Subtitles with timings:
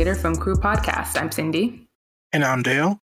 [0.00, 1.20] Millimeter Film Crew podcast.
[1.20, 1.86] I'm Cindy.
[2.32, 2.98] And I'm Dale.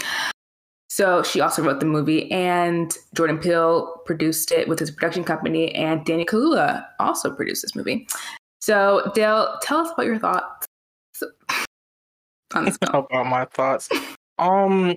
[0.88, 5.74] So she also wrote the movie, and Jordan Peele produced it with his production company,
[5.74, 8.08] and Danny Kaluuya also produced this movie.
[8.60, 10.66] So Dale, tell us about your thoughts
[12.54, 13.06] on this film.
[13.10, 13.88] about my thoughts.
[14.38, 14.96] Um,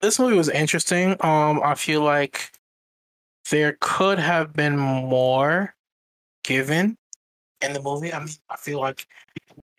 [0.00, 1.12] this movie was interesting.
[1.20, 2.50] Um, I feel like
[3.50, 5.74] there could have been more
[6.44, 6.96] given
[7.60, 8.12] in the movie.
[8.12, 9.06] I mean, I feel like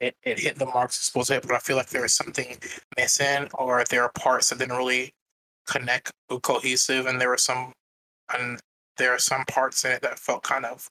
[0.04, 2.14] it, it hit the marks it's supposed to hit, but I feel like there was
[2.16, 2.58] something
[2.98, 5.14] missing, or there are parts that didn't really
[5.68, 7.74] connect or cohesive, and there were some,
[8.34, 8.60] and
[8.98, 10.90] there are some parts in it that felt kind of,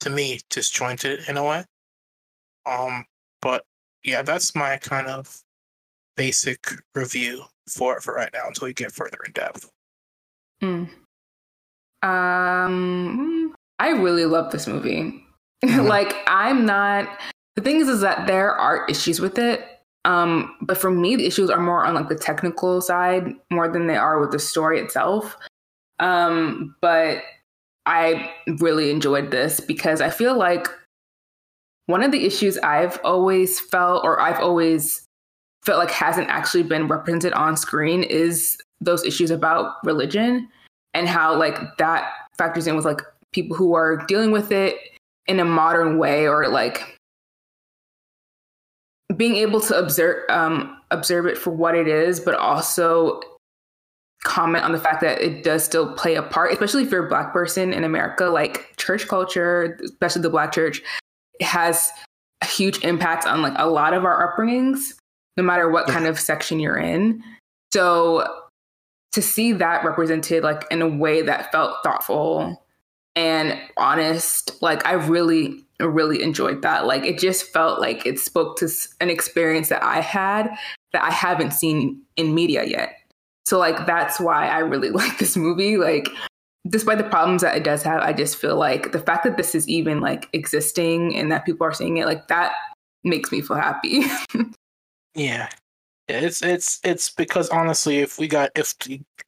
[0.00, 1.64] to me, disjointed in a way.
[2.66, 3.04] Um,
[3.42, 3.64] but
[4.04, 5.42] yeah, that's my kind of
[6.16, 9.70] basic review for it for right now until we get further in depth.
[10.62, 10.88] Mm.
[12.02, 15.20] Um, I really love this movie.
[15.64, 15.86] Mm-hmm.
[15.86, 17.08] like, I'm not.
[17.56, 19.60] The thing is, is that there are issues with it.
[20.04, 23.86] Um, but for me, the issues are more on like the technical side more than
[23.86, 25.36] they are with the story itself.
[25.98, 27.22] Um, but
[27.86, 30.66] I really enjoyed this because I feel like
[31.86, 35.06] one of the issues I've always felt, or I've always
[35.64, 40.48] felt like hasn't actually been represented on screen, is those issues about religion
[40.92, 43.00] and how like that factors in with like
[43.32, 44.76] people who are dealing with it
[45.26, 46.98] in a modern way or like
[49.16, 53.20] being able to observe um, observe it for what it is, but also
[54.24, 57.08] comment on the fact that it does still play a part, especially if you're a
[57.08, 58.26] black person in America.
[58.26, 60.82] Like church culture, especially the black church,
[61.40, 61.90] has
[62.42, 64.94] a huge impact on like a lot of our upbringings,
[65.36, 67.22] no matter what kind of section you're in.
[67.72, 68.26] So
[69.14, 72.60] to see that represented like in a way that felt thoughtful
[73.14, 76.86] and honest like i really really enjoyed that.
[76.86, 78.68] Like it just felt like it spoke to
[79.00, 80.48] an experience that i had
[80.92, 82.96] that i haven't seen in media yet.
[83.44, 85.76] So like that's why i really like this movie.
[85.76, 86.08] Like
[86.68, 89.54] despite the problems that it does have i just feel like the fact that this
[89.54, 92.52] is even like existing and that people are seeing it like that
[93.02, 94.04] makes me feel happy.
[95.16, 95.48] Yeah
[96.08, 98.74] it's it's it's because honestly, if we got if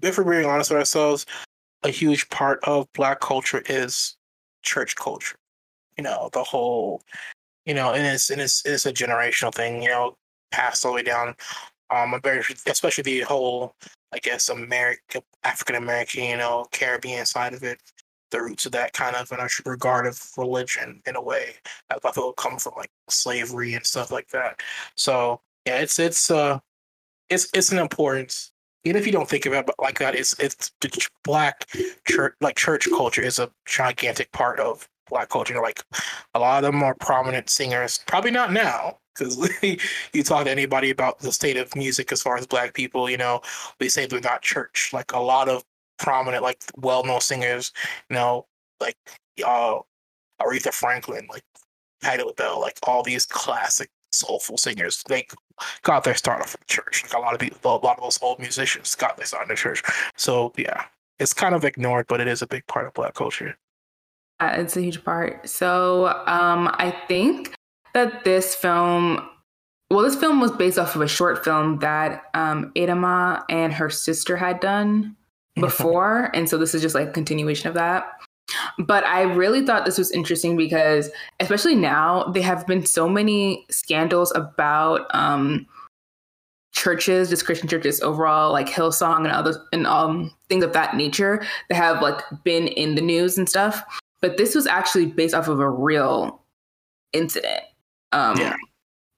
[0.02, 1.26] if we're being honest with ourselves,
[1.82, 4.16] a huge part of Black culture is
[4.62, 5.36] church culture.
[5.96, 7.02] You know, the whole,
[7.64, 9.82] you know, and it's and it's it's a generational thing.
[9.82, 10.16] You know,
[10.50, 11.34] passed all the way down.
[11.90, 13.74] Um, very, especially the whole,
[14.12, 17.80] I guess, American African American, you know, Caribbean side of it.
[18.32, 21.54] The roots of that kind of in a regard of religion in a way.
[21.90, 24.60] I thought it would come from like slavery and stuff like that.
[24.96, 26.58] So yeah, it's it's uh
[27.28, 28.50] it's it's an importance.
[28.84, 30.72] Even if you don't think about it like that, it's it's
[31.24, 31.66] black
[32.06, 35.60] church like church culture is a gigantic part of black culture.
[35.60, 35.84] Like
[36.34, 38.00] a lot of them are prominent singers.
[38.06, 39.50] Probably not now, because
[40.12, 43.16] you talk to anybody about the state of music as far as black people, you
[43.16, 43.40] know,
[43.78, 44.90] they say they're not church.
[44.92, 45.64] Like a lot of
[45.98, 47.72] prominent, like well-known singers,
[48.10, 48.46] you know,
[48.80, 48.96] like
[49.44, 49.78] uh,
[50.40, 51.44] Aretha Franklin, like
[52.02, 55.02] Patti LaBelle, like all these classic soulful singers.
[55.08, 55.26] They
[55.82, 57.04] got their start off from church.
[57.04, 59.48] Like a lot of people, a lot of those old musicians got their start in
[59.48, 59.82] the church.
[60.16, 60.84] So yeah,
[61.18, 63.56] it's kind of ignored, but it is a big part of black culture.
[64.38, 65.48] Uh, it's a huge part.
[65.48, 67.54] So um, I think
[67.94, 69.26] that this film,
[69.90, 73.88] well, this film was based off of a short film that um, Adamma and her
[73.88, 75.16] sister had done
[75.56, 78.12] before, and so this is just like a continuation of that.
[78.78, 81.10] But I really thought this was interesting because,
[81.40, 85.66] especially now, there have been so many scandals about um,
[86.72, 91.44] churches, just Christian churches overall, like Hillsong and other and um, things of that nature
[91.68, 93.82] that have like been in the news and stuff.
[94.22, 96.42] But this was actually based off of a real
[97.12, 97.62] incident.
[98.12, 98.54] Um, yeah.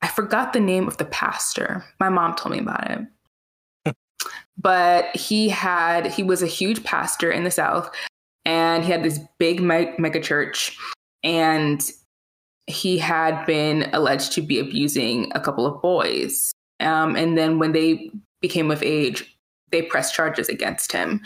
[0.03, 1.85] I forgot the name of the pastor.
[2.00, 3.97] My mom told me about it.
[4.59, 7.91] but he had he was a huge pastor in the South,
[8.45, 10.77] and he had this big mega church,
[11.23, 11.83] and
[12.67, 16.53] he had been alleged to be abusing a couple of boys.
[16.81, 18.11] Um, and then when they
[18.41, 19.37] became of age,
[19.71, 21.21] they pressed charges against him.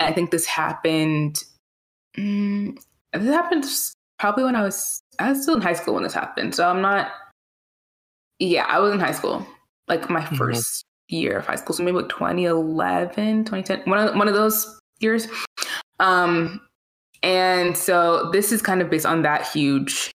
[0.00, 1.44] And I think this happened.
[2.16, 2.78] Mm,
[3.18, 3.64] this happened
[4.18, 6.54] probably when I was I was still in high school when this happened.
[6.54, 7.10] So I'm not.
[8.38, 9.44] Yeah, I was in high school,
[9.88, 11.16] like my 1st mm-hmm.
[11.16, 11.74] year of high school.
[11.74, 15.26] So maybe like 2011, 2010, one of one of those years.
[15.98, 16.60] Um,
[17.22, 20.12] and so this is kind of based on that huge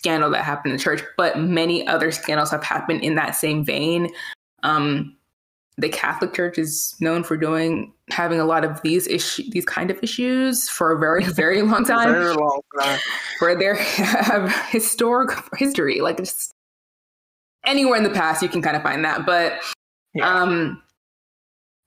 [0.00, 3.64] scandal that happened in the church, but many other scandals have happened in that same
[3.64, 4.10] vein.
[4.62, 5.16] Um,
[5.76, 9.90] the Catholic Church is known for doing having a lot of these issue these kind
[9.90, 12.12] of issues for a very very long time.
[12.12, 12.98] very long time.
[13.40, 16.52] Where there have historic history, like just
[17.66, 19.60] anywhere in the past you can kind of find that, but
[20.14, 20.42] yeah.
[20.42, 20.82] um,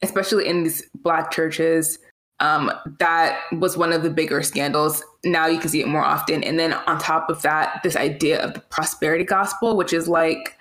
[0.01, 1.99] especially in these black churches,
[2.39, 5.03] um, that was one of the bigger scandals.
[5.23, 6.43] Now you can see it more often.
[6.43, 10.57] And then on top of that, this idea of the prosperity gospel, which is like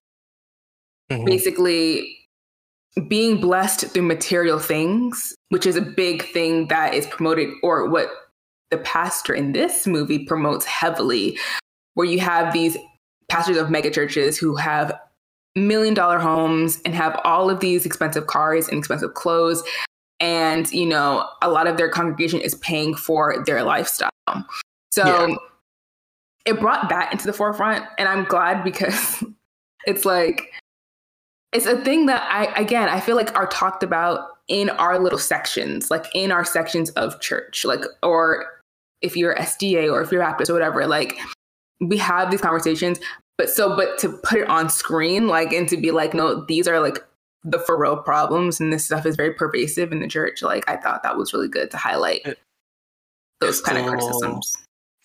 [1.11, 1.25] mm-hmm.
[1.25, 2.26] basically
[3.09, 8.09] being blessed through material things, which is a big thing that is promoted, or what
[8.71, 11.39] the pastor in this movie promotes heavily,
[11.95, 12.77] where you have these
[13.29, 14.99] pastors of megachurches who have
[15.57, 19.63] million dollar homes and have all of these expensive cars and expensive clothes
[20.21, 24.11] and you know a lot of their congregation is paying for their lifestyle
[24.91, 25.35] so yeah.
[26.45, 29.25] it brought that into the forefront and i'm glad because
[29.87, 30.53] it's like
[31.53, 35.19] it's a thing that i again i feel like are talked about in our little
[35.19, 38.47] sections like in our sections of church like or
[39.03, 41.19] if you're sda or if you're baptist or whatever like
[41.81, 42.99] we have these conversations
[43.39, 46.69] but so but to put it on screen like and to be like no these
[46.69, 46.99] are like
[47.47, 50.43] the for real problems and this stuff is very pervasive in the church.
[50.43, 52.39] Like I thought that was really good to highlight it,
[53.41, 54.57] those kind of criticisms.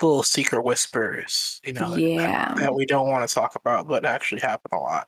[0.01, 4.03] Little secret whispers, you know, yeah, that, that we don't want to talk about, but
[4.03, 5.07] actually happen a lot.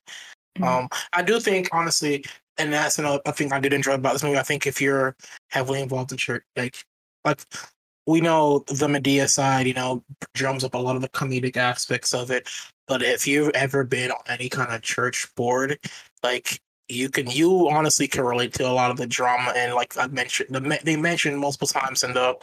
[0.57, 0.63] Mm-hmm.
[0.63, 2.25] Um, I do think honestly,
[2.57, 4.37] and that's another thing I did enjoy about this movie.
[4.37, 5.15] I think if you're
[5.49, 6.83] heavily involved in church, like
[7.25, 7.41] like
[8.05, 10.03] we know the Madea side, you know,
[10.33, 12.49] drums up a lot of the comedic aspects of it.
[12.87, 15.79] But if you've ever been on any kind of church board,
[16.21, 16.59] like
[16.89, 20.07] you can you honestly can relate to a lot of the drama and like I
[20.07, 22.35] mentioned the, they mentioned multiple times in the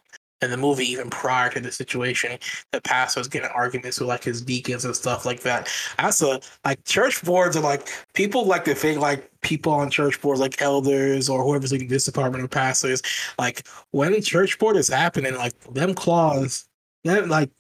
[0.43, 2.39] in the movie even prior to the situation
[2.73, 6.41] the pastor was getting arguments with like his deacons and stuff like that that's a
[6.65, 10.61] like church boards are like people like to think like people on church boards like
[10.61, 13.03] elders or whoever's leading this department of pastors
[13.39, 16.67] like when church board is happening like them claws
[17.05, 17.51] that like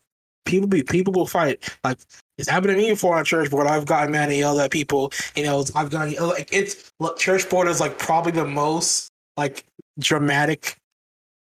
[0.44, 1.98] people be people will fight like
[2.40, 3.66] it's happened to me before on church board.
[3.66, 5.12] I've gotten mad and yelled at people.
[5.36, 9.66] You know, I've gotten like it's look, church board is like probably the most like
[9.98, 10.79] dramatic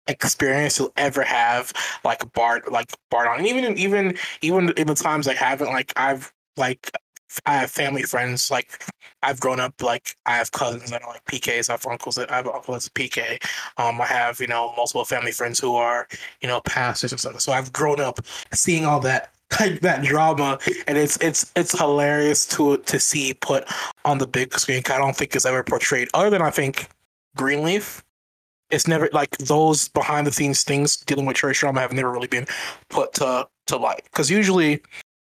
[0.07, 1.73] experience you'll ever have.
[2.03, 3.45] Like Bart, like Bart on.
[3.45, 6.91] Even even even in the times I haven't, like I've like
[7.45, 8.49] I have family friends.
[8.49, 8.83] Like
[9.23, 11.69] I've grown up like I have cousins that are like PKs.
[11.69, 13.43] I have uncles that I have uncles that's a PK.
[13.77, 16.07] Um, I have you know multiple family friends who are
[16.41, 17.39] you know pastors and stuff.
[17.41, 18.19] So I've grown up
[18.53, 23.65] seeing all that like that drama, and it's it's it's hilarious to to see put
[24.05, 24.83] on the big screen.
[24.89, 26.87] I don't think it's ever portrayed other than I think
[27.35, 28.03] Greenleaf.
[28.69, 32.27] It's never like those behind the scenes things dealing with church drama have never really
[32.27, 32.47] been
[32.89, 34.81] put to to light because usually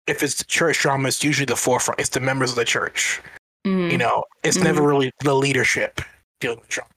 [0.08, 2.00] if it's church drama, it's usually the forefront.
[2.00, 3.22] It's the members of the church.
[3.66, 3.92] Mm.
[3.92, 4.64] You know, it's mm.
[4.64, 6.02] never really the leadership
[6.42, 6.90] dealing with drama.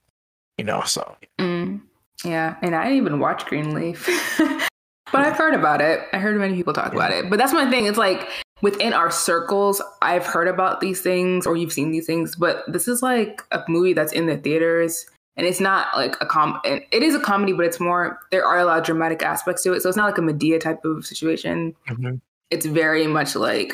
[0.57, 1.15] You know, so.
[1.39, 1.81] Mm.
[2.25, 4.09] Yeah, and I didn't even watch Greenleaf.
[5.11, 6.01] But I've heard about it.
[6.11, 6.95] I heard many people talk yeah.
[6.95, 7.29] about it.
[7.29, 7.85] But that's my thing.
[7.85, 8.27] It's like
[8.61, 12.87] within our circles, I've heard about these things or you've seen these things, but this
[12.87, 15.05] is like a movie that's in the theaters
[15.37, 18.59] and it's not like a com it is a comedy, but it's more there are
[18.59, 19.81] a lot of dramatic aspects to it.
[19.81, 21.75] So it's not like a Madea type of situation.
[21.87, 22.15] Mm-hmm.
[22.49, 23.73] It's very much like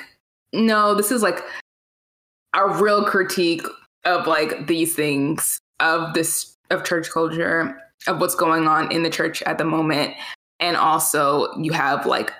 [0.51, 1.43] no, this is like
[2.53, 3.65] a real critique
[4.05, 9.09] of like these things of this of church culture of what's going on in the
[9.09, 10.13] church at the moment
[10.59, 12.31] and also you have like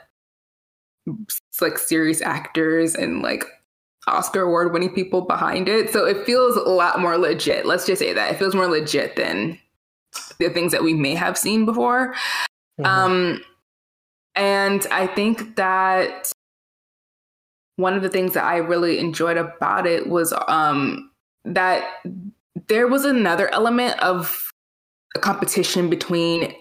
[1.61, 3.45] like serious actors and like
[4.07, 5.91] Oscar award winning people behind it.
[5.91, 7.65] So it feels a lot more legit.
[7.65, 8.31] Let's just say that.
[8.31, 9.57] It feels more legit than
[10.39, 12.13] the things that we may have seen before.
[12.79, 12.85] Mm-hmm.
[12.85, 13.41] Um
[14.35, 16.31] and I think that
[17.75, 21.11] one of the things that I really enjoyed about it was um
[21.45, 21.87] that
[22.67, 24.49] there was another element of
[25.15, 26.53] a competition between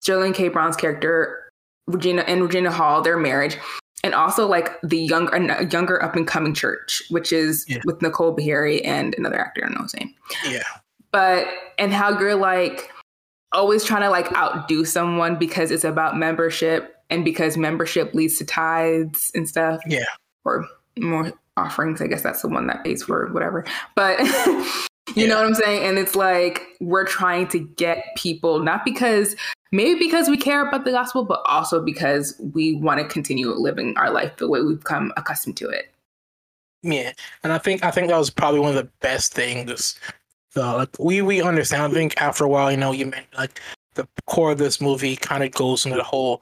[0.00, 0.48] Sterling K.
[0.48, 1.50] Brown's character,
[1.86, 3.56] Regina and Regina Hall, their marriage,
[4.02, 7.78] and also like the younger younger up and coming church, which is yeah.
[7.84, 10.14] with Nicole Beharie and another actor I don't know his name.
[10.46, 10.62] Yeah.
[11.12, 11.46] but
[11.78, 12.90] and how you're like
[13.52, 18.44] always trying to like outdo someone because it's about membership and because membership leads to
[18.44, 19.80] tithes and stuff.
[19.86, 20.04] Yeah.
[20.44, 20.66] Or
[20.98, 22.00] more offerings.
[22.00, 23.64] I guess that's the one that pays for whatever.
[23.94, 24.18] But
[25.16, 25.30] you Yeah.
[25.30, 25.84] know what I'm saying?
[25.88, 29.36] And it's like we're trying to get people, not because
[29.72, 33.96] maybe because we care about the gospel, but also because we want to continue living
[33.96, 35.92] our life the way we've come accustomed to it.
[36.82, 37.12] Yeah,
[37.44, 39.98] and I think I think that was probably one of the best things.
[40.54, 41.92] The like we we understand.
[41.92, 43.60] I think after a while, you know, you meant like
[43.94, 46.40] the core of this movie kind of goes into the whole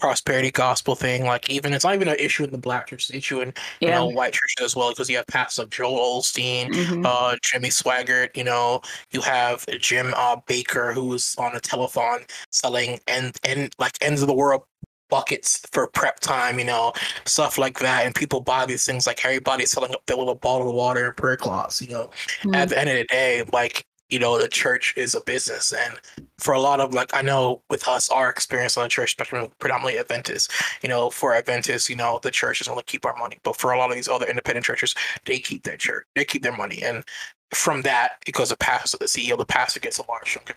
[0.00, 1.24] prosperity gospel thing.
[1.24, 3.52] Like even it's not even an issue in the black church, it's an issue in
[3.80, 7.04] you know white churches as well because you have pastors like Joel Osteen, Mhm.
[7.04, 8.36] uh, Jimmy Swaggart.
[8.36, 8.80] You know,
[9.10, 14.22] you have Jim uh, Bakker who was on a telethon selling and and like ends
[14.22, 14.62] of the world
[15.10, 16.58] buckets for prep time.
[16.58, 16.92] You know,
[17.24, 20.68] stuff like that, and people buy these things like everybody's selling up their little bottle
[20.68, 21.82] of water and prayer cloths.
[21.82, 22.10] You know,
[22.42, 22.56] Mhm.
[22.56, 25.98] at the end of the day, like you know, the church is a business, and
[26.38, 29.50] for a lot of like I know with us, our experience on the church spectrum,
[29.58, 30.48] predominantly Adventists.
[30.82, 33.72] You know, for Adventists, you know, the church is only keep our money, but for
[33.72, 34.94] a lot of these other independent churches,
[35.26, 37.04] they keep their church, they keep their money, and
[37.52, 40.56] from that, because the pastor, the CEO, the pastor gets a large chunk of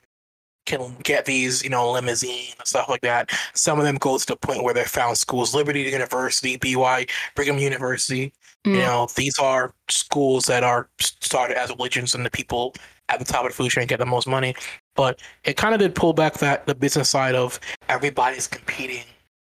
[0.66, 3.30] can get these, you know, limousine and stuff like that.
[3.54, 7.06] Some of them go to the point where they're found schools, Liberty University, BY,
[7.36, 8.34] Brigham University.
[8.66, 8.86] You Mm.
[8.86, 12.74] know, these are schools that are started as religions and the people
[13.10, 14.56] at the top of the food chain get the most money.
[14.96, 19.04] But it kind of did pull back that the business side of everybody's competing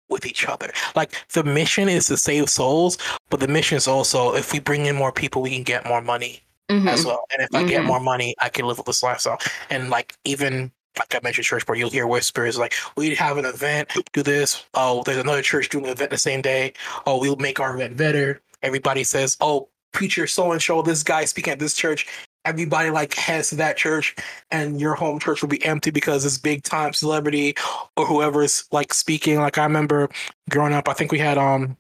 [0.10, 0.72] with each other.
[0.96, 2.98] Like the mission is to save souls,
[3.30, 6.02] but the mission is also if we bring in more people, we can get more
[6.02, 6.88] money Mhm.
[6.88, 7.26] as well.
[7.32, 7.88] And if I get Mhm.
[7.88, 9.40] more money, I can live with this lifestyle.
[9.70, 13.46] And like even like I mentioned, church where you'll hear whispers like, "We have an
[13.46, 16.74] event, do this." Oh, there's another church doing an event the same day.
[17.06, 18.42] Oh, we'll make our event better.
[18.64, 22.06] Everybody says, "Oh, preacher so and so, this guy speaking at this church."
[22.46, 24.16] Everybody like heads to that church,
[24.50, 27.56] and your home church will be empty because it's big time celebrity
[27.98, 29.40] or whoever's like speaking.
[29.40, 30.10] Like I remember
[30.50, 31.76] growing up, I think we had um,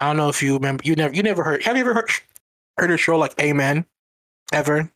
[0.00, 0.82] I don't know if you remember.
[0.84, 1.62] You never, you never heard.
[1.62, 2.10] Have you ever heard
[2.78, 3.84] heard a show like Amen?
[4.52, 4.90] Ever?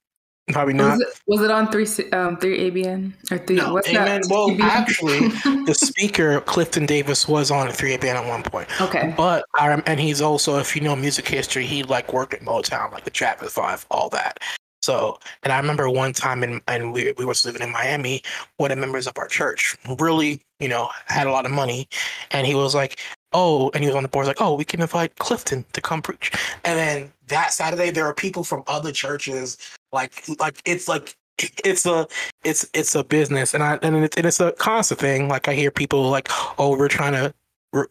[0.53, 0.99] Probably not.
[0.99, 3.57] Was it, was it on three um three ABN or three?
[3.57, 4.21] No, what's Amen.
[4.21, 4.29] that?
[4.29, 4.61] Well, TBN?
[4.61, 5.29] actually,
[5.65, 8.69] the speaker Clifton Davis was on 3ABN at one point.
[8.81, 9.15] okay.
[9.17, 12.93] But I and he's also, if you know music history, he like worked at Motown,
[12.93, 14.39] like the Travis Five, all that.
[14.85, 18.23] So, and I remember one time, in, and we we were living in Miami.
[18.59, 21.89] One of the members of our church really, you know, had a lot of money,
[22.33, 23.01] and he was like,
[23.33, 26.03] "Oh," and he was on the board, like, "Oh, we can invite Clifton to come
[26.03, 26.31] preach."
[26.65, 29.57] And then that Saturday, there are people from other churches,
[29.91, 31.17] like, like it's like
[31.65, 32.07] it's a
[32.45, 35.29] it's it's a business, and I and it's and it's a constant thing.
[35.29, 37.35] Like I hear people like, "Oh, we're trying to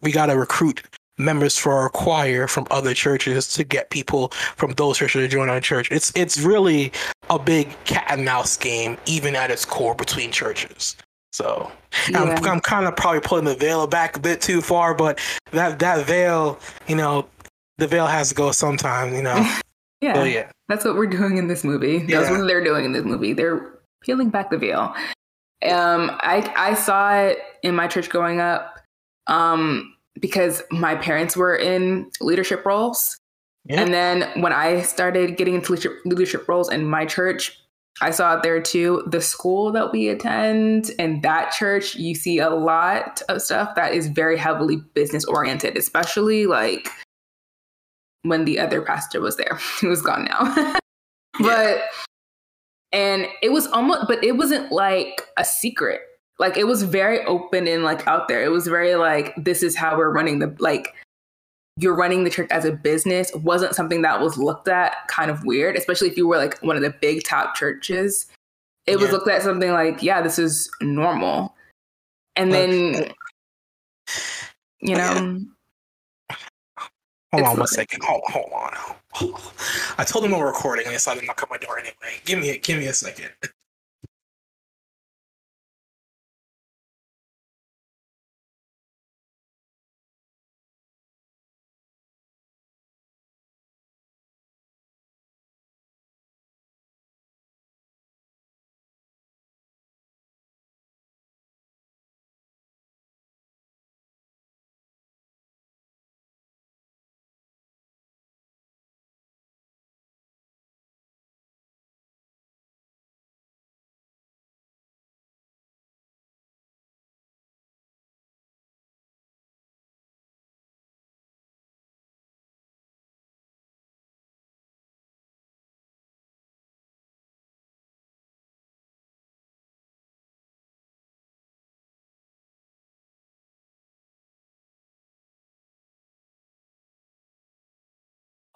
[0.00, 0.82] we got to recruit
[1.18, 5.48] members for our choir from other churches to get people from those churches to join
[5.48, 5.90] our church.
[5.90, 6.92] It's it's really
[7.30, 10.96] a big cat and mouse game, even at its core between churches.
[11.32, 11.70] So
[12.14, 15.18] I'm, I'm kind of probably pulling the veil back a bit too far, but
[15.50, 17.26] that that veil, you know,
[17.78, 19.34] the veil has to go sometime, you know.
[20.00, 20.14] yeah.
[20.14, 21.98] so yeah, That's what we're doing in this movie.
[21.98, 22.38] That's Yeah.
[22.38, 23.32] what they're doing in this movie.
[23.32, 24.94] They're peeling back the veil.
[25.64, 28.78] Um, I I saw it in my church growing up,
[29.26, 33.18] um, because my parents were in leadership roles,
[33.64, 37.58] yeah, and then when I started getting into leadership, leadership roles in my church,
[38.00, 39.04] I saw it there too.
[39.06, 43.94] The school that we attend and that church, you see a lot of stuff that
[43.94, 46.88] is very heavily business oriented, especially like
[48.22, 49.58] when the other pastor was there.
[49.80, 50.74] He was gone now.
[51.40, 51.82] but
[52.92, 56.00] and it was almost but it wasn't like a secret.
[56.44, 58.44] Like it was very open and like out there.
[58.44, 60.94] It was very like this is how we're running the like
[61.78, 65.42] you're running the church as a business wasn't something that was looked at kind of
[65.44, 68.26] weird, especially if you were like one of the big top churches.
[68.86, 71.54] It was looked at something like, yeah, this is normal.
[72.36, 73.12] And But- then uh,
[74.80, 75.40] you know,
[77.32, 78.02] hold on one like- second.
[78.04, 78.74] Hold, hold on.
[79.96, 82.20] I told him we we're recording, and they decided to knock on my door anyway.
[82.26, 83.30] Give me, a, give me a second.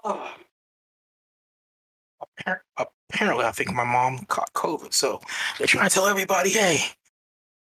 [0.08, 0.34] Oh.
[3.10, 5.20] Apparently, I think my mom caught COVID, so
[5.58, 6.78] they're trying to tell everybody, "Hey,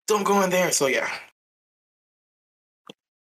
[0.07, 1.09] don't go in there." So yeah,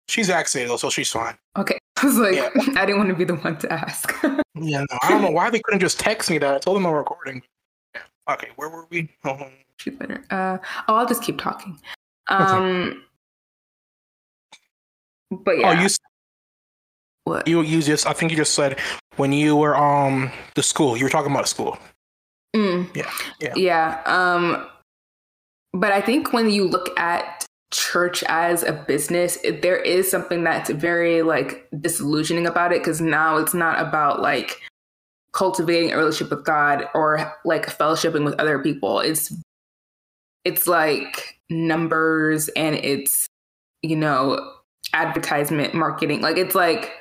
[0.07, 1.37] she's vaccinated though, so she's fine.
[1.57, 2.49] Okay, I was like, yeah.
[2.79, 4.13] I didn't want to be the one to ask.
[4.23, 6.55] yeah, no, I don't know why they couldn't just text me that.
[6.55, 7.41] I told them I'm recording.
[8.29, 9.09] Okay, where were we?
[9.25, 9.49] Oh.
[9.85, 10.23] Better.
[10.31, 11.77] Uh, oh, I'll just keep talking.
[12.29, 13.03] Um,
[15.33, 15.41] okay.
[15.43, 15.69] but yeah.
[15.69, 15.89] Oh, you
[17.25, 17.47] what?
[17.47, 18.79] You you just I think you just said
[19.17, 21.77] when you were um the school, you were talking about school.
[22.55, 22.95] Mm.
[22.95, 23.11] Yeah.
[23.41, 23.53] Yeah.
[23.55, 24.01] Yeah.
[24.05, 24.65] Um
[25.73, 30.69] but I think when you look at church as a business, there is something that's
[30.69, 34.61] very like disillusioning about it because now it's not about like
[35.33, 38.99] cultivating a relationship with God or like fellowshipping with other people.
[38.99, 39.33] It's
[40.45, 43.27] it's like numbers and it's
[43.81, 44.53] you know
[44.93, 46.21] advertisement marketing.
[46.21, 46.93] Like it's like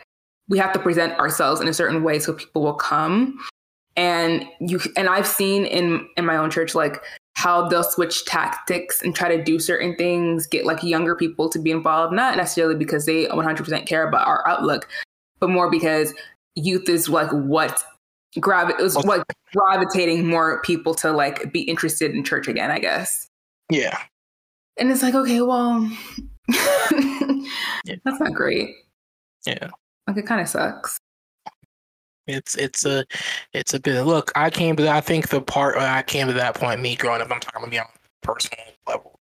[0.49, 3.39] we have to present ourselves in a certain way so people will come.
[3.97, 7.01] And you and i've seen in in my own church like
[7.35, 11.61] how they'll switch tactics and try to do certain things get like younger people to
[11.61, 14.89] be involved not necessarily because they 100% care about our outlook
[15.39, 16.13] but more because
[16.57, 17.85] youth is like what
[18.41, 19.23] gravi- it was like
[19.53, 23.29] gravitating more people to like be interested in church again i guess.
[23.71, 23.97] Yeah.
[24.77, 25.89] And it's like okay well
[26.49, 28.75] that's not great.
[29.47, 29.71] Yeah
[30.06, 30.99] like it kind of sucks.
[32.26, 33.04] It's it's a
[33.52, 34.02] it's a bit.
[34.04, 34.88] Look, I came to.
[34.88, 36.80] I think the part uh, I came to that point.
[36.80, 37.92] Me growing up, I'm talking about on
[38.23, 39.18] personal level.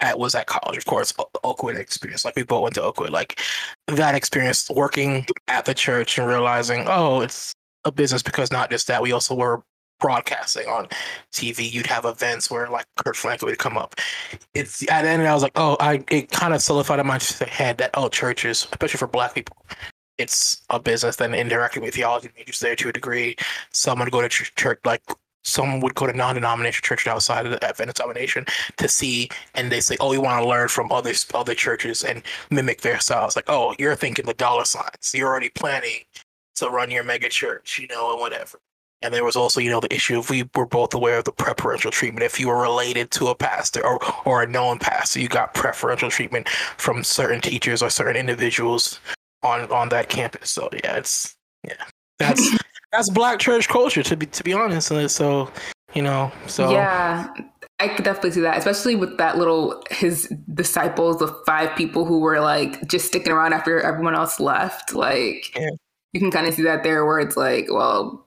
[0.00, 2.24] At was at college, of course, Oakwood experience.
[2.26, 3.10] Like we both went to Oakwood.
[3.10, 3.40] Like
[3.86, 7.54] that experience, working at the church and realizing, oh, it's
[7.86, 9.62] a business because not just that, we also were
[9.98, 10.88] broadcasting on
[11.32, 11.72] TV.
[11.72, 13.94] You'd have events where like Kirk Franklin would come up.
[14.54, 17.18] It's at the end, I was like, oh, I it kind of solidified in my
[17.48, 19.56] head that oh, churches, especially for Black people,
[20.18, 23.36] it's a business that indirectly with theology majors there to a degree.
[23.70, 25.02] Some would go to church, like
[25.44, 28.46] some would go to non-denomination churches outside of the Adventist denomination
[28.78, 32.22] to see, and they say, "Oh, we want to learn from other other churches and
[32.50, 35.12] mimic their styles." Like, "Oh, you're thinking the dollar signs.
[35.14, 36.04] You're already planning
[36.56, 38.58] to run your mega church, you know, and whatever."
[39.02, 41.32] And there was also, you know, the issue of we were both aware of the
[41.32, 42.24] preferential treatment.
[42.24, 46.10] If you were related to a pastor or, or a known pastor, you got preferential
[46.10, 46.48] treatment
[46.78, 48.98] from certain teachers or certain individuals
[49.42, 50.50] on on that campus.
[50.50, 51.74] So yeah, it's yeah,
[52.18, 52.56] that's
[52.92, 54.90] that's black church culture to be to be honest.
[54.90, 55.50] And so
[55.94, 57.32] you know, so yeah.
[57.78, 62.20] I could definitely see that, especially with that little his disciples, the five people who
[62.20, 64.94] were like just sticking around after everyone else left.
[64.94, 65.68] Like yeah.
[66.14, 68.26] you can kind of see that there, where it's like, well,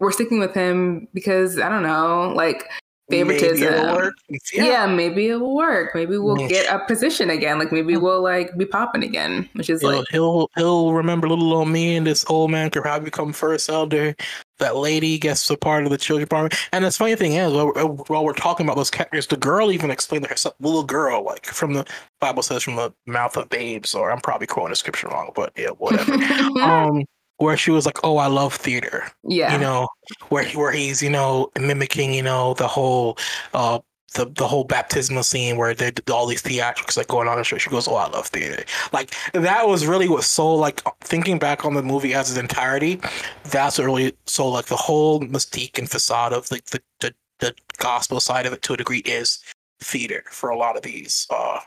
[0.00, 2.66] we're sticking with him because I don't know, like
[3.08, 3.62] favoritism.
[3.62, 4.10] Yeah.
[4.52, 4.86] yeah.
[4.86, 5.94] maybe it will work.
[5.94, 7.58] Maybe we'll get a position again.
[7.58, 11.52] Like maybe we'll like be popping again, which is he'll, like he'll he'll remember little
[11.52, 14.14] old me and this old man could probably become first elder.
[14.58, 16.54] That lady gets a part of the children department.
[16.72, 17.72] And the funny thing is, while,
[18.06, 21.44] while we're talking about those characters, the girl even explained to herself, little girl, like
[21.44, 21.84] from the
[22.20, 23.94] Bible says, from the mouth of babes.
[23.94, 26.14] Or I'm probably quoting the scripture wrong, but yeah, whatever.
[26.62, 27.04] um,
[27.38, 29.88] where she was like, "Oh, I love theater." Yeah, you know,
[30.28, 33.18] where where he's you know mimicking you know the whole
[33.54, 33.78] uh
[34.14, 37.46] the the whole baptismal scene where they did all these theatrics like going on and
[37.46, 41.64] She goes, "Oh, I love theater." Like that was really what so like thinking back
[41.64, 43.00] on the movie as its entirety.
[43.44, 48.20] That's really so like the whole mystique and facade of like the, the the gospel
[48.20, 49.42] side of it to a degree is
[49.80, 51.60] theater for a lot of these uh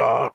[0.00, 0.28] uh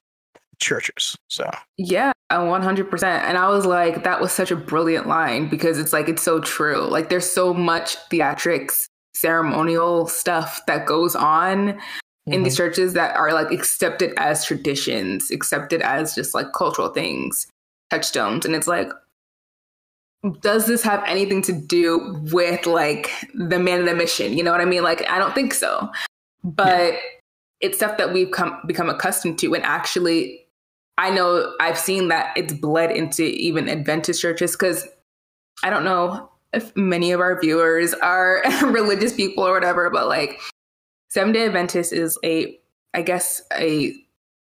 [0.59, 1.15] churches.
[1.29, 3.23] So yeah, one hundred percent.
[3.25, 6.39] And I was like, that was such a brilliant line because it's like it's so
[6.39, 6.87] true.
[6.87, 12.33] Like there's so much theatrics, ceremonial stuff that goes on mm-hmm.
[12.33, 12.65] in these mm-hmm.
[12.65, 17.47] churches that are like accepted as traditions, accepted as just like cultural things,
[17.89, 18.89] touchstones, and it's like.
[20.41, 24.35] Does this have anything to do with like the man of the mission?
[24.35, 24.81] You know what I mean?
[24.81, 25.87] Like, I don't think so.
[26.43, 26.99] But yeah.
[27.61, 30.44] it's stuff that we've come become accustomed to, and actually
[30.97, 34.87] I know I've seen that it's bled into even Adventist churches because
[35.63, 40.39] I don't know if many of our viewers are religious people or whatever, but like
[41.09, 42.57] Seven Day Adventist is a,
[42.93, 43.93] I guess, a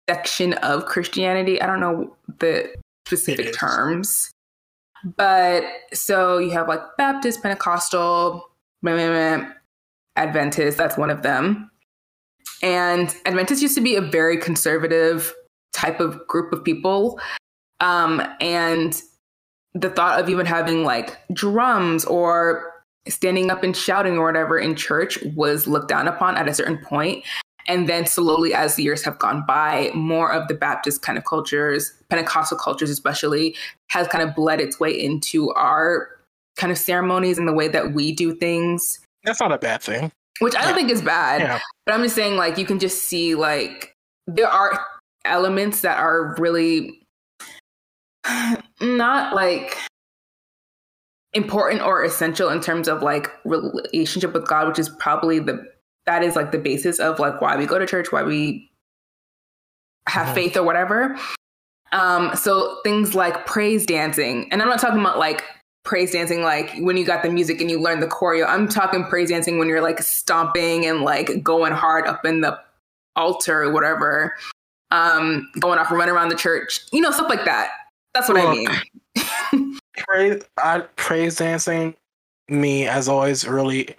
[0.08, 1.60] section of Christianity.
[1.60, 2.72] I don't know the
[3.06, 4.30] specific terms,
[5.16, 8.44] but so you have like Baptist, Pentecostal,
[10.16, 11.70] Adventist, that's one of them.
[12.62, 15.34] And Adventist used to be a very conservative
[15.74, 17.20] type of group of people.
[17.80, 19.00] Um, and
[19.74, 22.72] the thought of even having like drums or
[23.08, 26.78] standing up and shouting or whatever in church was looked down upon at a certain
[26.78, 27.24] point.
[27.66, 31.24] And then slowly, as the years have gone by, more of the Baptist kind of
[31.24, 33.56] cultures, Pentecostal cultures especially,
[33.88, 36.08] has kind of bled its way into our
[36.56, 39.00] kind of ceremonies and the way that we do things.
[39.24, 40.12] That's not a bad thing.
[40.40, 40.74] Which I don't yeah.
[40.76, 41.40] think is bad.
[41.40, 41.60] Yeah.
[41.86, 43.94] But I'm just saying, like, you can just see, like,
[44.26, 44.84] there are
[45.24, 47.00] elements that are really
[48.80, 49.76] not like
[51.32, 55.64] important or essential in terms of like relationship with God, which is probably the
[56.06, 58.70] that is like the basis of like why we go to church, why we
[60.06, 60.34] have mm-hmm.
[60.34, 61.16] faith or whatever.
[61.92, 65.44] Um, so things like praise dancing, and I'm not talking about like
[65.84, 68.46] praise dancing like when you got the music and you learn the choreo.
[68.48, 72.58] I'm talking praise dancing when you're like stomping and like going hard up in the
[73.16, 74.34] altar or whatever,
[74.94, 77.70] um, going off and running around the church, you know, stuff like that.
[78.14, 78.68] That's what Look,
[79.16, 79.78] I mean.
[79.96, 81.96] praise, I, praise dancing,
[82.48, 83.94] me as always, really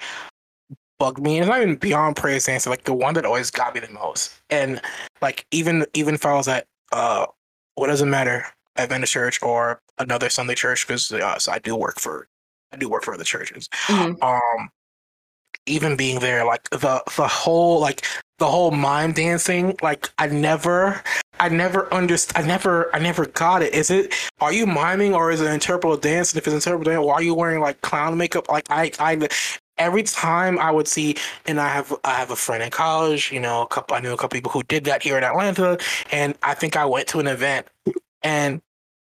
[0.97, 1.39] bugged me.
[1.39, 4.39] It's not even beyond praise dancing, like the one that always got me the most.
[4.49, 4.81] And
[5.21, 7.25] like even even if I was at uh,
[7.75, 8.45] what does it matter,
[8.77, 12.27] Adventist church or another Sunday church, because uh, so I do work for
[12.71, 13.67] I do work for other churches.
[13.87, 14.23] Mm-hmm.
[14.23, 14.69] Um,
[15.65, 18.05] even being there, like the the whole like
[18.37, 21.01] the whole mime dancing, like I never
[21.39, 22.37] I never understood.
[22.37, 23.73] I never, I never got it.
[23.73, 24.13] Is it?
[24.41, 26.33] Are you miming or is it interpretive dance?
[26.33, 28.47] And if it's interpretive dance, why are you wearing like clown makeup?
[28.49, 29.27] Like I, I,
[29.77, 33.31] every time I would see, and I have, I have a friend in college.
[33.31, 33.95] You know, a couple.
[33.95, 35.77] I knew a couple people who did that here in Atlanta,
[36.11, 37.67] and I think I went to an event,
[38.23, 38.61] and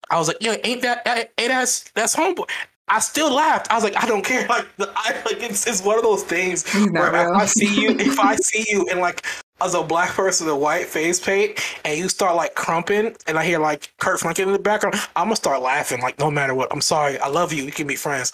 [0.09, 2.49] I was like, "Yo, ain't that, ain't that's that's homeboy."
[2.91, 3.71] I still laughed.
[3.71, 4.47] I was like, I don't care.
[4.51, 8.19] Like, I, like it's, it's one of those things where if I see you, if
[8.19, 9.25] I see you in like
[9.61, 13.39] as a black person with a white face paint and you start like crumping and
[13.39, 16.53] I hear like Kirk Franklin in the background, I'm gonna start laughing like no matter
[16.53, 16.67] what.
[16.71, 18.33] I'm sorry, I love you, we can be friends.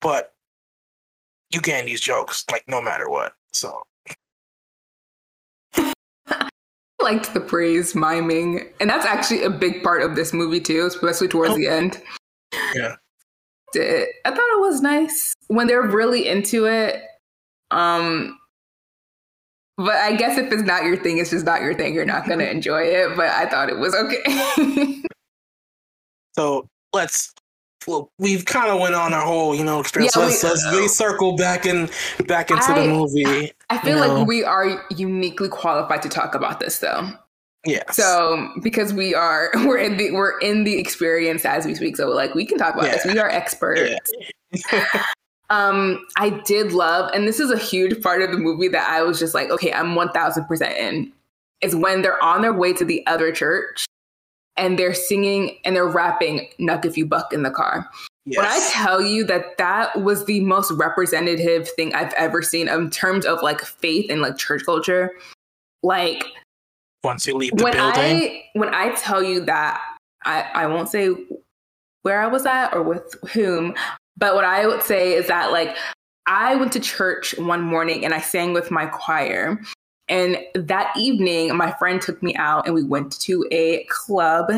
[0.00, 0.32] But
[1.50, 3.34] you getting these jokes, like no matter what.
[3.52, 3.82] So
[5.76, 6.48] I
[7.02, 8.70] liked the praise miming.
[8.80, 11.56] And that's actually a big part of this movie too, especially towards oh.
[11.56, 12.00] the end.
[12.74, 12.96] Yeah.
[13.76, 17.02] I thought it was nice when they're really into it.
[17.70, 18.38] Um,
[19.76, 21.94] but I guess if it's not your thing, it's just not your thing.
[21.94, 23.16] You're not going to enjoy it.
[23.16, 25.02] But I thought it was okay.
[26.34, 27.32] so let's.
[27.86, 30.14] Well, we've kind of went on our whole, you know, experience.
[30.14, 31.90] Yeah, let's, we, let's recircle back and
[32.26, 33.52] back into I, the movie.
[33.70, 34.24] I feel like know.
[34.24, 37.08] we are uniquely qualified to talk about this, though.
[37.66, 37.90] Yeah.
[37.90, 42.08] So because we are we're in the we're in the experience as we speak, so
[42.08, 42.92] like we can talk about yeah.
[42.92, 43.06] this.
[43.06, 44.00] We are experts.
[44.72, 44.86] Yeah.
[45.50, 49.02] Um, I did love, and this is a huge part of the movie that I
[49.02, 51.10] was just like, okay, I'm 1000% in,
[51.62, 53.86] is when they're on their way to the other church
[54.58, 57.88] and they're singing and they're rapping Knuck If You Buck in the car.
[58.26, 58.36] Yes.
[58.36, 62.90] When I tell you that that was the most representative thing I've ever seen in
[62.90, 65.12] terms of like faith and like church culture,
[65.82, 66.24] like
[67.04, 68.02] once you leave the when building.
[68.02, 69.80] I, when I tell you that,
[70.24, 71.10] I, I won't say
[72.02, 73.74] where I was at or with whom,
[74.16, 75.76] but what I would say is that like
[76.26, 79.60] I went to church one morning and I sang with my choir.
[80.08, 84.50] And that evening, my friend took me out and we went to a club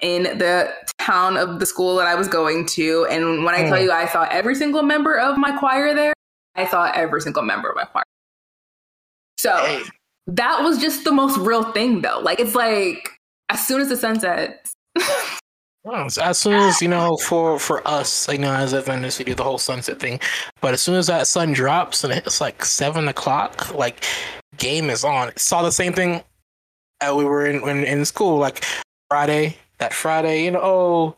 [0.00, 3.06] in the town of the school that I was going to.
[3.10, 3.84] And when I tell hmm.
[3.84, 6.14] you I saw every single member of my choir there,
[6.54, 8.04] I saw every single member of my choir.
[9.38, 9.82] So hey.
[10.36, 12.20] That was just the most real thing, though.
[12.20, 13.10] Like, it's like
[13.48, 14.74] as soon as the sun sets,
[16.18, 19.44] as soon as you know, for for us, you know, as Adventists, we do the
[19.44, 20.20] whole sunset thing.
[20.60, 24.04] But as soon as that sun drops and it's like seven o'clock, like
[24.58, 25.32] game is on.
[25.36, 26.22] Saw the same thing.
[27.00, 28.64] Uh, we were in, in in school, like
[29.08, 29.56] Friday.
[29.78, 31.16] That Friday, you know, oh,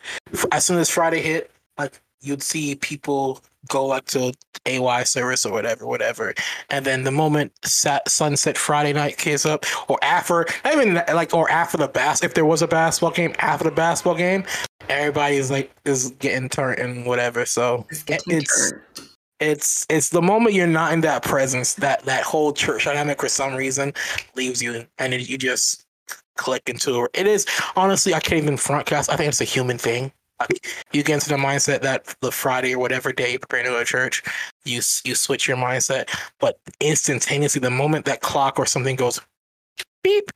[0.53, 4.33] as soon as Friday hit, like you'd see people go up to
[4.67, 6.35] AY service or whatever, whatever.
[6.71, 11.35] And then the moment sat, sunset Friday night case up, or after, I mean, like,
[11.35, 14.45] or after the bas, if there was a basketball game, after the basketball game,
[14.89, 17.47] everybody's like is getting turned and whatever.
[17.47, 18.73] So it's.
[19.41, 23.29] It's it's the moment you're not in that presence that that whole church dynamic for
[23.29, 23.93] some reason
[24.37, 25.85] leaves you and it, you just
[26.37, 27.11] click into it.
[27.13, 27.45] It is
[27.75, 29.11] honestly I can't even front cast.
[29.11, 30.13] I think it's a human thing
[30.93, 33.79] you get into the mindset that the Friday or whatever day you prepare to go
[33.79, 34.23] to church,
[34.65, 36.09] you you switch your mindset.
[36.39, 39.21] But instantaneously, the moment that clock or something goes
[40.03, 40.31] beep,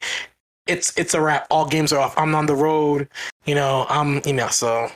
[0.66, 1.46] it's it's a wrap.
[1.50, 2.16] All games are off.
[2.18, 3.08] I'm on the road.
[3.44, 4.90] You know, I'm you know so.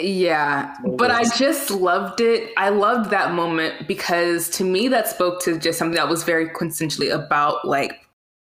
[0.00, 2.52] Yeah, but I just loved it.
[2.56, 6.48] I loved that moment because to me that spoke to just something that was very
[6.48, 8.06] quintessentially about like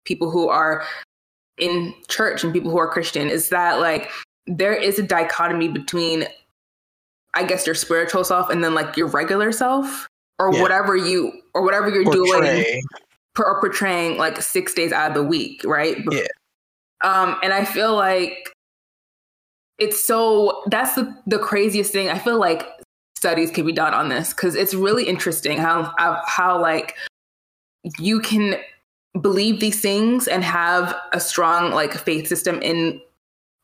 [0.05, 0.85] people who are
[1.59, 4.11] in church and people who are Christian is that like
[4.49, 6.27] there is a dichotomy between
[7.35, 10.09] I guess your spiritual self and then like your regular self
[10.39, 10.63] or yeah.
[10.63, 12.83] whatever you or whatever you're doing
[13.39, 15.99] or portraying like six days out of the week, right?
[16.11, 16.27] Yeah.
[17.03, 18.53] Um, and I feel like
[19.79, 22.09] it's so that's the the craziest thing.
[22.09, 22.67] I feel like
[23.17, 26.97] studies can be done on this because it's really interesting how, how how like
[27.99, 28.57] you can
[29.21, 33.01] believe these things and have a strong like faith system in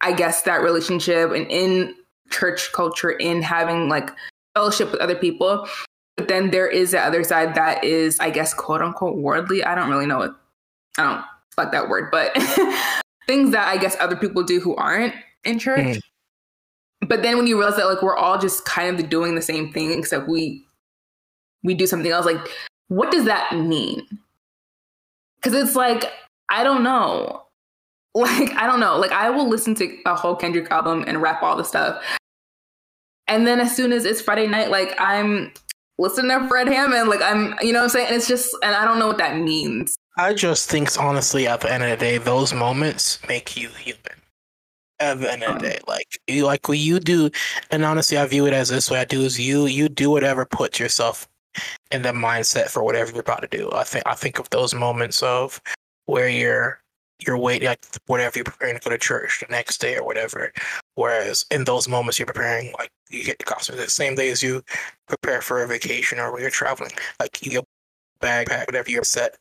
[0.05, 1.95] I guess that relationship and in
[2.31, 4.11] church culture in having like
[4.55, 5.67] fellowship with other people.
[6.19, 9.65] But then there is the other side that is, I guess, quote unquote worldly.
[9.65, 10.37] I don't really know what
[10.99, 11.25] I don't
[11.57, 12.33] like that word, but
[13.27, 15.81] things that I guess other people do who aren't in church.
[15.81, 16.01] Mm.
[17.09, 19.73] But then when you realize that like we're all just kind of doing the same
[19.73, 20.67] thing except we
[21.63, 22.47] we do something else, like
[22.89, 24.07] what does that mean?
[25.41, 26.13] Cause it's like,
[26.51, 27.44] I don't know.
[28.15, 28.97] Like, I don't know.
[28.97, 32.03] Like I will listen to a whole Kendrick album and rap all the stuff.
[33.27, 35.53] And then as soon as it's Friday night, like I'm
[35.99, 38.07] listening to Fred Hammond, like I'm, you know what I'm saying?
[38.09, 39.97] And it's just, and I don't know what that means.
[40.17, 44.01] I just think, honestly, at the end of the day, those moments make you human.
[45.01, 47.31] At the end of the day, like you, like what you do,
[47.73, 49.01] and honestly, I view it as this way.
[49.01, 51.27] I do is you, you do whatever puts yourself
[51.91, 53.69] in the mindset for whatever you're about to do.
[53.73, 55.61] I think, I think of those moments of
[56.07, 56.81] where you're
[57.21, 60.53] you're waiting like whatever you're preparing to go to church the next day or whatever.
[60.95, 64.43] Whereas in those moments you're preparing like you get the costume the same day as
[64.43, 64.63] you
[65.07, 66.93] prepare for a vacation or when you're traveling.
[67.21, 67.65] Like you get
[68.21, 69.37] bag pack, whatever you're set.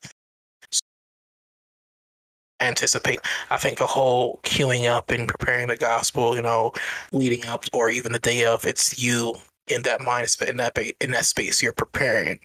[2.59, 3.19] Anticipate.
[3.49, 6.71] I think the whole queuing up and preparing the gospel, you know,
[7.11, 9.35] leading up or even the day of, it's you
[9.67, 11.61] in that mind in that in that space.
[11.61, 12.39] You're preparing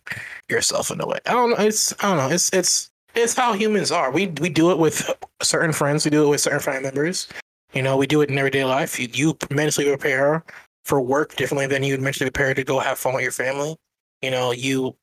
[0.49, 1.19] yourself in a way.
[1.27, 1.57] I don't know.
[1.57, 2.35] It's I don't know.
[2.35, 4.11] It's it's it's how humans are.
[4.11, 5.11] We we do it with
[5.43, 6.05] certain friends.
[6.05, 7.29] We do it with certain family members.
[7.75, 8.99] You know, we do it in everyday life.
[8.99, 10.45] You, you mentally prepare
[10.85, 13.77] for work differently than you would mentally prepare to go have fun with your family.
[14.23, 14.97] You know, you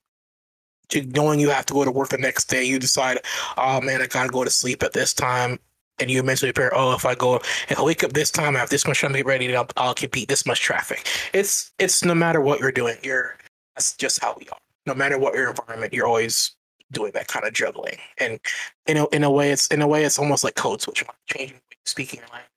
[0.93, 3.19] knowing you have to go to work the next day, you decide,
[3.57, 5.59] oh man, I gotta go to sleep at this time.
[5.97, 7.35] And you mentally prepare, oh, if I go
[7.69, 9.67] if I wake up this time, I have this much time to get ready, I'll,
[9.77, 11.07] I'll compete this much traffic.
[11.33, 13.37] It's it's no matter what you're doing, you're
[13.75, 14.57] that's just how we are.
[14.85, 16.54] No matter what your environment, you're always
[16.91, 17.97] doing that kind of juggling.
[18.19, 18.39] And
[18.87, 21.59] in a, in a way, it's in a way, it's almost like code switching, changing
[21.85, 22.49] speaking language,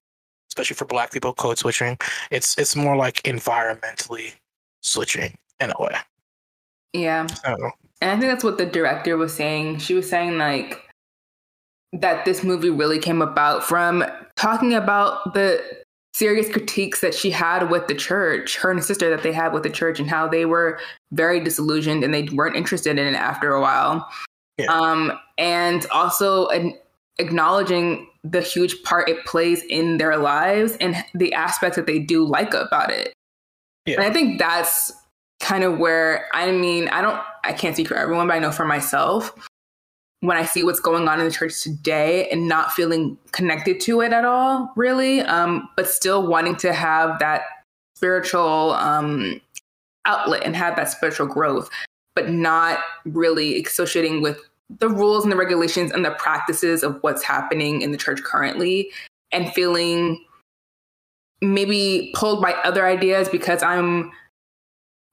[0.51, 1.33] especially for Black people.
[1.33, 1.99] Code switching,
[2.31, 4.35] it's it's more like environmentally
[4.83, 5.97] switching in a way.
[6.93, 7.55] Yeah, I
[8.01, 9.79] and I think that's what the director was saying.
[9.79, 10.83] She was saying like
[11.93, 14.05] that this movie really came about from
[14.37, 15.63] talking about the
[16.19, 19.63] serious critiques that she had with the church, her and sister that they had with
[19.63, 20.81] the church, and how they were
[21.13, 24.07] very disillusioned and they weren't interested in it after a while.
[24.59, 24.67] Yeah.
[24.67, 26.77] Um, and also an,
[27.19, 32.25] acknowledging the huge part it plays in their lives and the aspects that they do
[32.25, 33.13] like about it.
[33.87, 33.95] Yeah.
[33.97, 34.93] And I think that's
[35.41, 38.51] kind of where I mean, I don't, I can't speak for everyone, but I know
[38.51, 39.33] for myself,
[40.21, 44.01] when I see what's going on in the church today and not feeling connected to
[44.01, 47.43] it at all, really, um, but still wanting to have that
[47.95, 49.41] spiritual um,
[50.07, 51.71] outlet and have that spiritual growth,
[52.15, 54.41] but not really associating with
[54.81, 58.91] the rules and the regulations and the practices of what's happening in the church currently
[59.33, 60.23] and feeling
[61.41, 64.11] maybe pulled by other ideas because I'm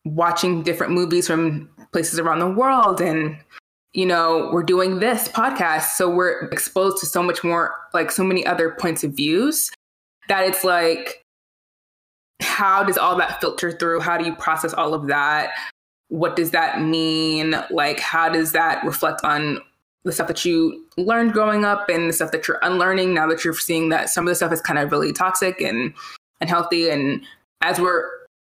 [0.03, 3.37] watching different movies from places around the world and
[3.95, 5.91] you know, we're doing this podcast.
[5.95, 9.71] So we're exposed to so much more, like so many other points of views
[10.27, 11.23] that it's like,
[12.41, 14.01] how does all that filter through?
[14.01, 15.51] How do you process all of that?
[16.09, 17.55] What does that mean?
[17.71, 19.59] Like, how does that reflect on
[20.03, 23.45] the stuff that you learned growing up and the stuff that you're unlearning now that
[23.45, 25.93] you're seeing that some of the stuff is kind of really toxic and
[26.41, 26.89] unhealthy?
[26.89, 27.23] And
[27.61, 28.03] as we're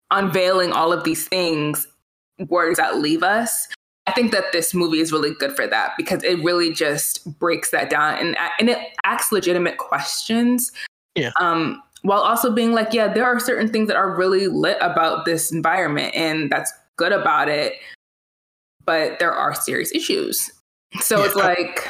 [0.10, 1.86] unveiling all of these things,
[2.48, 3.68] where does that leave us?
[4.06, 7.72] I think that this movie is really good for that because it really just breaks
[7.72, 10.72] that down and and it asks legitimate questions.
[11.16, 11.32] Yeah.
[11.39, 15.24] Um, while also being like, yeah, there are certain things that are really lit about
[15.24, 17.74] this environment and that's good about it,
[18.86, 20.52] but there are serious issues.
[21.00, 21.26] So yeah.
[21.26, 21.89] it's like,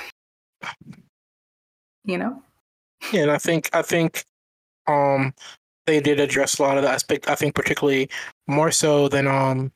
[2.06, 2.42] you know.
[3.12, 4.24] Yeah, and I think I think
[4.88, 5.34] um
[5.88, 7.28] they did address a lot of the aspect.
[7.28, 8.10] I think particularly
[8.48, 9.72] more so than um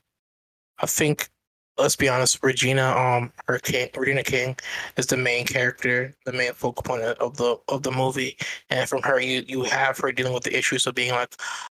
[0.79, 1.29] I think
[1.77, 4.55] let's be honest, Regina, um, her King, Regina King,
[4.97, 8.37] is the main character, the main focal point of the of the movie,
[8.69, 11.35] and from her, you you have her dealing with the issues of being like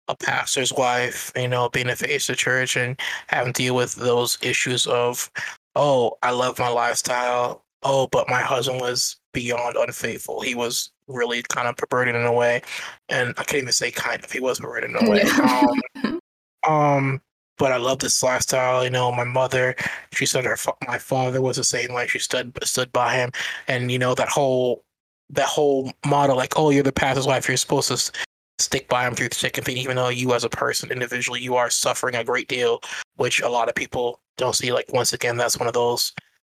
[0.09, 3.95] a pastor's wife, you know, being a face of church, and having to deal with
[3.95, 5.31] those issues of,
[5.77, 10.41] oh, I love my lifestyle, oh, but my husband was beyond unfaithful.
[10.41, 12.63] He was really kind of perverted in a way,
[13.09, 14.33] and I can't even say kind of.
[14.33, 15.23] He was perverted in a way.
[15.23, 16.21] um,
[16.69, 17.21] um
[17.59, 18.85] but I love this lifestyle.
[18.85, 19.75] You know, my mother,
[20.13, 22.07] she said her my father was the same way.
[22.07, 23.31] She stood stood by him,
[23.67, 24.85] and you know that whole
[25.31, 28.13] that whole model, like, oh, you're the pastor's wife, you're supposed to
[28.59, 31.55] stick by him through thick and thin, even though you as a person individually you
[31.55, 32.81] are suffering a great deal,
[33.17, 34.73] which a lot of people don't see.
[34.73, 36.13] Like once again, that's one of those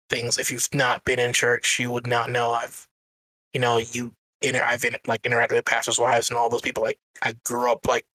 [0.10, 0.38] things.
[0.38, 2.52] If you've not been in church, you would not know.
[2.52, 2.88] I've,
[3.54, 6.84] you know, you inter I've been like interacted with pastors' wives and all those people.
[6.84, 8.06] Like I grew up like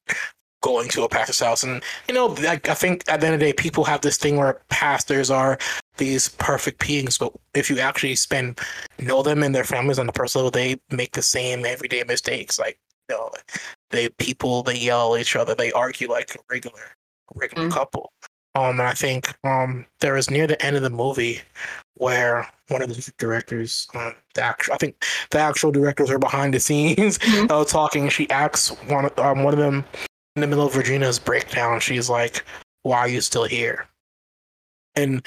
[0.67, 1.63] going to a pastor's house.
[1.63, 4.17] And, you know, I, I think at the end of the day, people have this
[4.17, 5.59] thing where pastors are
[5.97, 8.59] these perfect beings, but if you actually spend,
[8.99, 12.59] know them and their families on the personal level, they make the same everyday mistakes.
[12.59, 13.31] Like, you know,
[13.91, 16.97] they people, they yell at each other, they argue like a regular,
[17.37, 18.13] regular mm couple.
[18.57, 21.43] Um, and I think um, there was near the end of the movie
[21.95, 26.55] where one of the directors, uh, the actual, I think the actual directors are behind
[26.55, 27.47] the scenes, mm-hmm.
[27.51, 28.09] uh, talking.
[28.09, 29.85] She asks one, um, one of them
[30.37, 32.45] in the middle of Regina's breakdown, she's like,
[32.83, 33.89] "Why are you still here?"
[34.95, 35.27] And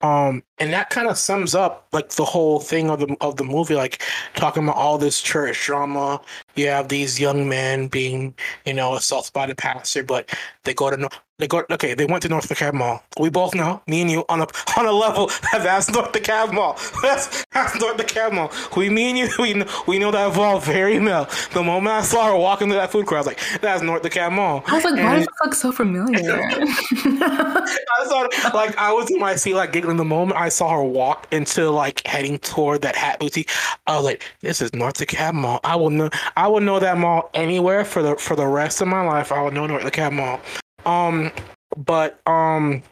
[0.00, 3.44] um, and that kind of sums up like the whole thing of the of the
[3.44, 4.02] movie, like
[4.34, 6.20] talking about all this church drama.
[6.58, 8.34] You have these young men being,
[8.66, 10.28] you know, assaulted by the pastor, but
[10.64, 11.94] they go to they go okay.
[11.94, 13.00] They went to North DeKalb Mall.
[13.16, 16.52] We both know, me and you, on a on a level that that's North DeKalb
[16.52, 16.76] Mall.
[17.02, 18.50] That's that's North DeKalb Mall.
[18.76, 21.28] We, me and you, we know, we know that evolved very well.
[21.52, 24.02] The moment I saw her walking to that food court, I was like, "That's North
[24.02, 28.76] DeKalb Mall." I was like, and, "Why does it look so familiar?" I saw like
[28.76, 29.96] I was in my seat, like giggling.
[29.96, 33.50] The moment I saw her walk into like heading toward that hat boutique,
[33.86, 36.10] I was like, "This is North DeKalb Mall." I will know.
[36.36, 39.32] I will know that mall anywhere for the for the rest of my life.
[39.32, 40.40] I will know North DeKalb Mall.
[40.86, 41.30] Um,
[41.76, 42.82] but um,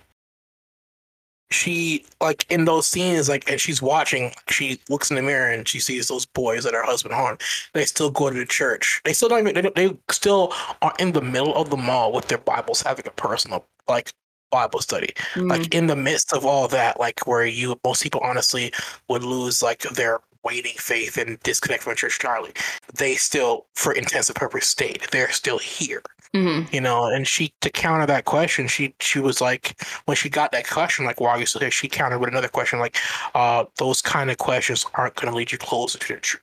[1.51, 4.33] she like in those scenes, like and she's watching.
[4.49, 7.40] She looks in the mirror and she sees those boys that her husband harmed.
[7.73, 9.01] They still go to the church.
[9.05, 9.55] They still don't even.
[9.55, 13.11] They, they still are in the middle of the mall with their Bibles, having a
[13.11, 14.12] personal like
[14.51, 15.12] Bible study.
[15.35, 15.51] Mm.
[15.51, 18.73] Like in the midst of all that, like where you most people honestly
[19.09, 22.52] would lose like their waning faith and disconnect from church Charlie,
[22.94, 25.02] They still, for intensive purpose, stayed.
[25.11, 26.02] They're still here.
[26.35, 26.74] Mm-hmm.
[26.74, 30.52] You know, and she to counter that question, she she was like when she got
[30.52, 31.70] that question, like why are you still here?
[31.70, 32.96] She countered with another question, like,
[33.35, 36.42] uh, those kind of questions aren't going to lead you closer to the truth.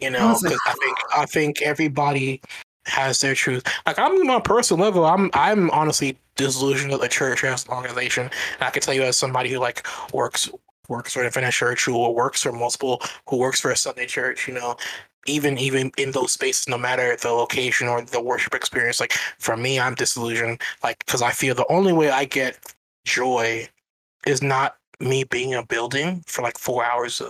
[0.00, 2.40] You know, because I think I think everybody
[2.86, 3.64] has their truth.
[3.86, 7.74] Like I'm on a personal level, I'm I'm honestly disillusioned with the church as an
[7.74, 8.24] organization.
[8.24, 10.50] And I can tell you as somebody who like works
[10.92, 14.46] works for an independent church, who works for multiple, who works for a Sunday church,
[14.46, 14.76] you know,
[15.26, 19.56] even even in those spaces, no matter the location or the worship experience, like for
[19.56, 22.58] me, I'm disillusioned, like because I feel the only way I get
[23.04, 23.68] joy
[24.26, 27.20] is not me being in a building for like four hours.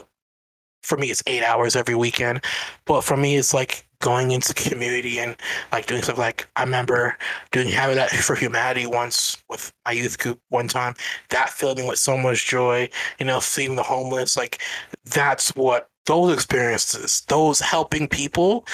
[0.83, 2.45] For me, it's eight hours every weekend,
[2.87, 5.35] but for me, it's like going into community and
[5.71, 7.17] like doing stuff like I remember
[7.53, 10.95] doing Habitat for Humanity once with my youth group one time.
[11.31, 14.37] That filled me with so much joy, you know, seeing the homeless.
[14.37, 14.61] Like
[15.07, 18.67] that's what those experiences, those helping people,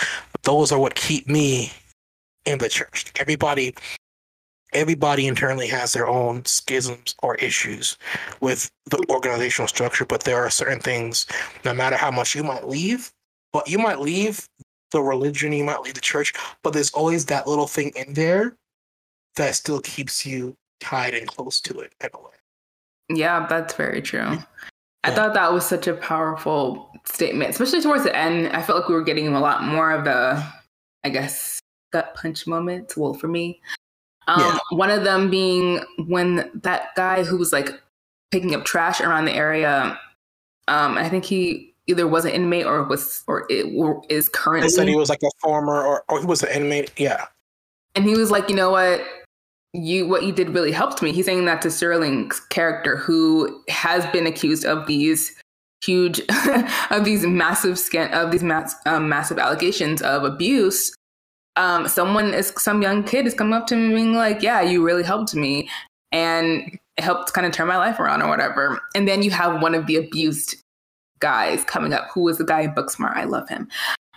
[0.43, 1.73] those are what keep me
[2.45, 3.12] in the church.
[3.21, 3.75] Everybody
[4.75, 7.97] everybody internally has their own schisms or issues
[8.41, 11.27] with the organizational structure, but there are certain things,
[11.64, 13.11] no matter how much you might leave,
[13.53, 14.47] but you might leave
[14.90, 18.57] the religion, you might leave the church, but there's always that little thing in there
[19.37, 22.35] that still keeps you tied and close to it in a way.
[23.11, 24.20] Yeah, that's very true.
[24.20, 24.42] Yeah.
[25.05, 28.48] I thought that was such a powerful statement, especially towards the end.
[28.48, 30.44] I felt like we were getting a lot more of the,
[31.05, 31.61] I guess,
[31.92, 32.96] gut punch moments.
[32.96, 33.61] Well, for me,
[34.27, 34.59] um, yeah.
[34.70, 37.70] one of them being when that guy who was like
[38.31, 39.98] picking up trash around the area.
[40.66, 44.68] Um, I think he either was an inmate or was or it or is currently.
[44.68, 46.92] They said he was like a former or, or he was an inmate.
[46.96, 47.27] Yeah.
[47.94, 49.03] And he was like, you know what,
[49.72, 51.12] you what you did really helped me.
[51.12, 55.34] He's saying that to Sterling's character, who has been accused of these
[55.84, 56.20] huge,
[56.91, 60.95] of these massive scan of these mass, um, massive allegations of abuse.
[61.57, 64.84] Um, someone is some young kid is coming up to me being like, "Yeah, you
[64.84, 65.68] really helped me,"
[66.12, 68.80] and it helped kind of turn my life around or whatever.
[68.95, 70.57] And then you have one of the abused
[71.21, 73.16] guys coming up who was the guy in Booksmart.
[73.16, 73.69] I love him.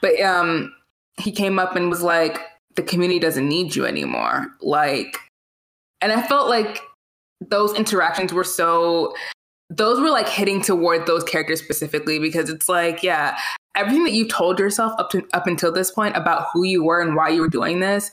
[0.02, 0.74] But um,
[1.18, 2.40] he came up and was like,
[2.76, 4.48] the community doesn't need you anymore.
[4.62, 5.18] Like,
[6.02, 6.80] and I felt like
[7.42, 9.14] those interactions were so,
[9.70, 13.38] those were like hitting toward those characters specifically because it's like, yeah,
[13.76, 17.02] everything that you've told yourself up to up until this point about who you were
[17.02, 18.12] and why you were doing this,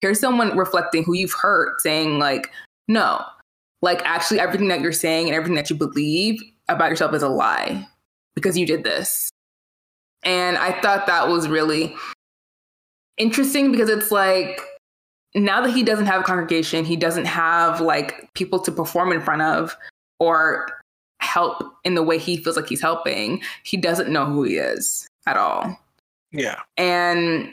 [0.00, 2.50] here's someone reflecting who you've hurt saying like,
[2.88, 3.22] no,
[3.82, 7.28] like actually everything that you're saying and everything that you believe about yourself is a
[7.28, 7.86] lie
[8.34, 9.30] because you did this.
[10.24, 11.94] And I thought that was really
[13.16, 14.60] interesting because it's like
[15.34, 19.20] now that he doesn't have a congregation, he doesn't have like people to perform in
[19.20, 19.76] front of
[20.18, 20.66] or
[21.20, 23.42] help in the way he feels like he's helping.
[23.64, 25.78] He doesn't know who he is at all.
[26.32, 26.60] Yeah.
[26.76, 27.52] And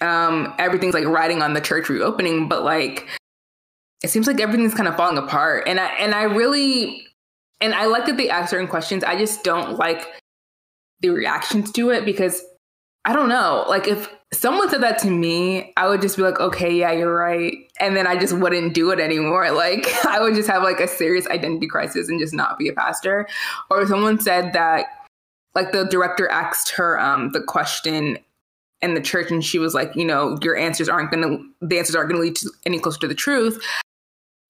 [0.00, 3.08] um everything's like riding on the church reopening, but like
[4.02, 5.64] it seems like everything's kind of falling apart.
[5.66, 7.06] And I and I really
[7.60, 9.04] and I like that they ask certain questions.
[9.04, 10.06] I just don't like
[11.02, 12.42] the reactions to it because
[13.04, 13.64] I don't know.
[13.68, 17.14] Like if someone said that to me, I would just be like, okay, yeah, you're
[17.14, 17.54] right.
[17.80, 19.42] And then I just wouldn't do it anymore.
[19.52, 22.72] Like I would just have like a serious identity crisis and just not be a
[22.72, 23.28] pastor.
[23.70, 24.86] Or someone said that
[25.54, 28.18] like the director asked her um the question
[28.80, 31.94] in the church and she was like, you know, your answers aren't gonna the answers
[31.94, 33.62] aren't gonna lead to any closer to the truth.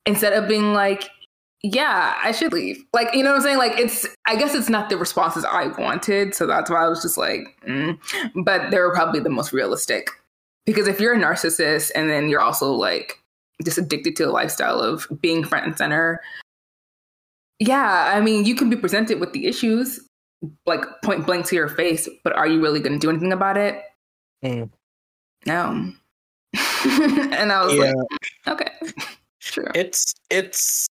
[0.07, 1.11] Instead of being like,
[1.63, 2.85] yeah, I should leave.
[2.93, 3.59] Like, you know what I'm saying?
[3.59, 6.35] Like, it's, I guess it's not the responses I wanted.
[6.35, 7.99] So that's why I was just like, mm.
[8.45, 10.09] but they were probably the most realistic.
[10.67, 13.19] Because if you're a narcissist and then you're also like
[13.65, 16.21] just addicted to a lifestyle of being front and center,
[17.59, 20.01] yeah, I mean, you can be presented with the issues
[20.67, 23.57] like point blank to your face, but are you really going to do anything about
[23.57, 23.83] it?
[24.45, 24.71] Mm.
[25.47, 25.93] No.
[26.85, 27.93] and I was Yeah.
[28.47, 28.93] like, okay,
[29.39, 29.71] sure.
[29.75, 30.89] It's it's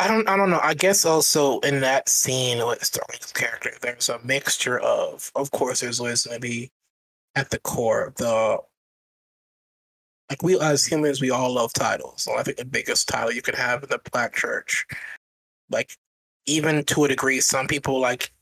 [0.00, 0.60] I don't I don't know.
[0.62, 5.80] I guess also in that scene with Sterling's character, there's a mixture of of course
[5.80, 6.70] there's always gonna be
[7.34, 8.58] at the core the
[10.30, 12.22] like we as humans we all love titles.
[12.22, 14.86] So I think the biggest title you could have in the black church.
[15.70, 15.94] Like
[16.46, 18.32] even to a degree, some people like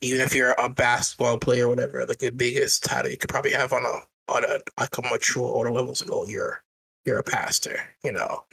[0.00, 3.52] even if you're a basketball player or whatever, like the biggest title you could probably
[3.52, 6.62] have on a on a like a mature order level to go, you're
[7.04, 8.44] you're a pastor, you know.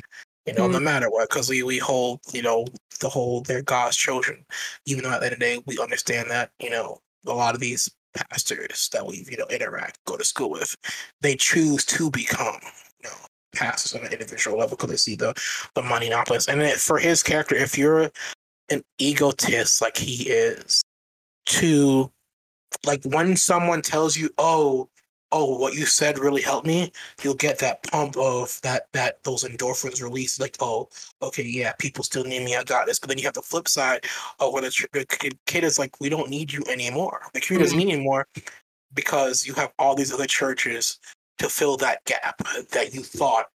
[0.49, 0.85] You know, no mm-hmm.
[0.85, 2.65] matter what, because we, we hold, you know,
[3.01, 4.43] the whole they're God's children.
[4.85, 7.53] Even though at the end of the day, we understand that, you know, a lot
[7.53, 10.75] of these pastors that we, you know, interact, go to school with,
[11.21, 12.57] they choose to become,
[13.03, 13.15] you know,
[13.53, 15.39] pastors on an individual level because they see the
[15.75, 16.47] the money in place.
[16.47, 18.09] And then for his character, if you're
[18.71, 20.81] an egotist like he is,
[21.45, 22.11] to
[22.85, 24.89] like when someone tells you, "Oh,
[25.31, 26.91] oh, what you said really helped me,"
[27.23, 30.39] you'll get that pump of that that those endorphins released.
[30.39, 30.89] Like, oh,
[31.21, 32.55] okay, yeah, people still need me.
[32.55, 32.99] I got this.
[32.99, 34.05] But then you have the flip side
[34.39, 37.21] of when it's the kid, kid is like, we don't need you anymore.
[37.33, 38.27] The community doesn't need you anymore
[38.93, 40.99] because you have all these other churches
[41.37, 43.47] to fill that gap that you thought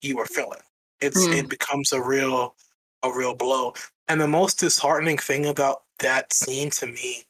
[0.00, 0.60] you were filling.
[1.00, 1.38] It's Mm.
[1.38, 2.56] it becomes a real
[3.02, 3.74] a real blow.
[4.08, 7.24] And the most disheartening thing about that scene to me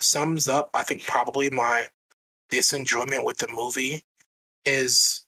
[0.00, 1.88] sums up, I think, probably my
[2.54, 4.04] disenjoyment with the movie
[4.64, 5.24] is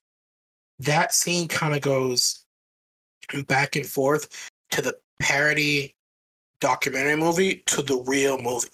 [0.79, 2.45] that scene kind of goes
[3.47, 5.95] back and forth to the parody
[6.61, 8.69] documentary movie to the real movie.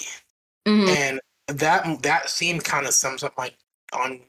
[0.66, 0.88] Mhm.
[0.96, 3.50] and that that scene kind of sums up my
[3.92, 4.20] on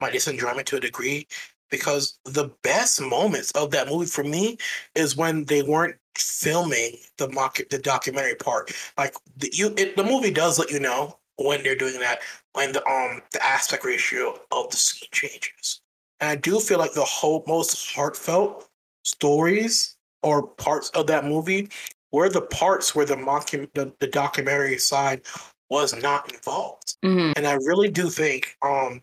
[0.00, 1.26] my disenjoyment to a degree
[1.70, 4.58] because the best moments of that movie for me
[4.94, 8.72] is when they weren't filming the mock the documentary part.
[8.98, 12.20] Like the you it, the movie does let you know when they're doing that
[12.56, 15.80] when the um the aspect ratio of the scene changes
[16.20, 18.68] and i do feel like the whole most heartfelt
[19.04, 21.68] stories or parts of that movie
[22.12, 25.22] were the parts where the mock the, the documentary side
[25.70, 26.96] was not involved.
[27.04, 27.32] Mhm.
[27.36, 29.02] And I really do think um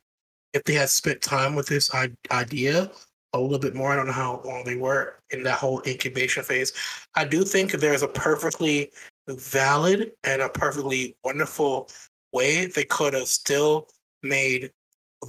[0.54, 2.92] if they had spent time with this I- idea
[3.34, 6.44] a little bit more, I don't know how long they were in that whole incubation
[6.44, 6.72] phase.
[7.16, 8.92] I do think there's a perfectly
[9.28, 11.90] valid and a perfectly wonderful
[12.34, 13.88] way they could have still
[14.22, 14.72] made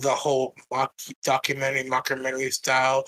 [0.01, 0.93] the whole mock
[1.23, 3.05] documentary, mockumentary style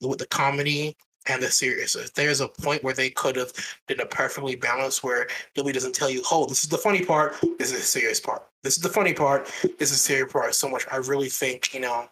[0.00, 0.96] with the comedy
[1.26, 2.10] and the seriousness.
[2.10, 3.52] There's a point where they could have
[3.86, 7.36] did a perfectly balanced where Billy doesn't tell you, oh, this is the funny part,
[7.58, 8.42] this is the serious part.
[8.62, 9.46] This is the funny part,
[9.78, 10.86] this is the serious part so much.
[10.90, 12.08] I really think, you know,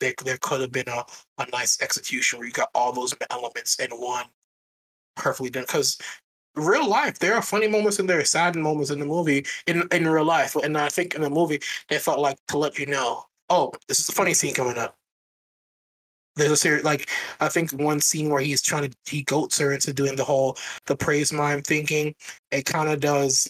[0.00, 1.04] there, there could have been a,
[1.38, 4.26] a nice execution where you got all those elements in one
[5.16, 5.64] perfectly done.
[5.64, 5.98] Because
[6.56, 9.86] real life, there are funny moments and there are sad moments in the movie in,
[9.92, 10.56] in real life.
[10.56, 14.00] And I think in the movie, they felt like to let you know, oh, this
[14.00, 14.96] is a funny scene coming up.
[16.36, 17.08] There's a series like
[17.40, 20.58] I think one scene where he's trying to he goats her into doing the whole
[20.84, 22.14] the praise mime thinking.
[22.50, 23.48] It kind of does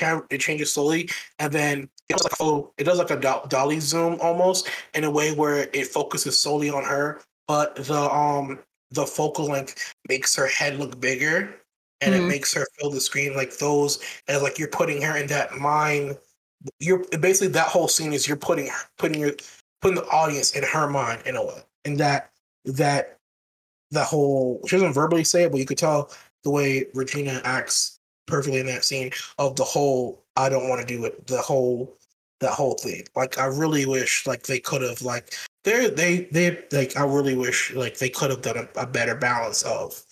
[0.00, 3.46] camera it changes slowly and then it does like oh it does like a do-
[3.48, 8.58] dolly zoom almost in a way where it focuses solely on her but the um
[8.90, 11.54] the focal length makes her head look bigger
[12.00, 12.28] and it Mhm.
[12.28, 16.18] makes her fill the screen like those and like you're putting her in that mind
[16.78, 19.32] you're basically that whole scene is you're putting putting your
[19.80, 22.30] putting the audience in her mind in a way and that
[22.64, 23.16] that
[23.92, 26.10] that whole she doesn't verbally say it but you could tell
[26.44, 27.99] the way regina acts
[28.30, 31.96] perfectly in that scene of the whole I don't want to do it the whole
[32.40, 33.04] that whole thing.
[33.14, 37.36] Like I really wish like they could have like they they they like I really
[37.36, 40.02] wish like they could have done a, a better balance of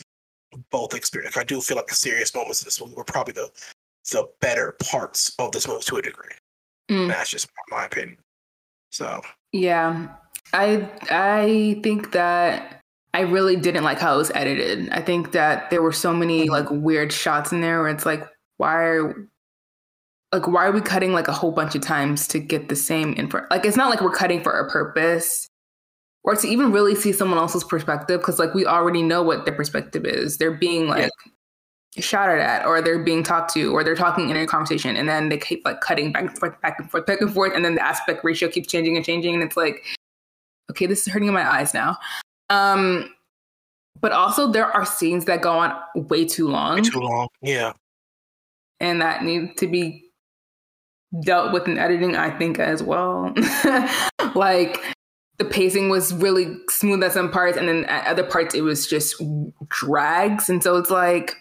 [0.71, 1.37] both experience.
[1.37, 3.51] I do feel like the serious moments in this movie were probably the
[4.11, 6.35] the better parts of this movie to a degree.
[6.91, 7.09] Mm.
[7.09, 8.19] That's just my opinion.
[8.91, 9.21] So
[9.53, 10.09] Yeah.
[10.53, 12.78] I I think that
[13.19, 14.89] I really didn't like how it was edited.
[14.91, 16.51] I think that there were so many Mhm.
[16.51, 18.25] like weird shots in there where it's like
[18.59, 19.14] why are
[20.33, 23.14] like why are we cutting like a whole bunch of times to get the same
[23.16, 23.45] info?
[23.51, 25.49] Like it's not like we're cutting for a purpose
[26.23, 29.55] or to even really see someone else's perspective because like we already know what their
[29.55, 30.37] perspective is.
[30.39, 31.11] They're being like
[31.99, 35.29] shouted at or they're being talked to or they're talking in a conversation and then
[35.29, 37.75] they keep like cutting back and forth back and forth back and forth and then
[37.75, 39.83] the aspect ratio keeps changing and changing and it's like
[40.71, 41.97] okay this is hurting my eyes now
[42.51, 43.09] um
[44.01, 47.28] but also there are scenes that go on way too long way too long.
[47.42, 47.72] Yeah.
[48.80, 50.05] and that need to be
[51.24, 53.32] dealt with in editing i think as well
[54.34, 54.82] like
[55.38, 58.86] the pacing was really smooth at some parts and then at other parts it was
[58.86, 59.22] just
[59.68, 61.36] drags and so it's like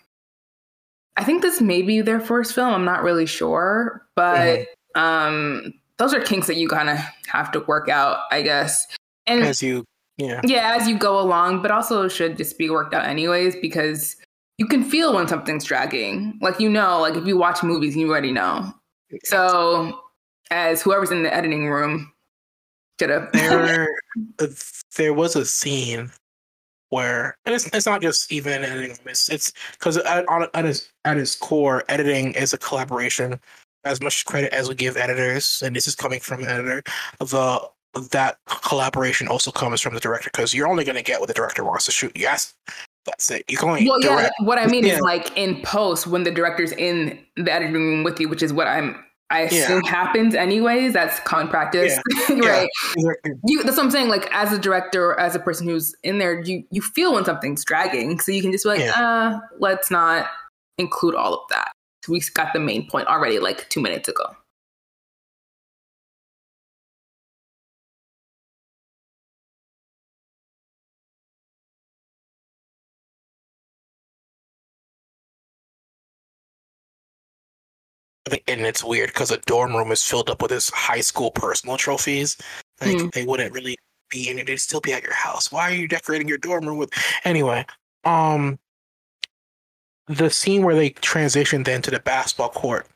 [1.18, 6.14] i think this may be their first film i'm not really sure but um those
[6.14, 6.97] are kinks that you kind of
[7.28, 8.88] have to work out i guess
[9.26, 9.84] and As you
[10.18, 10.41] yeah.
[10.43, 14.15] yeah, as you go along, but also should just be worked out anyways because
[14.57, 16.38] you can feel when something's dragging.
[16.41, 18.74] Like you know, like if you watch movies, you already know.
[19.24, 19.99] So,
[20.51, 22.11] as whoever's in the editing room
[22.99, 23.32] should have.
[23.32, 23.89] there
[24.97, 26.11] there was a scene
[26.89, 31.18] where and it's, it's not just even editing it's it's because at, at its at
[31.18, 33.39] its core editing is a collaboration
[33.84, 36.82] as much credit as we give editors and this is coming from an editor
[37.20, 37.70] of the
[38.00, 41.34] that collaboration also comes from the director because you're only going to get what the
[41.34, 42.54] director wants to shoot yes
[43.08, 44.16] that's it you can only well, yeah.
[44.16, 44.95] direct What I mean Yeah.
[44.95, 48.54] is like in post when the director's in the editing room with you, which is
[48.54, 49.04] what I'm.
[49.30, 50.93] I assume happens anyways.
[50.93, 51.98] That's common practice,
[52.30, 52.70] right?
[53.45, 54.08] you that's what I'm saying.
[54.08, 57.26] Like as a director, or as a person who's in there, you you feel when
[57.26, 60.28] something's dragging, so you can just be like, uh, let's not
[60.78, 61.72] include all of that.
[62.08, 64.24] We got the main point already, like two minutes ago.
[78.48, 81.78] And it's weird because a dorm room is filled up with his high school personal
[81.78, 82.38] trophies.
[82.82, 83.12] Like Mm.
[83.14, 83.78] they wouldn't really
[84.10, 85.52] be in it; they'd still be at your house.
[85.52, 86.92] Why are you decorating your dorm room with?
[87.24, 87.66] Anyway,
[88.04, 88.60] um,
[90.08, 92.88] the scene where they transition then to the basketball court.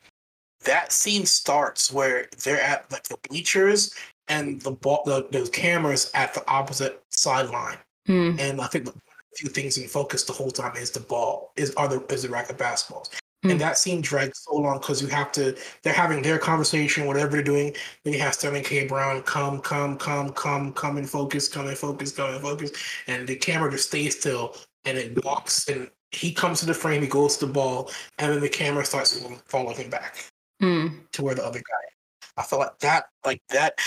[0.63, 3.95] That scene starts where they're at like the bleachers
[4.27, 7.77] and the ball, the, the cameras at the opposite sideline.
[8.05, 8.35] Hmm.
[8.39, 8.93] And I think the
[9.35, 12.29] few things in focus the whole time is the ball, is are the is the
[12.29, 13.09] rack of basketballs.
[13.43, 13.51] Mm.
[13.51, 17.31] And that scene drags so long because you have to they're having their conversation, whatever
[17.31, 17.75] they're doing.
[18.03, 18.87] Then you have Sterling K.
[18.87, 22.71] Brown come, come, come, come, come and focus, come and focus, come and focus.
[23.07, 27.01] And the camera just stays still and it walks and he comes to the frame,
[27.01, 29.17] he goes to the ball, and then the camera starts
[29.47, 30.17] following him back
[30.59, 30.87] Hmm.
[31.13, 32.35] to where the other guy.
[32.37, 33.79] I felt like that, like that,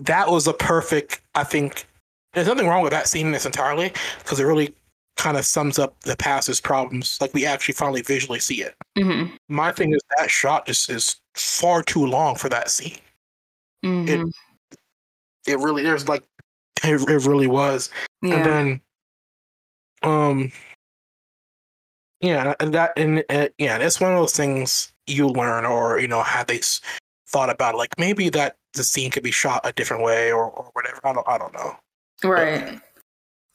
[0.00, 1.22] that was a perfect.
[1.34, 1.86] I think
[2.32, 4.74] there's nothing wrong with that scene this entirely because it really
[5.22, 7.16] kind of sums up the past's problems.
[7.20, 8.74] Like we actually finally visually see it.
[8.98, 12.98] hmm My thing is that shot just is far too long for that scene.
[13.84, 14.34] hmm It-
[15.46, 16.24] It really, there's like,
[16.84, 17.90] it, it really was.
[18.22, 18.80] And then,
[20.02, 20.52] um,
[22.20, 26.06] yeah, and that, and uh, yeah, it's one of those things you learn, or you
[26.08, 26.60] know, had they
[27.28, 30.70] thought about, like maybe that the scene could be shot a different way, or, or
[30.74, 31.00] whatever.
[31.04, 31.76] I don't, I don't know.
[32.24, 32.80] Right.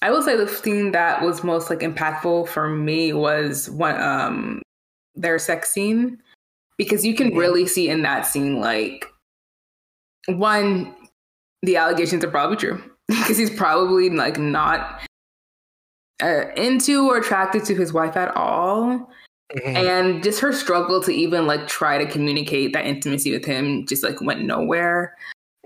[0.01, 4.61] I will say the scene that was most like impactful for me was one um
[5.15, 6.21] their sex scene
[6.77, 9.07] because you can really see in that scene like
[10.27, 10.93] one
[11.63, 15.01] the allegations are probably true because he's probably like not
[16.21, 19.09] uh, into or attracted to his wife at all.
[19.55, 19.75] Mhm.
[19.75, 24.03] and just her struggle to even like try to communicate that intimacy with him just
[24.03, 25.15] like went nowhere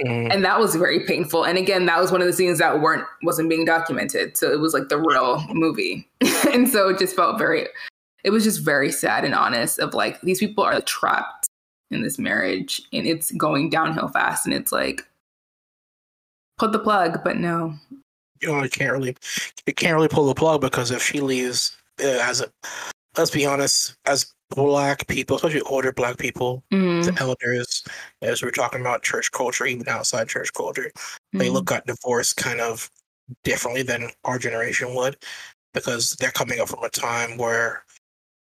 [0.02, 0.34] Mhm.
[0.34, 1.44] and that was very painful.
[1.44, 4.38] And again that was one of the scenes that weren't wasn't being documented.
[4.38, 6.08] So it was like the real movie.
[6.52, 7.68] And so it just felt very
[8.24, 11.48] it was just very sad and honest of like these people are trapped
[11.92, 15.04] in this marriage and it's going downhill fast and it's like
[16.58, 17.74] put the plug but no.
[18.42, 19.16] You know, you can't really,
[19.68, 22.52] you can't really pull the plug because if she leaves uh, as a,
[23.16, 27.84] let's be honest, as black people, especially older black people, Mm, the elders,
[28.22, 30.92] as we're talking about church culture, even outside church culture,
[31.34, 32.90] they mm, look at divorce kind of
[33.44, 35.18] differently than our generation would
[35.74, 37.84] because they're coming up from a time where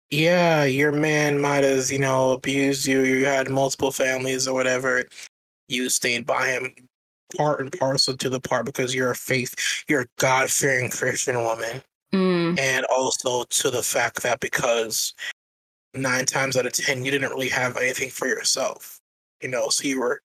[0.10, 5.06] yeah, your man might have, you know, abused you, you had multiple families or whatever.
[5.68, 6.72] You stayed by him
[7.36, 9.56] part and parcel to the part because you're a faith,
[9.88, 11.82] you're a God fearing Christian woman.
[12.14, 12.60] Mm.
[12.60, 15.16] And also to the fact that because
[15.94, 19.00] nine times out of ten you didn't really have anything for yourself.
[19.42, 20.22] You know, so you were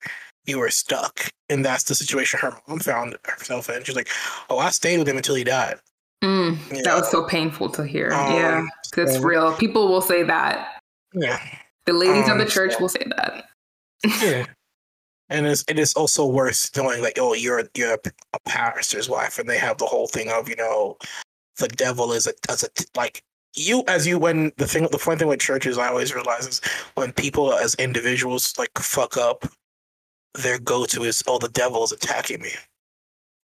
[0.46, 1.30] you were stuck.
[1.50, 3.82] And that's the situation her mom found herself in.
[3.84, 4.08] She's like,
[4.50, 5.76] Oh, I stayed with him until he died.
[6.22, 6.58] Mm.
[6.84, 8.12] That was so painful to hear.
[8.12, 8.66] Um, yeah,
[8.96, 9.52] it's so- real.
[9.54, 10.80] People will say that.
[11.14, 11.38] Yeah.
[11.86, 13.44] The ladies of Um, the church so- will say that.
[14.22, 14.46] Yeah.
[15.30, 17.98] And it's it is also worse knowing like, oh, you're you're a,
[18.32, 20.96] a pastor's wife, and they have the whole thing of you know,
[21.58, 23.22] the devil is a as a like
[23.54, 26.60] you as you when the thing the funny thing with churches I always realize is
[26.94, 29.46] when people as individuals like fuck up,
[30.34, 32.50] their go to is oh the devil is attacking me.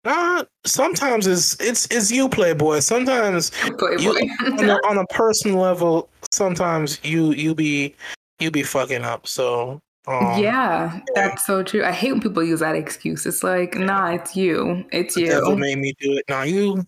[0.05, 2.80] Uh, sometimes it's it's it's you, Playboy.
[2.80, 4.28] Sometimes Playboy.
[4.59, 7.94] on a, on a personal level, sometimes you you be
[8.38, 9.26] you be fucking up.
[9.26, 11.82] So um, yeah, that's so true.
[11.82, 13.24] I hate when people use that excuse.
[13.24, 14.84] It's like, nah, it's you.
[14.92, 15.57] It's the devil you.
[15.57, 16.24] made me do it.
[16.28, 16.84] Now you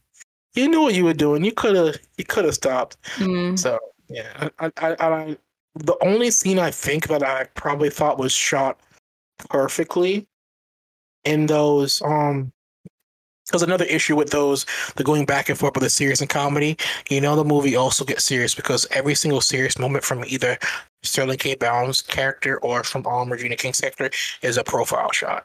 [0.56, 1.44] you knew what you were doing.
[1.44, 2.96] You could have you could have stopped.
[3.16, 3.58] Mm.
[3.58, 3.78] So
[4.08, 5.36] yeah, I, I, I,
[5.74, 8.80] the only scene I think that I probably thought was shot
[9.50, 10.26] perfectly
[11.24, 12.52] in those um
[13.44, 14.64] because another issue with those
[14.96, 16.76] the going back and forth with the serious and comedy
[17.10, 20.56] you know the movie also gets serious because every single serious moment from either
[21.02, 24.10] sterling k brown's character or from um regina king's character
[24.42, 25.44] is a profile shot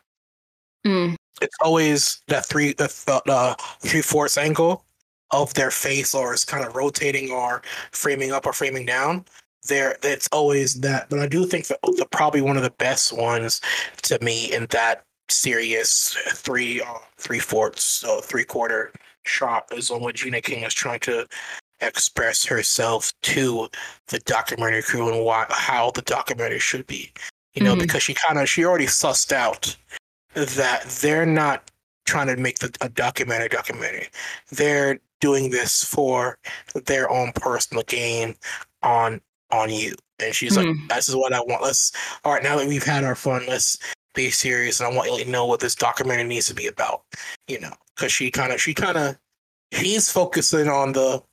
[0.86, 1.16] Mm.
[1.42, 3.56] it's always that three the, the, the
[3.88, 4.84] three fourths angle
[5.32, 7.62] of their face or it's kind of rotating or
[7.92, 9.24] framing up or framing down
[9.68, 13.16] there it's always that but i do think that the probably one of the best
[13.16, 13.62] ones
[14.02, 18.92] to me in that serious three uh, three fourths so three quarter
[19.24, 21.26] shot is on what gina king is trying to
[21.80, 23.68] express herself to
[24.08, 27.12] the documentary crew and why how the documentary should be
[27.54, 27.80] you know Mhm.
[27.82, 29.76] because she kind of she already sussed out
[30.34, 31.70] that they're not
[32.06, 34.10] trying to make the, a documentary documentary.
[34.52, 36.38] They're doing this for
[36.86, 38.36] their own personal gain
[38.84, 39.96] on on you.
[40.20, 40.88] And she's like, Mm.
[40.90, 41.64] "This is what I want.
[41.64, 41.92] Let's
[42.24, 42.44] all right.
[42.44, 43.78] Now that we've had our fun, let's
[44.14, 44.80] be serious.
[44.80, 47.04] And I want you to know what this documentary needs to be about.
[47.48, 49.18] You know, because she kind of she kind of
[49.72, 51.24] he's focusing on the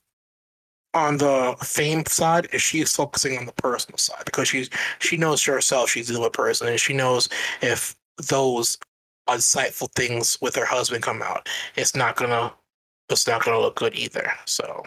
[0.93, 4.69] on the fame side and she's focusing on the personal side because she's
[4.99, 7.29] she knows herself she's dealing with person and she knows
[7.61, 7.95] if
[8.27, 8.77] those
[9.27, 12.51] unsightful things with her husband come out it's not gonna
[13.09, 14.83] it's not gonna look good either so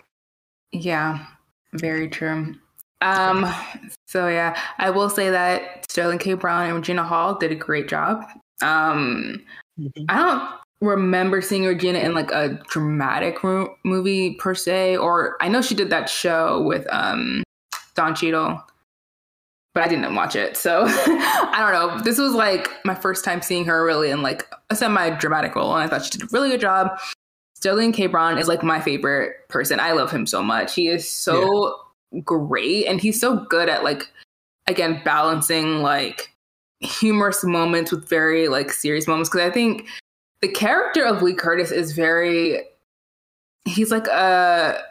[0.73, 1.27] Yeah,
[1.75, 2.55] very true.
[3.03, 3.53] Um,
[4.07, 6.35] so yeah, I will say that Sterling K.
[6.35, 8.25] Brown and Regina Hall did a great job.
[8.63, 9.43] Um,
[10.09, 10.49] I don't
[10.81, 15.75] remember seeing Regina in like a dramatic ro- movie per se, or I know she
[15.75, 17.43] did that show with um
[17.95, 18.63] Don Cheadle,
[19.75, 20.57] but I didn't watch it.
[20.57, 22.05] So I don't know.
[22.05, 25.83] This was like my first time seeing her really in like a semi-dramatic role, and
[25.83, 26.99] I thought she did a really good job.
[27.63, 28.09] Sterling K.
[28.09, 29.79] Brown is like my favorite person.
[29.79, 30.75] I love him so much.
[30.75, 31.77] He is so
[32.25, 34.11] great, and he's so good at like
[34.67, 36.35] again balancing like
[36.81, 39.31] humorous moments with very like serious moments.
[39.31, 39.87] Because I think
[40.41, 42.65] the character of Lee Curtis is very
[43.65, 44.83] he's like a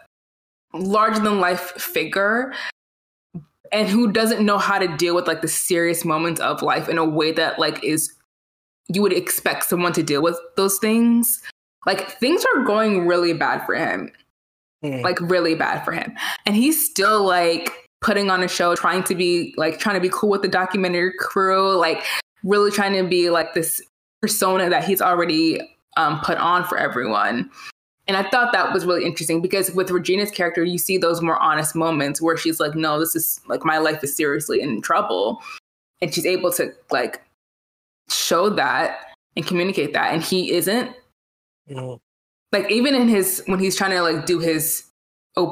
[0.74, 2.53] larger than life figure
[3.74, 6.97] and who doesn't know how to deal with like the serious moments of life in
[6.97, 8.13] a way that like is
[8.88, 11.41] you would expect someone to deal with those things
[11.86, 14.11] like things are going really bad for him.
[14.84, 15.03] Mm.
[15.03, 16.15] like really bad for him.
[16.47, 20.09] And he's still like putting on a show trying to be like trying to be
[20.11, 22.03] cool with the documentary crew like
[22.43, 23.79] really trying to be like this
[24.23, 25.61] persona that he's already
[25.97, 27.49] um, put on for everyone.
[28.07, 31.38] And i thought that was really interesting because with regina's character you see those more
[31.38, 35.43] honest moments where she's like no this is like my life is seriously in trouble.
[36.01, 37.21] And she's able to like
[38.09, 40.11] show that and communicate that.
[40.11, 40.95] And he isn't
[42.51, 44.84] Like even in his when he's trying to like do his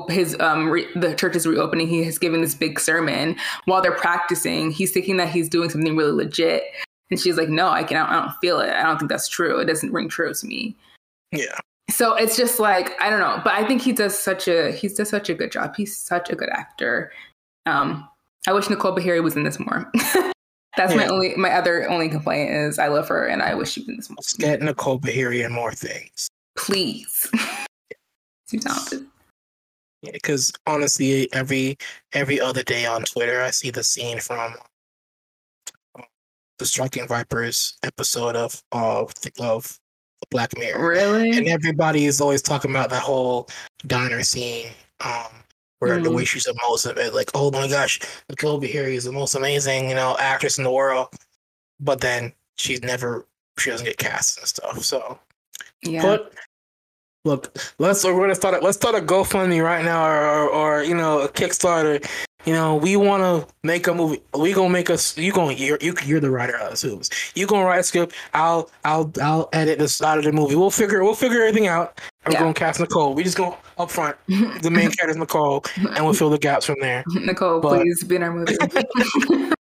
[0.10, 3.36] his um re- the church is reopening he has given this big sermon.
[3.66, 6.64] While they're practicing he's thinking that he's doing something really legit.
[7.12, 8.72] And she's like no i can I don't feel it.
[8.72, 9.60] I don't think that's true.
[9.60, 10.76] It doesn't ring true to me.
[11.32, 11.58] Yeah.
[11.90, 13.40] So it's just like i don't know.
[13.44, 15.76] But i think he does such a he does such a good job.
[15.76, 17.12] He's such a good actor.
[17.66, 18.08] Um
[18.48, 19.92] i wish nicole beharie was in this more
[20.80, 23.82] that's my only my other only complaint is i love her and i wish she
[23.82, 26.30] was in this let's get nicole beharie and more things.
[26.56, 27.30] Please.
[28.50, 29.06] Too talented.
[30.12, 31.78] Because honestly every
[32.14, 34.54] every other day on twitter i see the scene from
[35.98, 36.04] uh,
[36.58, 39.80] the striking vipers episode of of of
[40.32, 40.88] black mirror.
[40.90, 41.32] Really?
[41.32, 43.50] And everybody is always talking about that whole
[43.88, 44.68] diner scene
[45.04, 45.32] um
[45.80, 46.16] where the Mhm.
[46.16, 48.00] way she's emotive and like, oh my gosh,
[48.44, 51.08] over here, he's the most amazing, you know, actress in the world.
[51.80, 53.26] But then she's never
[53.58, 54.84] she doesn't get cast and stuff.
[54.84, 55.20] So
[55.82, 56.02] Yeah.
[56.02, 56.34] but
[57.26, 60.84] look, let's we're gonna start a, let's start a GoFundMe right now or, or, or
[60.84, 62.06] you know a Kickstarter.
[62.46, 64.22] You know, we want to make a movie.
[64.34, 65.18] We gonna make us.
[65.18, 67.10] You gonna you're you, you're the writer of the movies.
[67.36, 68.14] You gonna write a script.
[68.34, 70.56] I'll I'll I'll edit this out of the movie.
[70.56, 72.00] We'll figure we'll figure everything out.
[72.30, 72.42] And Yeah.
[72.42, 73.16] we're gonna cast Nicole.
[73.16, 74.16] We just go up front.
[74.62, 75.66] The main character is Nicole,
[75.96, 77.04] and we'll fill the gaps from there.
[77.16, 78.56] Nicole, but- please be in our movie.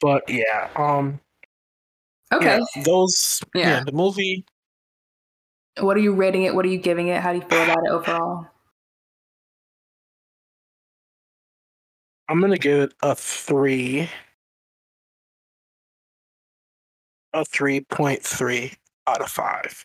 [0.00, 1.18] But yeah, um,
[2.32, 2.60] okay.
[2.76, 3.60] yeah, those Yeah.
[3.78, 4.44] yeah, the movie.
[5.80, 6.54] What are you rating it?
[6.54, 7.20] What are you giving it?
[7.20, 8.46] How do you feel about it overall?
[12.28, 14.08] I'm gonna give it a three.
[17.32, 18.72] A three point three
[19.06, 19.84] out of five.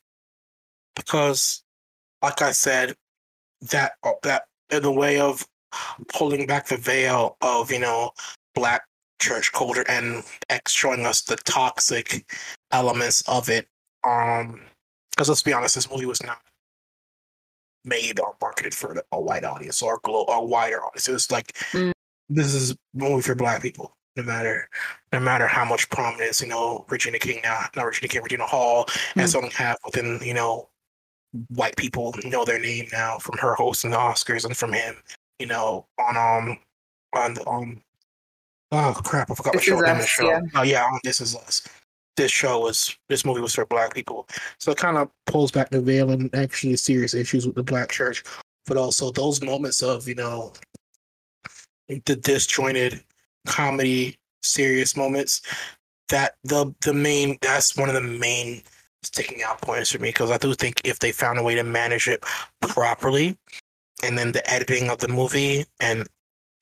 [0.96, 1.64] Because
[2.22, 2.96] like I said,
[3.72, 3.94] that
[4.24, 5.46] that in the way of
[6.14, 8.12] pulling back the veil of, you know,
[8.56, 8.84] black
[9.22, 12.26] church culture and X showing us the toxic
[12.72, 13.68] elements of it.
[14.08, 14.62] Um
[15.12, 16.40] because let's be honest, this movie was not
[17.86, 21.08] made or marketed for a white audience or a, glo- or wider audience.
[21.08, 21.92] It was like Mm.
[22.30, 23.94] this is a movie for black people.
[24.16, 24.68] No matter,
[25.14, 28.86] no matter how much prominence you know Regina King now, not Regina King, Regina Hall,
[29.16, 29.32] and Mm.
[29.32, 30.70] so on have within you know
[31.50, 34.96] white people know their name now from her hosting the Oscars and from him,
[35.40, 36.58] you know, on um
[37.14, 37.82] on the um
[38.72, 40.30] oh crap, I forgot what This show of the Us, show.
[40.30, 40.42] yeah.
[40.56, 41.68] Oh yeah, on This Is Us.
[42.18, 44.28] This show was this movie was for black people.
[44.60, 47.90] So it kind of pulls back the veil and actually serious issues with the black
[47.92, 48.24] church.
[48.66, 50.54] But also those moments of, you know,
[51.88, 53.04] the disjointed
[53.48, 55.42] comedy, serious moments,
[56.10, 58.64] that the the main that's one of the main
[59.04, 61.64] sticking out points for me because I do think if they found a way to
[61.64, 62.24] manage it
[62.62, 63.38] properly,
[64.04, 66.08] and then the editing of the movie and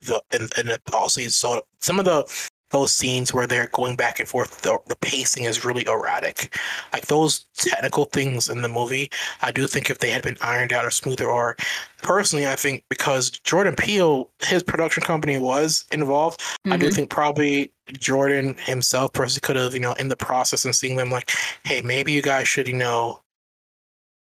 [0.02, 2.24] the and, and the also so some of the
[2.70, 6.54] those scenes where they're going back and forth, the, the pacing is really erratic.
[6.92, 9.10] Like those technical things in the movie,
[9.42, 11.56] I do think if they had been ironed out or smoother, or
[12.02, 16.94] personally, I think because Jordan Peele, his production company was involved, I do Mhm.
[16.94, 21.10] think probably Jordan himself personally could have, you know, in the process and seeing them
[21.10, 21.32] like,
[21.64, 23.22] hey, maybe you guys should, you know,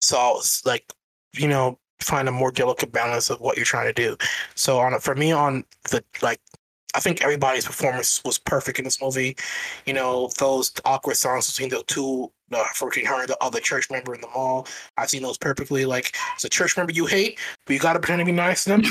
[0.02, 0.92] solve like,
[1.34, 4.16] you know, find a more delicate balance of what you're trying to do.
[4.56, 6.40] So on for me on the like
[6.96, 9.36] I think everybody's performance was perfect in this movie.
[9.86, 13.90] You know, those awkward songs between the two, uh, between her and the other church
[13.92, 14.68] member in the mall.
[14.98, 15.86] I've seen those perfectly.
[15.86, 18.64] Like, it's a church member you hate, but you got to pretend to be nice
[18.64, 18.84] to them.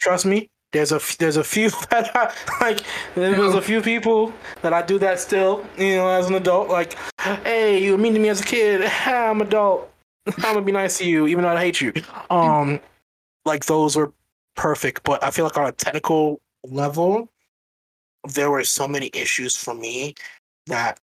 [0.00, 0.48] Trust me.
[0.72, 2.80] There's a there's a few that I, like
[3.14, 6.94] there's a few people that I do that still you know as an adult like
[7.42, 9.90] hey you were mean to me as a kid I'm adult
[10.26, 11.94] I'm gonna be nice to you even though I hate you
[12.28, 12.80] um
[13.46, 14.12] like those were
[14.56, 17.30] perfect but I feel like on a technical level,
[18.28, 20.14] there were so many issues for me
[20.66, 20.98] that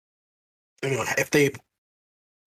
[0.82, 1.50] you know if they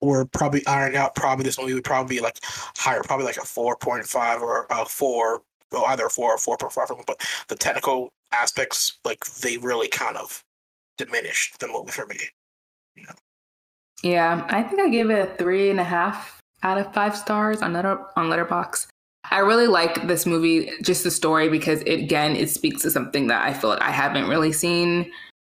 [0.02, 2.40] were probably ironed out, probably this movie would probably be like
[2.78, 5.42] higher, probably like a four point five or a four,
[5.72, 6.90] well either a four or four point five.
[7.06, 10.44] But the technical aspects, like they really kind of
[10.98, 12.18] diminished the movie for me.
[14.04, 17.62] Yeah, I think I gave it a three and a half out of five stars
[17.62, 18.88] on Letter on Letterboxd.
[19.32, 23.28] I really like this movie, just the story, because it again it speaks to something
[23.28, 25.12] that I feel like I haven't really seen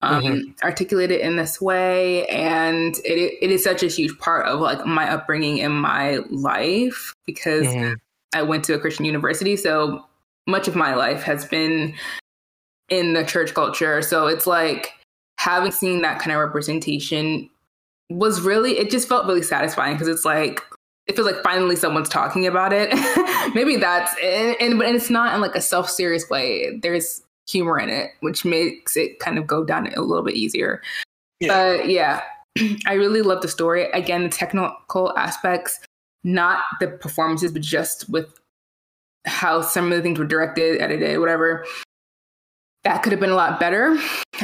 [0.03, 0.63] um, Mhm.
[0.65, 5.11] articulated in this way, and it it is such a huge part of like my
[5.11, 7.97] upbringing in my life because Mhm.
[8.35, 10.07] I went to a Christian university, so
[10.47, 11.95] much of my life has been
[12.89, 14.03] in the church culture.
[14.03, 14.93] So it's like
[15.39, 17.49] having seen that kind of representation
[18.11, 20.61] was really it just felt really satisfying because it's like
[21.11, 22.89] it feels like finally someone's talking about it.
[23.55, 26.79] Maybe that's and, and but it's not in like a self serious way.
[26.81, 30.81] There's humor in it, which makes it kind of go down a little bit easier.
[31.41, 31.49] Yeah.
[31.49, 32.23] But yeah,
[32.87, 33.91] I really love the story.
[33.91, 35.81] Again, the technical aspects,
[36.23, 38.33] not the performances, but just with
[39.27, 41.67] how some of the things were directed, edited, whatever.
[42.85, 43.99] That could have been a lot better.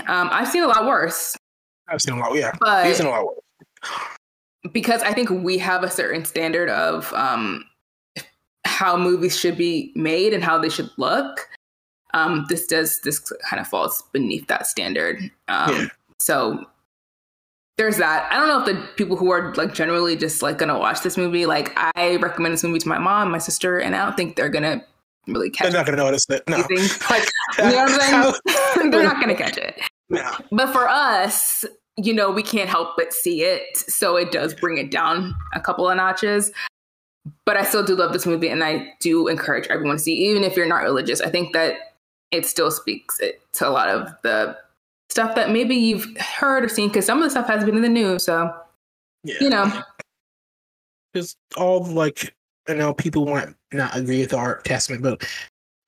[0.09, 1.37] Um, I've seen a lot worse,
[1.89, 2.35] I've seen a lot.
[2.35, 3.27] Yeah, but I've seen a lot.
[4.73, 7.65] Because I think we have a certain standard of um,
[8.65, 11.49] how movies should be made and how they should look.
[12.15, 15.31] Um, this does this kind of falls beneath that standard.
[15.49, 15.87] Um, Yeah.
[16.19, 16.65] So
[17.77, 18.27] there's that.
[18.33, 21.17] I don't know if the people who are like generally just like gonna watch this
[21.17, 24.37] movie, like I recommend this movie to my mom, my sister, and I don't think
[24.37, 24.83] they're gonna
[25.27, 26.49] really catch They're not gonna notice that.
[26.49, 26.57] No.
[27.11, 28.91] Like you know what I'm saying?
[28.91, 29.79] they're not gonna catch it.
[30.09, 30.33] no.
[30.51, 31.65] But for us,
[31.97, 33.77] you know, we can't help but see it.
[33.77, 36.53] So it does bring it down a couple of notches.
[37.45, 40.45] but I still do love this movie, and I do encourage everyone to see, even
[40.45, 41.21] if you're not religious.
[41.21, 41.95] I think that
[42.31, 44.57] it still speaks it to a lot of the
[45.09, 47.83] stuff that maybe you've heard or seen, because some of the stuff has been in
[47.83, 48.25] the news.
[48.25, 48.55] So,
[49.25, 49.37] yeah.
[49.41, 49.83] you know,
[51.15, 52.35] just all like
[52.69, 55.29] I know people might not agree with our testament, but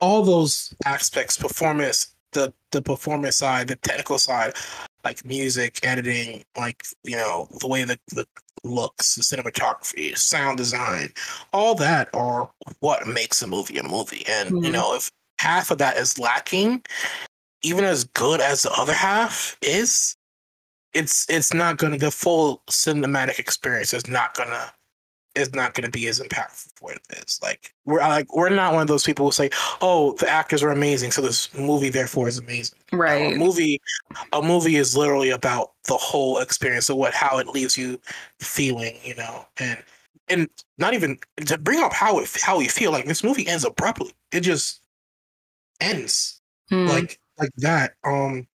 [0.00, 4.54] all those aspects, performance, the the performance side, the technical side,
[5.08, 8.26] like music, editing, like you know the way the the
[8.62, 11.08] looks, the cinematography, sound design,
[11.52, 12.50] all that are
[12.80, 14.24] what makes a movie a movie.
[14.28, 14.64] And mm-hmm.
[14.64, 16.82] you know if half of that is lacking,
[17.62, 20.14] even as good as the other half is,
[20.92, 24.72] it's it's not going to the full cinematic experience is not going to
[25.38, 27.38] is not going to be as impactful for it is.
[27.42, 30.70] Like we're like we're not one of those people who say, "Oh, the actors are
[30.70, 33.34] amazing, so this movie therefore is amazing." Right.
[33.34, 33.80] a movie,
[34.32, 38.00] a movie is literally about the whole experience of what how it leaves you
[38.40, 39.78] feeling, you know, and
[40.28, 42.92] and not even to bring up how it how you feel.
[42.92, 44.12] Like this movie ends abruptly.
[44.32, 44.80] It just
[45.80, 46.86] ends hmm.
[46.86, 47.94] like like that.
[48.04, 48.46] Um,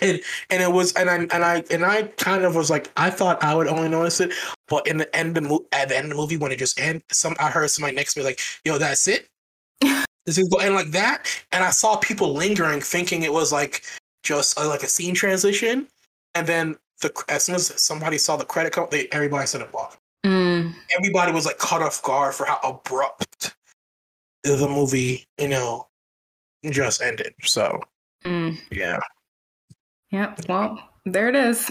[0.00, 0.20] and
[0.50, 3.42] and it was and I and I and I kind of was like I thought
[3.42, 4.32] I would only notice it,
[4.68, 6.78] but in the end of the at the end of the movie when it just
[6.80, 9.28] ended, some I heard somebody next to me like, "Yo, that's it."
[9.80, 13.82] this is and like that, and I saw people lingering, thinking it was like
[14.22, 15.88] just a, like a scene transition,
[16.34, 19.72] and then the as soon as somebody saw the credit card, they everybody said it
[19.72, 19.98] blocked.
[20.24, 20.74] Mm.
[20.96, 23.54] Everybody was like caught off guard for how abrupt
[24.42, 25.86] the movie, you know,
[26.70, 27.34] just ended.
[27.42, 27.80] So
[28.24, 28.58] mm.
[28.70, 28.98] yeah.
[30.10, 30.48] Yep.
[30.48, 31.70] Well, there it is.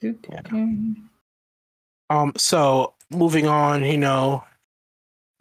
[0.00, 0.22] yeah.
[2.10, 2.32] Um.
[2.38, 4.42] So moving on, you know,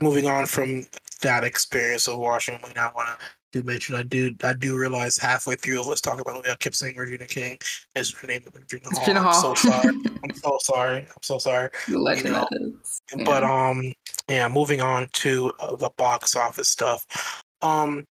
[0.02, 0.86] moving on from
[1.22, 3.18] that experience of watching, I want to
[3.54, 6.48] do mention I do I do realize halfway through let's talk about.
[6.48, 7.58] I kept saying Regina King
[7.95, 9.00] is her name Regina Hall.
[9.00, 9.34] Regina Hall.
[9.34, 9.89] I'm so sorry.
[10.24, 11.00] I'm so sorry.
[11.00, 11.70] I'm so sorry.
[11.88, 12.48] You know?
[12.52, 13.24] yeah.
[13.24, 13.93] But um
[14.28, 17.43] yeah, moving on to uh, the box office stuff.
[17.62, 18.06] Um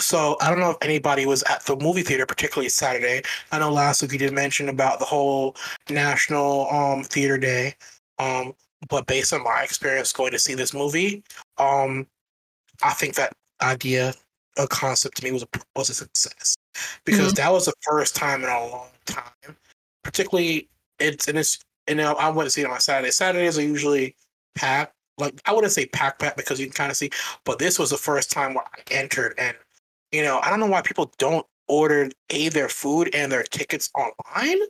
[0.00, 3.22] so I don't know if anybody was at the movie theater, particularly Saturday.
[3.52, 5.56] I know last week you did mention about the whole
[5.88, 7.74] National um, Theater Day.
[8.18, 8.54] Um,
[8.88, 11.22] but based on my experience going to see this movie,
[11.58, 12.06] um,
[12.82, 13.32] I think that
[13.62, 14.14] idea,
[14.58, 16.56] a concept to me was a was a success
[17.04, 17.34] because mm-hmm.
[17.36, 19.56] that was the first time in a long time.
[20.02, 23.10] Particularly, it's and it's you know I went to see it on Saturday.
[23.10, 24.16] Saturdays are usually
[24.54, 24.94] packed.
[25.18, 27.10] Like I wouldn't say pack pack because you can kind of see,
[27.44, 29.56] but this was the first time where I entered and
[30.12, 33.90] you know, I don't know why people don't order a their food and their tickets
[33.94, 34.60] online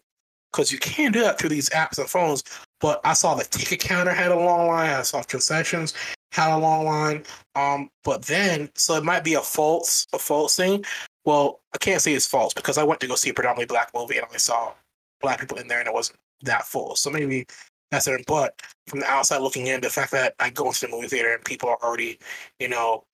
[0.52, 2.42] because you can do that through these apps and phones.
[2.80, 4.90] But I saw the ticket counter had a long line.
[4.90, 5.94] I saw concessions
[6.32, 7.24] had a long line.
[7.54, 10.84] Um, but then so it might be a false a false thing.
[11.24, 13.90] Well, I can't say it's false because I went to go see a predominantly black
[13.94, 14.72] movie and I saw
[15.20, 16.96] black people in there and it wasn't that full.
[16.96, 17.46] So maybe
[17.90, 18.24] that's it.
[18.26, 21.34] But from the outside looking in, the fact that I go into the movie theater
[21.34, 22.18] and people are already,
[22.58, 23.04] you know,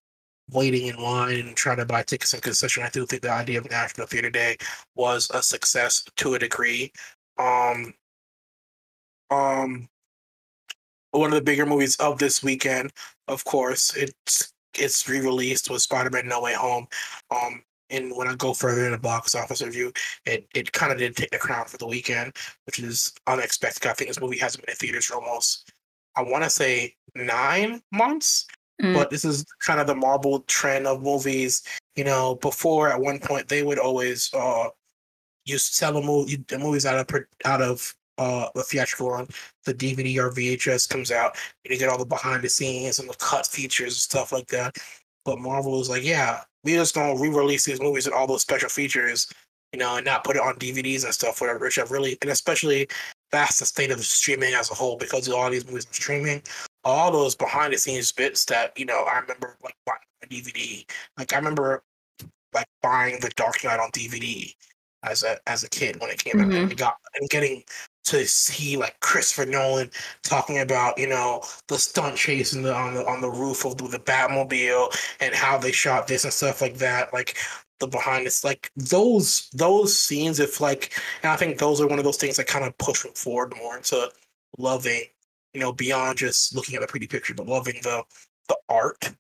[0.50, 2.82] waiting in line and trying to buy tickets in concession.
[2.82, 4.56] I do think the idea of National Theater Day
[4.94, 6.92] was a success to a degree.
[7.38, 7.94] Um,
[9.30, 9.88] um,
[11.10, 12.92] one of the bigger movies of this weekend,
[13.28, 16.86] of course, it's it's re-released with Spider-Man No Way Home.
[17.30, 19.92] Um, and when I go further in the box office review,
[20.26, 22.36] it it kind of did take the crown for the weekend,
[22.66, 23.86] which is unexpected.
[23.88, 25.72] I think this movie hasn't been in theaters for almost,
[26.14, 28.46] I want to say nine months.
[28.82, 28.94] Mm.
[28.94, 31.62] But this is kind of the Marvel trend of movies.
[31.94, 34.68] You know, before at one point they would always uh
[35.44, 39.28] used to sell a movie, the movies out of out of uh the theatrical run.
[39.64, 43.08] The DVD or VHS comes out, and you get all the behind the scenes and
[43.08, 44.76] the cut features and stuff like that.
[45.24, 48.68] But Marvel is like, yeah, we just don't re-release these movies and all those special
[48.68, 49.26] features,
[49.72, 51.60] you know, and not put it on DVDs and stuff, whatever.
[51.60, 52.88] Which have really, and especially
[53.32, 56.42] that's the state of streaming as a whole because all these movies are streaming
[56.86, 60.88] all those behind the scenes bits that you know I remember like buying a DVD.
[61.18, 61.82] Like I remember
[62.54, 64.54] like buying The Dark Knight on DVD
[65.02, 66.52] as a as a kid when it came mm-hmm.
[66.52, 67.64] out and got and getting
[68.04, 69.90] to see like Christopher Nolan
[70.22, 73.88] talking about you know the stunt chase the, on the on the roof of the,
[73.88, 77.12] the Batmobile and how they shot this and stuff like that.
[77.12, 77.36] Like
[77.80, 81.98] the behind it's like those those scenes if like and I think those are one
[81.98, 84.08] of those things that kind of push forward more into
[84.56, 85.02] loving
[85.56, 88.02] you know, beyond just looking at the pretty picture, but loving the
[88.46, 89.10] the art,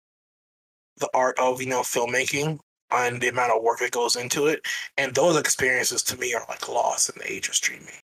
[0.98, 2.58] the art of you know filmmaking
[2.90, 4.60] and the amount of work that goes into it.
[4.98, 8.02] And those experiences to me are like lost in the age of streaming.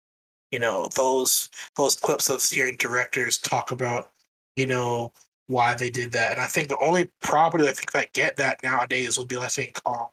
[0.50, 4.10] You know, those those clips of hearing directors talk about,
[4.56, 5.12] you know,
[5.48, 6.32] why they did that.
[6.32, 9.48] And I think the only property I think that get that nowadays would be I
[9.48, 10.06] think um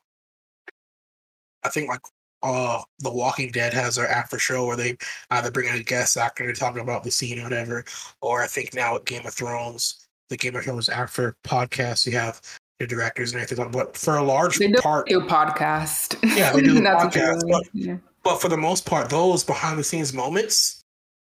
[1.64, 2.02] I think like
[2.44, 4.98] uh The Walking Dead has their after show where they
[5.32, 7.84] either bring in a guest actor to talk about the scene or whatever,
[8.22, 12.14] or I think now at Game of Thrones, the Game of Thrones after podcast, you
[12.14, 12.42] have
[12.80, 13.72] the directors and everything.
[13.72, 16.18] But for a large They part, do podcast.
[16.38, 17.98] Yeah, they do the podcast, but- Yeah.
[18.24, 20.84] but for the most part, those behind the scenes moments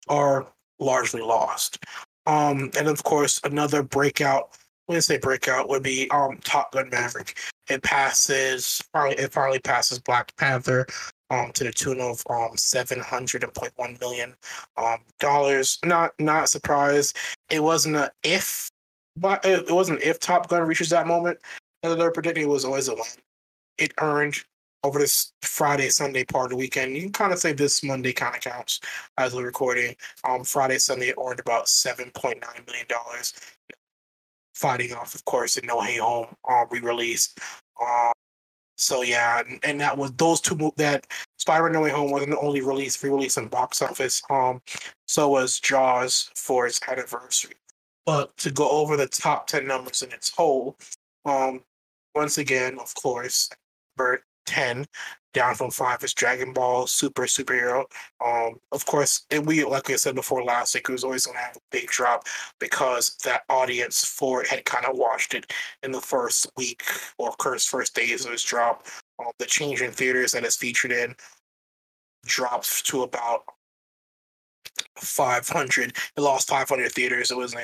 [0.08, 0.46] are
[0.78, 1.84] largely lost.
[2.26, 4.56] Um, and of course, another breakout.
[4.86, 7.36] When I say breakout, would be um Top Gun Maverick.
[7.72, 9.16] It passes finally.
[9.16, 10.86] It finally passes Black Panther.
[11.30, 14.34] Um, to the tune of um seven hundred and point one million
[14.76, 15.78] um dollars.
[15.82, 17.16] Not not surprised.
[17.48, 18.70] It wasn't a if,
[19.16, 21.38] but it, it wasn't if Top Gun reaches that moment.
[21.82, 23.06] That they're predicting it was always a when.
[23.78, 24.44] It earned
[24.84, 26.94] over this Friday, Sunday part of the weekend.
[26.96, 28.80] You can kind of say this Monday kind of counts
[29.16, 29.96] as we're recording.
[30.24, 33.32] Um, Friday, Sunday it earned about seven point nine million dollars.
[34.54, 37.34] Fighting off, of course, in No Way Home um, re-release.
[37.82, 38.12] Um,
[38.76, 41.06] so yeah, and, and that was those two that
[41.38, 44.22] Spider-Man No Way Home wasn't the only release re-release in box office.
[44.30, 44.60] Um,
[45.06, 47.54] so was Jaws for its anniversary.
[48.06, 50.76] But to go over the top ten numbers in its whole,
[51.24, 51.62] um,
[52.14, 53.48] once again, of course,
[53.96, 54.86] number 10
[55.32, 57.84] down from 5 is Dragon Ball Super Superhero.
[58.24, 61.38] Um of course, and we like I said before last week, it was always gonna
[61.38, 62.26] have a big drop
[62.58, 65.52] because that audience for it had kind of watched it
[65.82, 66.82] in the first week
[67.18, 68.86] or first first days of its drop.
[69.18, 71.14] Um, the change in theaters that it's featured in
[72.24, 73.44] drops to about
[74.96, 77.60] 500 it lost 500 theaters it was in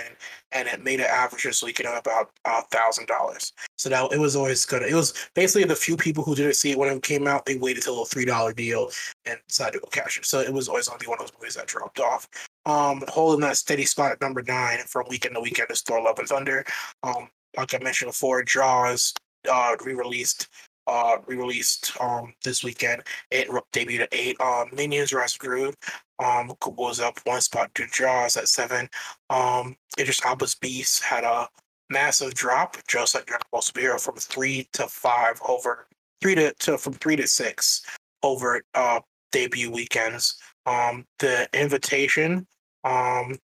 [0.53, 4.19] and it made an average this week of about a thousand dollars so that it
[4.19, 4.87] was always gonna.
[4.87, 7.47] It was basically the few people who didn't see it when it came out.
[7.47, 8.91] They waited till a three dollar deal
[9.27, 10.27] and decided to go cash it.
[10.27, 12.29] So it was always gonna be one of those movies that dropped off.
[12.67, 16.19] Um, holding that steady spot at number nine from weekend to weekend is Thor: Love
[16.19, 16.65] and Thunder.
[17.03, 19.15] Um, like I mentioned before, Jaws
[19.51, 20.49] uh, re-released.
[20.89, 23.03] Uh, re-released um this weekend.
[23.31, 24.41] It debuted at eight.
[24.41, 25.73] Um, Minions: Rise of Gru
[26.19, 28.89] um was up one spot to Jaws at seven.
[29.29, 31.47] Um, Idris Elba's Beast had a
[31.91, 35.87] massive drop, just like Dragon Ball Superhero, from three to five over
[36.23, 37.83] three to, to from three to six
[38.23, 40.39] over uh debut weekends.
[40.65, 42.47] Um the invitation,
[42.85, 43.37] um,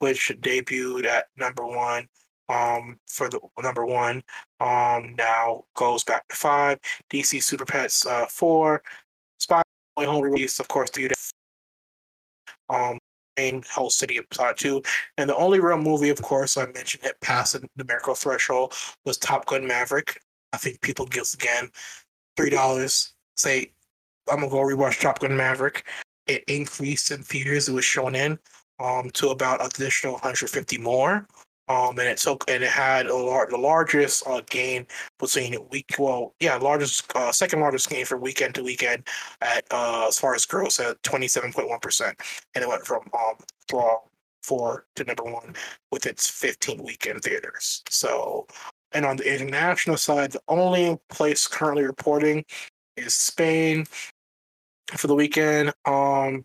[0.00, 2.08] which debuted at number one,
[2.48, 4.22] um, for the number one,
[4.60, 6.78] um, now goes back to five.
[7.10, 8.82] DC Super Pets uh four,
[9.38, 9.62] Spy
[9.98, 11.08] Home release, of course, to
[12.68, 12.98] um
[13.36, 14.82] main whole city of plot two.
[15.18, 18.74] And the only real movie, of course, I mentioned it passed the numerical threshold
[19.04, 20.20] was Top Gun Maverick.
[20.52, 21.68] I think people give again
[22.36, 23.12] three dollars.
[23.36, 23.72] Say
[24.30, 25.86] I'm gonna go rewatch Top Gun Maverick.
[26.26, 27.68] It increased in theaters.
[27.68, 28.38] It was shown in
[28.78, 31.26] um to about additional 150 more.
[31.68, 34.86] Um, and it took and it had a lar- the largest uh, gain
[35.18, 39.06] between week well yeah largest uh, second largest gain from weekend to weekend
[39.40, 42.20] at uh, as far as gross at 27.1 percent
[42.54, 43.34] and it went from um
[43.68, 43.98] from
[44.46, 45.54] four to number one
[45.90, 47.82] with its 15 weekend theaters.
[47.88, 48.46] So,
[48.92, 52.44] and on the international side, the only place currently reporting
[52.96, 53.86] is Spain
[54.96, 55.72] for the weekend.
[55.84, 56.44] Um,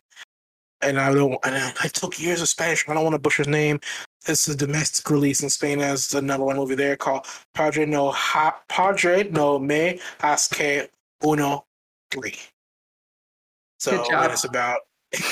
[0.81, 2.89] and I don't, and I took years of Spanish.
[2.89, 3.79] I don't want to butcher his name.
[4.27, 8.11] Is a domestic release in Spain as the number one movie there called Padre No
[8.11, 10.87] ha, Padre No Me Hace
[11.25, 11.65] Uno
[12.11, 12.37] Three.
[13.79, 14.77] So and it's about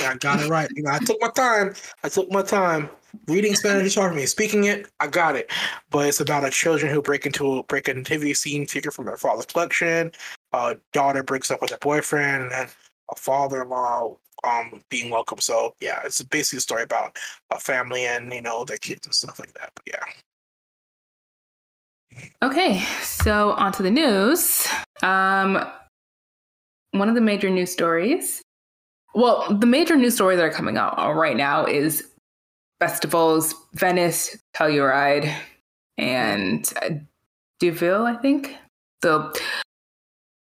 [0.01, 0.69] I got it right.
[0.75, 1.73] You know, I took my time.
[2.03, 2.89] I took my time.
[3.27, 4.25] Reading Spanish is hard for me.
[4.25, 5.51] Speaking it, I got it.
[5.89, 9.05] But it's about a children who break into a break a nativity scene figure from
[9.05, 10.11] their father's collection.
[10.53, 12.67] A daughter breaks up with her boyfriend, and then
[13.11, 15.39] a father-in-law um being welcome.
[15.39, 17.17] So yeah, it's basically a story about
[17.51, 19.71] a family and you know their kids and stuff like that.
[19.75, 20.05] But yeah.
[22.41, 24.67] Okay, so on to the news.
[25.03, 25.65] Um,
[26.91, 28.41] one of the major news stories.
[29.13, 32.09] Well, the major news stories that are coming out right now is
[32.79, 35.33] festivals, Venice, Telluride,
[35.97, 36.71] and
[37.59, 38.55] Deauville, I think.
[39.03, 39.31] So,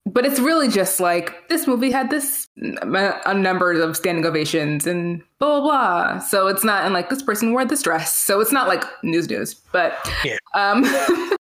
[0.06, 5.22] but it's really just like this movie had this a number of standing ovations and
[5.40, 6.20] blah blah blah.
[6.20, 8.16] So it's not and like this person wore this dress.
[8.16, 10.38] So it's not like news news, but Yeah.
[10.54, 10.86] um.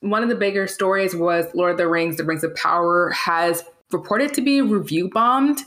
[0.00, 3.64] one of the bigger stories was Lord of the Rings: The Rings of Power has
[3.92, 5.60] reported to be review bombed.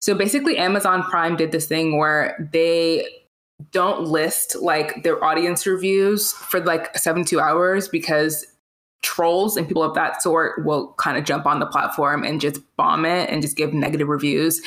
[0.00, 3.06] So basically, Amazon Prime did this thing where they
[3.72, 8.46] don't list like their audience reviews for like 72 hours because
[9.02, 12.60] trolls and people of that sort will kind of jump on the platform and just
[12.76, 14.60] bomb it and just give negative reviews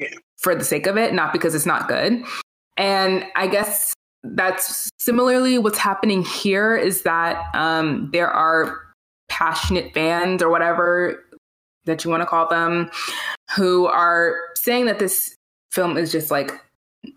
[0.00, 0.08] Yeah.
[0.38, 2.24] for the sake of it, not because it's not good.
[2.76, 3.92] And I guess
[4.24, 8.80] that's similarly what's happening here is that um, there are
[9.28, 11.22] passionate fans or whatever
[11.84, 12.90] that you want to call them,
[13.54, 15.36] who are saying that this
[15.70, 16.50] film is just like,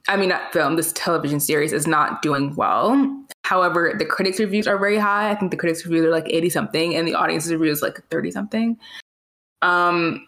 [0.10, 2.92] I mean, not film, this television series is not doing well.
[3.48, 5.32] However, the critics' reviews are very high.
[5.32, 8.32] I think the critics' reviews are like 80 something, and the audience reviews like 30
[8.32, 8.78] something.
[9.62, 10.28] Um,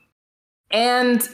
[0.72, 1.28] and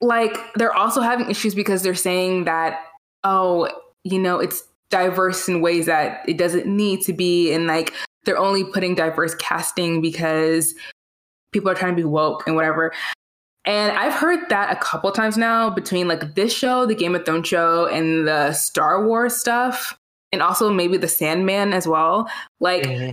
[0.00, 2.80] like they're also having issues because they're saying that,
[3.22, 3.68] oh,
[4.02, 7.52] you know, it's diverse in ways that it doesn't need to be.
[7.52, 10.74] And like they're only putting diverse casting because
[11.52, 12.92] people are trying to be woke and whatever.
[13.64, 17.24] And I've heard that a couple times now between like this show, the Game of
[17.24, 19.96] Thrones show, and the Star Wars stuff,
[20.32, 22.30] and also maybe the Sandman as well.
[22.60, 23.12] Like mm-hmm.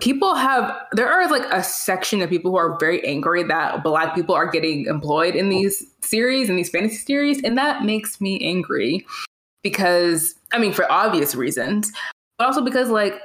[0.00, 4.14] people have there are like a section of people who are very angry that black
[4.14, 8.40] people are getting employed in these series and these fantasy series, and that makes me
[8.40, 9.06] angry
[9.62, 11.92] because I mean for obvious reasons,
[12.38, 13.20] but also because like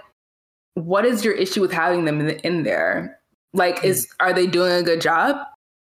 [0.78, 3.20] what is your issue with having them in, in there?
[3.54, 5.38] Like, is are they doing a good job?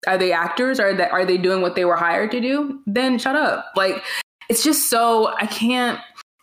[0.06, 0.78] Are they actors?
[0.78, 2.80] Are they are they doing what they were hired to do?
[2.86, 3.66] Then shut up.
[3.74, 4.02] Like,
[4.48, 5.98] it's just so I can't.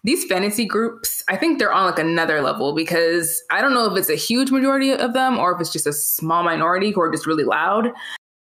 [0.06, 3.98] These fantasy groups, I think they're on like another level because I don't know if
[3.98, 7.12] it's a huge majority of them or if it's just a small minority who are
[7.12, 7.90] just really loud.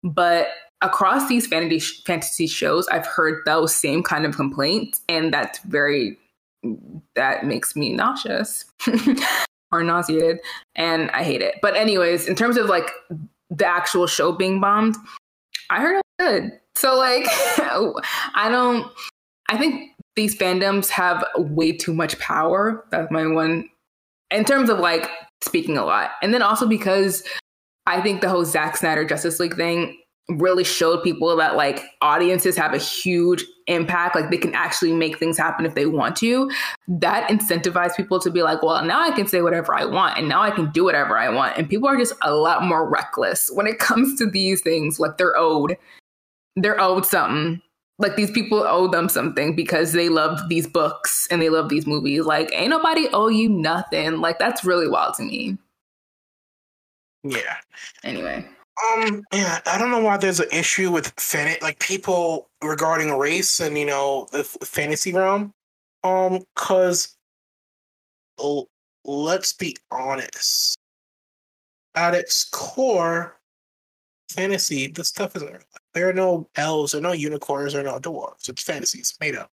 [0.03, 0.49] But
[0.83, 6.19] across these fantasy fantasy shows, I've heard those same kind of complaints, and that's very
[7.15, 8.67] that makes me nauseous.
[9.75, 10.39] or nauseated
[10.77, 11.57] and I hate it.
[11.61, 12.93] But anyways, in terms of like
[13.51, 14.95] the actual show being bombed,
[15.69, 16.53] I heard it was good.
[16.77, 17.27] So like
[18.35, 18.91] I don't
[19.51, 22.85] I think these fandoms have way too much power.
[22.91, 23.69] That's my one
[24.31, 25.11] in terms of like
[25.43, 26.13] speaking a lot.
[26.23, 27.23] And then also because
[27.87, 29.99] I think the whole Zack Snyder Justice League thing
[30.31, 34.15] really showed people that like audiences have a huge impact.
[34.15, 36.51] Like they can actually make things happen if they want to.
[36.89, 40.27] That incentivized people to be like well now i can say whatever i want and
[40.29, 41.59] now i can do whatever i want.
[41.59, 44.99] And people are just a lot more reckless when it comes to these things.
[44.99, 45.77] Like they're owed
[46.57, 47.61] they're owed something
[47.99, 51.87] like these people owe them something because they love these books and they love these
[51.87, 52.25] movies.
[52.25, 54.21] Like ain't nobody owe you nothing.
[54.21, 55.59] Like that's really wild to me.
[57.23, 57.57] Yeah.
[58.03, 58.47] Anyway.
[58.93, 63.61] Um, yeah, I don't know why there's an issue with fan like people regarding race
[63.61, 65.53] and you know the fantasy realm.
[66.03, 67.17] Um, cause
[68.41, 68.69] l-
[69.05, 70.77] let's be honest,
[71.95, 73.37] at its core,
[74.31, 75.45] fantasy the stuff is
[75.95, 78.49] there are no elves, there are no unicorns, there are no dwarves.
[78.49, 79.51] It's fantasy, it's made up.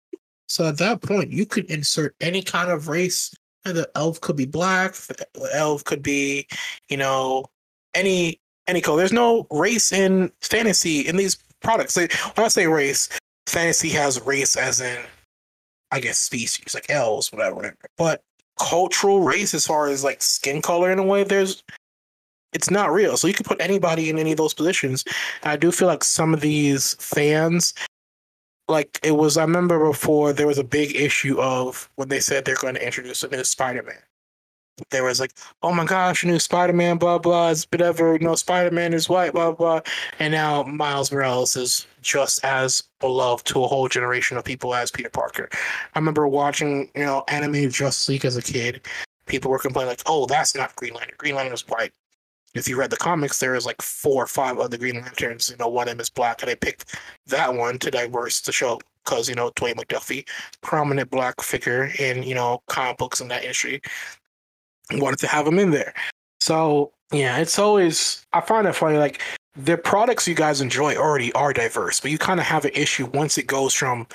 [0.48, 3.34] So at that point, you could insert any kind of race.
[3.64, 6.46] The elf could be black, the elf could be,
[6.88, 7.46] you know,
[7.94, 8.98] any any color.
[8.98, 11.96] There's no race in fantasy in these products.
[11.96, 13.08] When I say race,
[13.46, 15.00] fantasy has race as in,
[15.90, 17.76] I guess, species, like elves, whatever, whatever.
[17.96, 18.22] But
[18.58, 21.62] cultural race, as far as like skin color in a way, there's
[22.52, 23.16] it's not real.
[23.16, 25.04] So you can put anybody in any of those positions.
[25.42, 27.74] I do feel like some of these fans,
[28.68, 32.44] like it was, I remember before there was a big issue of when they said
[32.44, 34.02] they're going to introduce a new Spider Man
[34.90, 35.32] there was like,
[35.62, 37.50] oh my gosh, a new Spider Man, blah blah.
[37.50, 39.80] It's whatever, you know, Spider Man is white, blah blah.
[40.18, 44.90] And now Miles Morales is just as beloved to a whole generation of people as
[44.90, 45.48] Peter Parker.
[45.94, 48.86] I remember watching, you know, animated Justice League as a kid.
[49.26, 51.14] People were complaining like, oh, that's not Green Lantern.
[51.18, 51.92] Green Lantern is white.
[52.54, 55.48] If you read the comics, there is like four or five other Green Lanterns.
[55.48, 56.96] You know, one of them is black, and they picked
[57.26, 60.28] that one to diverse the show because you know Dwayne McDuffie,
[60.60, 63.80] prominent black figure in you know comic books in that industry
[64.90, 65.94] wanted to have them in there.
[66.40, 68.98] So yeah, it's always I find it funny.
[68.98, 69.22] Like
[69.54, 73.06] the products you guys enjoy already are diverse, but you kind of have an issue
[73.06, 74.06] once it goes from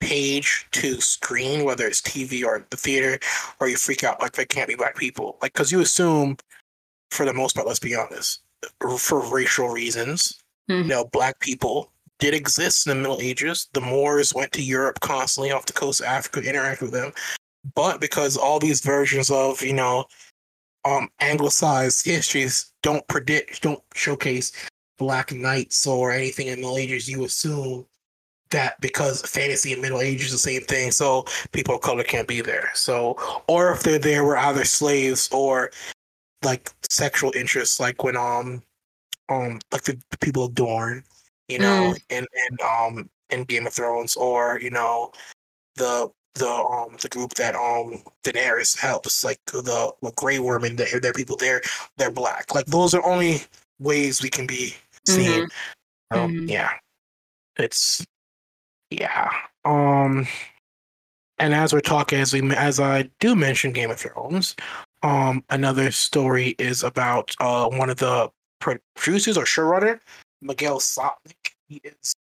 [0.00, 3.18] page to screen, whether it's TV or the theater,
[3.60, 5.38] or you freak out like they can't be black people.
[5.42, 6.36] Like because you assume,
[7.10, 8.40] for the most part, let's be honest,
[8.98, 10.82] for racial reasons, mm-hmm.
[10.82, 13.68] you know, black people did exist in the Middle Ages.
[13.72, 17.12] The Moors went to Europe constantly off the coast of Africa, interact with them.
[17.74, 20.04] But because all these versions of, you know,
[20.86, 24.50] um anglicized histories don't predict don't showcase
[24.98, 27.86] black knights or anything in the Middle Ages, you assume
[28.50, 32.28] that because fantasy and Middle Ages is the same thing, so people of color can't
[32.28, 32.70] be there.
[32.74, 33.16] So
[33.46, 35.70] or if they're there we're either slaves or
[36.42, 38.62] like sexual interests, like when um
[39.28, 41.04] um like the, the people of Dorne,
[41.48, 42.02] you know, mm.
[42.10, 45.12] and and um in Game of Thrones, or you know,
[45.76, 51.00] the the um the group that um Daenerys helps, like the the Grey Worm there,
[51.00, 51.60] there are people there,
[51.96, 52.54] they're black.
[52.54, 53.42] Like those are only
[53.78, 54.74] ways we can be
[55.06, 55.44] seen.
[55.44, 56.18] Mm-hmm.
[56.18, 56.48] Um, mm-hmm.
[56.48, 56.70] Yeah,
[57.58, 58.04] it's
[58.90, 59.30] yeah.
[59.64, 60.26] Um,
[61.38, 64.56] and as we're talking, as we as I do mention Game of Thrones,
[65.02, 68.30] um, another story is about uh one of the
[68.94, 69.98] producers or showrunner
[70.42, 71.54] Miguel Sapochnik.
[71.68, 72.14] He is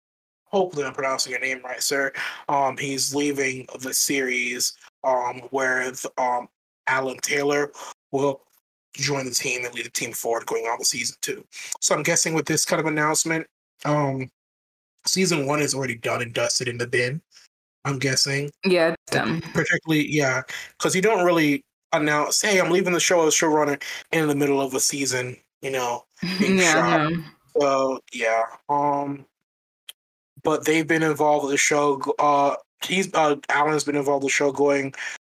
[0.44, 2.12] hopefully I'm pronouncing your name right, sir.
[2.48, 4.74] Um, he's leaving the series
[5.04, 6.48] um, where um,
[6.86, 7.72] Alan Taylor
[8.12, 8.42] will
[8.94, 11.44] join the team and lead the team forward going on to season two.
[11.80, 13.46] So I'm guessing with this kind of announcement,
[13.84, 14.30] um,
[15.06, 17.20] season one is already done and dusted in the bin.
[17.84, 18.50] I'm guessing.
[18.64, 19.40] Yeah, it's done.
[19.40, 20.42] Particularly, yeah,
[20.76, 23.82] because you don't really announce, "Hey, I'm leaving the show as showrunner"
[24.12, 25.36] in the middle of a season.
[25.62, 26.04] You know,
[26.38, 27.12] being yeah, shot.
[27.12, 27.24] no.
[27.60, 29.26] So yeah, um,
[30.42, 32.00] but they've been involved with the show.
[32.18, 34.94] Uh, he's uh, Alan's been involved with the show going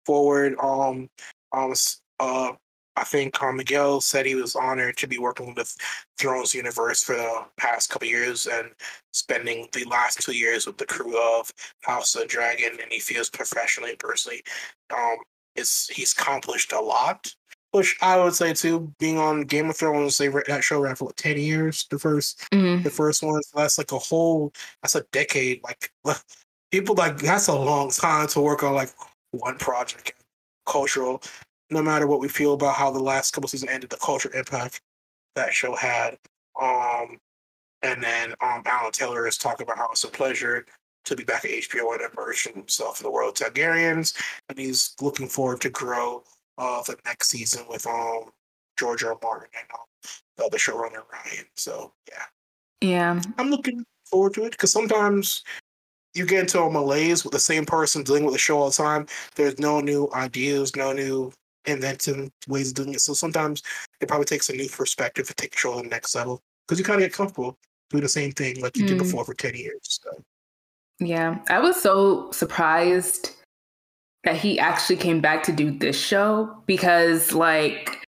[0.05, 0.55] forward.
[0.59, 1.09] Um,
[1.51, 1.73] um,
[2.19, 2.51] uh,
[2.99, 5.75] I think uh, Miguel said he was honored to be working with
[6.17, 8.71] Thrones Universe for the past couple years and
[9.11, 11.51] spending the last two years with the crew of
[11.83, 14.43] House of Dragon, and he feels professionally and personally,
[14.93, 15.17] um,
[15.59, 17.33] it's he's accomplished a lot.
[17.71, 21.05] Which I would say too, being on Game of Thrones, they that show ran for
[21.05, 21.85] like ten years.
[21.91, 22.83] The first Mhm.
[22.83, 23.43] the first one.
[23.43, 25.61] So that's like a whole that's a decade.
[25.63, 25.91] Like
[26.71, 28.89] people like that's a long time to work on like
[29.31, 30.13] one project.
[30.65, 31.21] Cultural,
[31.69, 34.81] no matter what we feel about how the last couple seasons ended, the cultural impact
[35.35, 36.17] that show had.
[36.59, 37.19] Um
[37.83, 40.65] and then um Alan Taylor is talking about how it's a pleasure
[41.05, 44.15] to be back at HBO and immerse himself in the world of Targaryens.
[44.49, 46.23] And he's looking forward to grow
[46.57, 48.31] uh the next season with um
[48.77, 49.17] George R.
[49.21, 51.45] Martin and um, the showrunner Ryan.
[51.55, 52.23] So yeah.
[52.81, 53.21] Yeah.
[53.37, 55.43] I'm looking forward to it because sometimes
[56.15, 58.75] you get into a malaise with the same person dealing with the show all the
[58.75, 59.05] time.
[59.35, 61.31] There's no new ideas, no new
[61.65, 63.01] inventing ways of doing it.
[63.01, 63.61] So sometimes
[64.01, 66.79] it probably takes a new perspective to take the show to the next level because
[66.79, 67.57] you kind of get comfortable
[67.89, 69.03] doing the same thing like you did Mm.
[69.03, 69.79] before for 10 years.
[69.83, 70.23] So.
[70.99, 71.39] Yeah.
[71.49, 73.31] I was so surprised
[74.23, 78.05] that he actually came back to do this show because, like,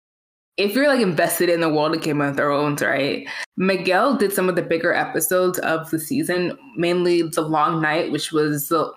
[0.58, 3.28] if you're like invested in the world of Game of Thrones, right?
[3.58, 8.32] Miguel did some of the bigger episodes of the season, mainly The Long Night, which
[8.32, 8.92] was the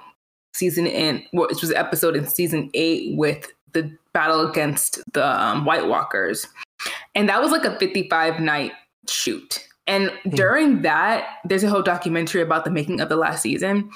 [0.55, 5.86] season in, which was episode in season eight with the battle against the um, White
[5.86, 6.47] Walkers.
[7.14, 8.73] And that was like a 55 night
[9.09, 9.66] shoot.
[9.87, 10.31] And hmm.
[10.31, 13.91] during that, there's a whole documentary about the making of the last season.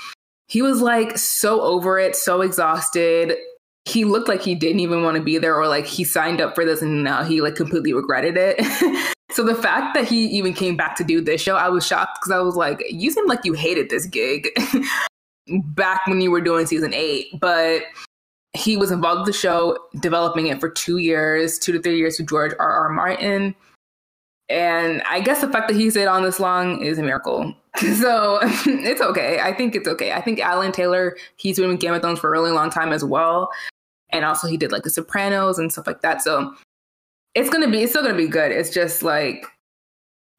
[0.48, 3.36] He was like so over it, so exhausted.
[3.84, 6.54] He looked like he didn't even want to be there, or like he signed up
[6.54, 9.14] for this and now he like completely regretted it.
[9.30, 12.18] so the fact that he even came back to do this show, I was shocked
[12.20, 14.48] because I was like, you seem like you hated this gig
[15.48, 17.28] back when you were doing season eight.
[17.40, 17.82] But
[18.54, 22.18] he was involved with the show, developing it for two years, two to three years
[22.18, 22.70] with George R.
[22.70, 22.88] R.
[22.88, 23.54] Martin.
[24.48, 27.54] And I guess the fact that he stayed on this long is a miracle.
[27.76, 29.38] So it's okay.
[29.38, 30.12] I think it's okay.
[30.12, 32.90] I think Alan Taylor, he's been with Game of Thrones for a really long time
[32.90, 33.50] as well.
[34.08, 36.22] And also he did like The Sopranos and stuff like that.
[36.22, 36.54] So
[37.34, 38.50] it's gonna be it's still gonna be good.
[38.50, 39.44] It's just like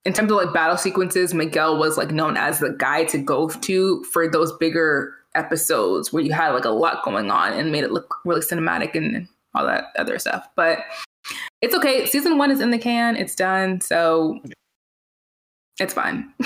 [0.04, 3.50] in terms of like battle sequences, Miguel was like known as the guy to go
[3.50, 7.84] to for those bigger episodes where you had like a lot going on and made
[7.84, 10.48] it look really cinematic and all that other stuff.
[10.56, 10.80] But
[11.62, 12.06] it's okay.
[12.06, 13.16] Season one is in the can.
[13.16, 13.82] It's done.
[13.82, 14.40] So
[15.80, 16.34] it's fine.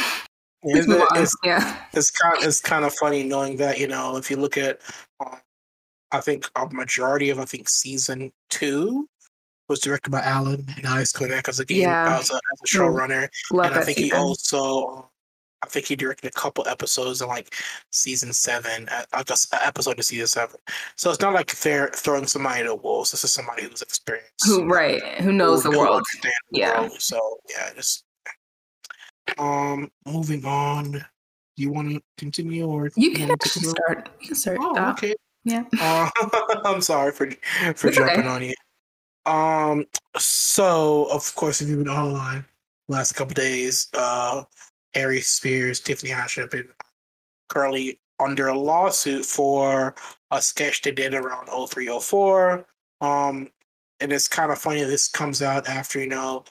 [0.63, 0.85] It's,
[1.15, 1.75] it's, yeah.
[1.91, 4.79] it's kind it's kind of funny knowing that you know if you look at
[5.19, 5.37] um,
[6.11, 9.09] I think a majority of I think season two
[9.67, 12.19] was directed by Alan and Alex Kodak as a game Yeah.
[12.19, 15.09] as, a, as a showrunner, Love and I think he also
[15.63, 17.53] I think he directed a couple episodes in like
[17.91, 20.57] season seven, uh, just an episode of season seven.
[20.95, 23.11] So it's not like they're throwing somebody to the wolves.
[23.11, 25.03] This is somebody who's experienced, Who right?
[25.21, 26.03] Who knows the world?
[26.23, 26.81] the Yeah.
[26.81, 26.99] world.
[27.01, 28.03] So yeah, just
[29.37, 30.91] um, moving on.
[30.93, 34.09] Do you want to continue or You can wanna actually start.
[34.19, 34.57] You can start.
[34.61, 35.13] Oh, okay.
[35.43, 35.63] Yeah.
[35.79, 36.09] Uh,
[36.65, 37.29] I'm sorry for
[37.75, 38.27] for It's jumping okay.
[38.27, 38.53] on you.
[39.31, 39.85] Um.
[40.17, 42.45] So, of course, if you've been online
[42.87, 44.43] last couple days, uh,
[44.95, 46.69] Aries Spears, Tiffany Haddish been
[47.49, 49.95] currently under a lawsuit for
[50.31, 52.65] a sketch they did around 0304.
[53.01, 53.49] Um,
[53.99, 54.83] and it's kind of funny.
[54.83, 56.43] This comes out after you know,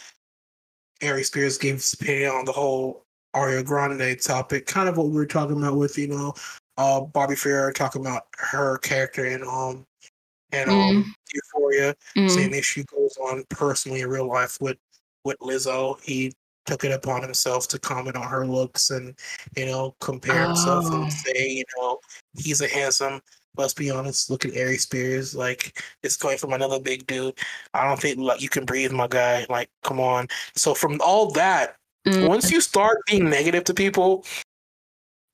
[1.01, 3.05] Aries Spears gave his opinion on the whole
[3.35, 6.35] Aria Grande topic, kind of what we were talking about with you know,
[6.77, 9.87] uh, Barbie Ferreira talking about her character in um,
[10.53, 11.95] and um, Euphoria.
[12.17, 12.31] Mm.
[12.31, 14.79] Same issue goes on personally in real life with
[15.25, 16.01] with Lizzo.
[16.03, 16.33] He
[16.67, 19.15] took it upon himself to comment on her looks and
[19.57, 21.03] you know compare himself Oh.
[21.03, 21.99] and say you know
[22.35, 23.21] he's a handsome.
[23.57, 24.31] Let's be honest.
[24.31, 25.35] Look at Aries Spears.
[25.35, 27.37] Like it's going from another big dude.
[27.75, 29.45] I don't think like you can breathe, my guy.
[29.49, 30.29] Like come on.
[30.57, 31.77] So from all that,
[32.07, 32.29] Mm.
[32.29, 34.25] once you start being negative to people,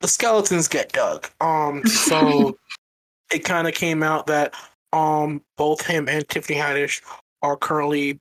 [0.01, 1.29] the skeletons get dug.
[1.41, 2.57] Um, so
[3.33, 4.55] it kind of came out that
[4.93, 7.03] um both him and Tiffany Haddish
[7.43, 8.19] are currently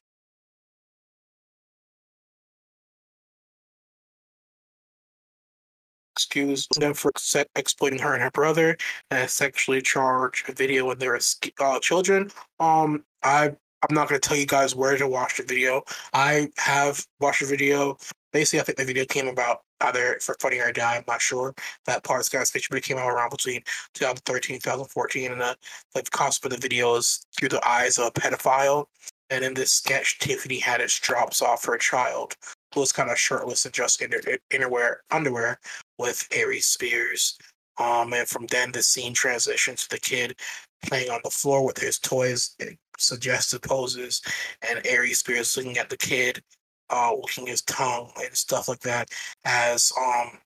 [6.36, 7.12] accused for
[7.56, 8.78] exploiting her and her brother
[9.12, 11.20] and sexually charged video when they were
[11.60, 12.30] uh, children.
[12.60, 13.52] Um, I
[13.88, 15.84] I'm not going to tell you guys where to watch the video.
[16.14, 17.98] I have watched the video.
[18.34, 20.96] Basically, I think the video came about either for Funny or Die.
[20.96, 21.54] I'm not sure.
[21.86, 23.62] That part's kind of sketchy, but it came out around between
[23.94, 25.32] 2013 2014.
[25.34, 25.56] And the
[25.94, 28.86] like, concept of the video is through the eyes of a pedophile.
[29.30, 32.36] And in this sketch, Tiffany Haddish drops off her child,
[32.74, 34.12] who was kind of shirtless and just in
[34.52, 35.60] inner, underwear,
[35.98, 37.38] with Aries Spears.
[37.78, 40.40] Um, and from then, the scene transitions to the kid
[40.86, 42.56] playing on the floor with his toys,
[42.98, 44.22] suggestive poses,
[44.70, 46.42] and Aries Spears looking at the kid,
[46.90, 49.10] uh, licking his tongue and stuff like that,
[49.44, 50.40] as um,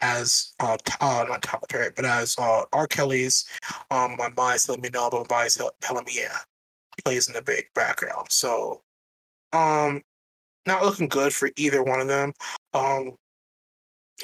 [0.00, 2.86] as uh, uh not Tyler Perry, but as uh R.
[2.86, 3.44] Kelly's
[3.90, 6.38] um, my mind's telling me no, but my mind's telling me yeah,
[7.04, 8.26] plays in the big background.
[8.30, 8.82] So,
[9.52, 10.02] um,
[10.66, 12.32] not looking good for either one of them.
[12.74, 13.16] Um,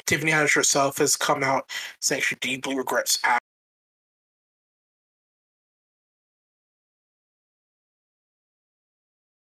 [0.06, 1.70] Tiffany Haddish herself has come out
[2.00, 3.18] saying she deeply regrets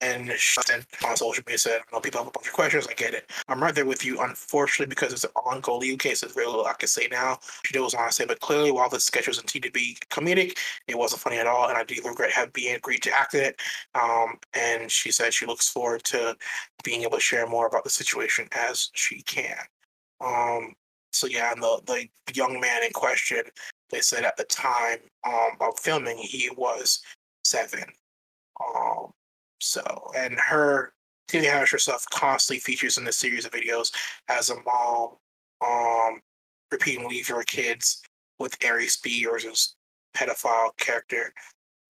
[0.02, 0.30] and
[1.04, 2.86] on social media said, "No, people have a bunch of questions.
[2.86, 3.30] I get it.
[3.48, 4.20] I'm right there with you.
[4.20, 7.94] Unfortunately, because it's an ongoing case, there's very little I can say now." She goes
[7.94, 11.22] on to say, "But clearly, while the sketch was intended to be comedic, it wasn't
[11.22, 13.60] funny at all, and I do regret having agreed to act in it."
[13.94, 16.36] Um, and she said she looks forward to
[16.84, 19.58] being able to share more about the situation as she can.
[20.20, 20.74] Um,
[21.12, 23.42] so yeah, and the the young man in question,
[23.90, 27.00] they said at the time um, of filming, he was
[27.44, 27.84] seven.
[28.60, 29.12] Um,
[29.60, 29.82] so,
[30.16, 30.92] and her
[31.28, 33.92] Tiffany Haddish herself constantly features in the series of videos
[34.28, 35.16] as a mom,
[35.66, 36.20] um,
[36.70, 38.02] repeating leave your kids
[38.38, 39.76] with Aries B or Spears'
[40.14, 41.32] pedophile character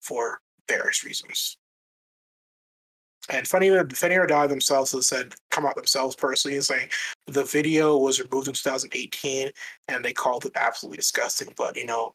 [0.01, 1.57] for various reasons.
[3.29, 6.89] And Funny, Funny or Die themselves have said, come out themselves personally and saying
[7.25, 9.49] the video was removed in 2018
[9.89, 11.53] and they called it absolutely disgusting.
[11.57, 12.13] But, you know,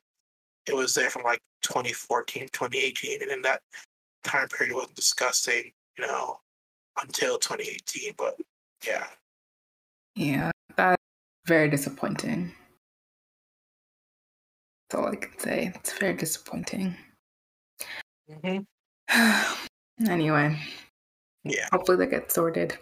[0.67, 3.23] it was there from like 2014, 2018.
[3.23, 3.61] And in that
[4.25, 6.39] time period it wasn't disgusting, you know,
[7.03, 8.15] until 2018.
[8.17, 8.37] But
[8.87, 9.07] yeah.
[10.15, 11.03] Yeah, that's
[11.47, 12.55] very disappointing.
[14.89, 15.73] That's all I can say.
[15.75, 16.97] It's very disappointing.
[18.31, 20.09] Mm-hmm.
[20.09, 20.59] anyway.
[21.45, 21.67] Yeah.
[21.73, 22.79] Hopefully that gets sorted.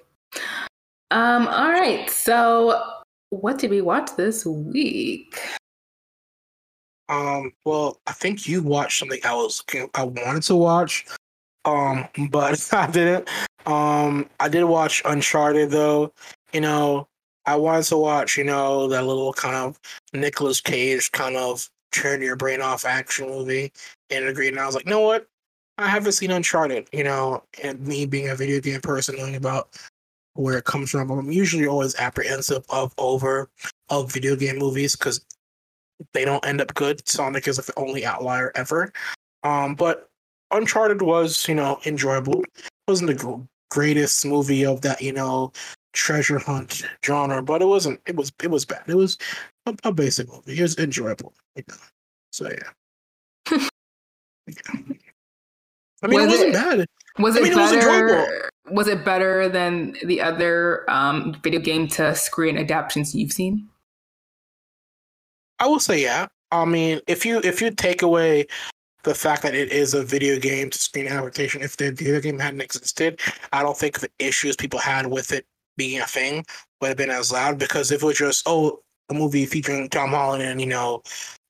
[1.11, 2.09] Um, all right.
[2.09, 2.82] So
[3.31, 5.41] what did we watch this week?
[7.09, 9.62] Um, well, I think you watched something I was
[9.95, 11.07] I wanted to watch.
[11.65, 13.28] Um, but I didn't.
[13.66, 16.12] Um, I did watch Uncharted though.
[16.53, 17.09] You know,
[17.47, 19.78] I wanted to watch, you know, that little kind of
[20.12, 23.73] Nicolas Cage kind of turn your brain off action movie
[24.11, 24.49] and agreed.
[24.49, 25.27] And I was like, you know what?
[25.81, 29.77] I haven't seen Uncharted, you know, and me being a video game person, knowing about
[30.35, 33.51] where it comes from, I'm usually always apprehensive of over
[33.89, 35.24] of video game movies because
[36.12, 37.07] they don't end up good.
[37.09, 38.93] Sonic is the only outlier ever.
[39.43, 40.11] Um, but
[40.51, 42.43] Uncharted was, you know, enjoyable.
[42.43, 45.52] It wasn't the greatest movie of that, you know,
[45.93, 48.01] treasure hunt genre, but it wasn't.
[48.07, 48.32] It was.
[48.43, 48.82] It was bad.
[48.86, 49.19] It was
[49.66, 50.59] a, a basic movie.
[50.59, 51.35] It was enjoyable.
[51.57, 51.74] You know?
[52.32, 53.69] So yeah.
[54.47, 54.94] yeah.
[56.02, 56.86] I mean, was it wasn't it, bad.
[57.18, 58.09] Was it I mean, better?
[58.09, 63.32] It was, was, it better than the other um, video game to screen adaptations you've
[63.32, 63.68] seen?
[65.59, 66.27] I will say yeah.
[66.52, 68.47] I mean, if you if you take away
[69.02, 72.39] the fact that it is a video game to screen adaptation, if the video game
[72.39, 73.20] hadn't existed,
[73.52, 75.47] I don't think the issues people had with it
[75.77, 76.44] being a thing
[76.81, 77.59] would have been as loud.
[77.59, 81.02] Because if it was just oh, a movie featuring Tom Holland and you know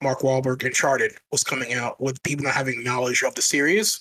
[0.02, 4.00] Mark Wahlberg, Uncharted was coming out with people not having knowledge of the series,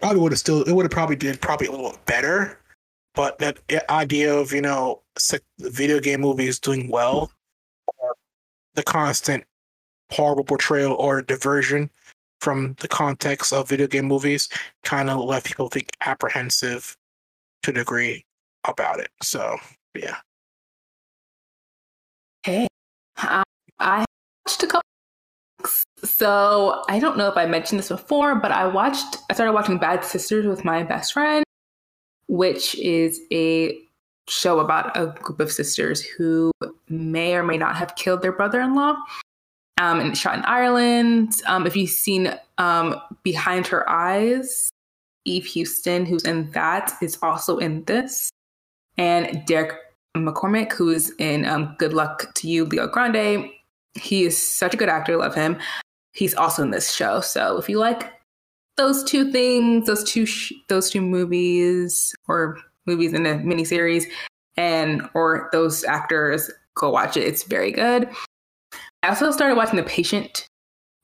[0.00, 2.58] probably would have still it would have probably did probably a little better.
[3.14, 3.58] But that
[3.90, 5.02] idea of you know
[5.58, 7.30] video game movies doing well,
[7.98, 8.14] or
[8.74, 9.44] the constant
[10.12, 11.90] horrible portrayal or diversion
[12.40, 14.48] from the context of video game movies
[14.82, 16.96] kind of left people think apprehensive
[17.62, 18.24] to a degree
[18.64, 19.10] about it.
[19.22, 19.56] So
[19.94, 20.16] yeah.
[22.42, 22.66] Hey,
[23.16, 23.42] I,
[23.78, 24.04] I
[24.46, 24.89] watched a couple.
[26.02, 29.18] So I don't know if I mentioned this before, but I watched.
[29.30, 31.44] I started watching Bad Sisters with my best friend,
[32.28, 33.78] which is a
[34.28, 36.52] show about a group of sisters who
[36.88, 38.96] may or may not have killed their brother-in-law
[39.80, 41.32] um, and shot in Ireland.
[41.46, 44.70] Um, if you've seen um, Behind Her Eyes,
[45.24, 48.30] Eve Hewson, who's in that, is also in this.
[48.96, 49.74] And Derek
[50.16, 53.50] McCormack, who is in um, Good Luck to You, Leo Grande.
[53.94, 55.16] He is such a good actor.
[55.16, 55.58] Love him.
[56.12, 57.20] He's also in this show.
[57.20, 58.12] So if you like
[58.76, 64.04] those two things, those two sh- those two movies or movies in a miniseries,
[64.56, 67.24] and or those actors, go watch it.
[67.24, 68.08] It's very good.
[69.02, 70.46] I also started watching The Patient,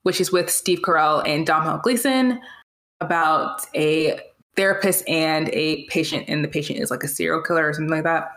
[0.03, 2.39] which is with Steve Carell and Domhnall Gleeson
[2.99, 4.19] about a
[4.55, 8.03] therapist and a patient, and the patient is like a serial killer or something like
[8.03, 8.31] that.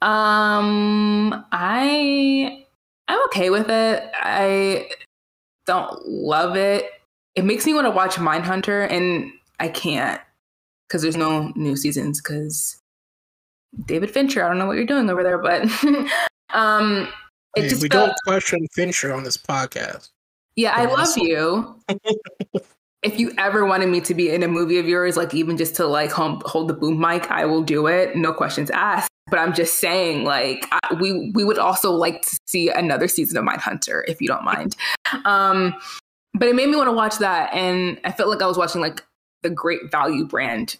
[0.00, 2.64] Um, I
[3.08, 4.10] I'm okay with it.
[4.14, 4.88] I
[5.68, 6.90] don't love it.
[7.36, 9.30] It makes me want to watch Mindhunter, and
[9.60, 10.20] I can't
[10.88, 12.20] because there's no new seasons.
[12.20, 12.80] Because
[13.84, 15.62] David Fincher, I don't know what you're doing over there, but
[16.50, 17.08] um,
[17.54, 20.08] it hey, just we felt, don't question Fincher on this podcast.
[20.56, 21.76] Yeah, I love you.
[23.02, 25.76] if you ever wanted me to be in a movie of yours, like even just
[25.76, 28.16] to like hold, hold the boom mic, I will do it.
[28.16, 29.08] No questions asked.
[29.30, 33.36] But I'm just saying, like, I, we we would also like to see another season
[33.36, 34.74] of Mindhunter, if you don't mind.
[35.26, 35.74] Um,
[36.32, 38.80] but it made me want to watch that, and I felt like I was watching
[38.80, 39.04] like
[39.42, 40.78] the Great Value brand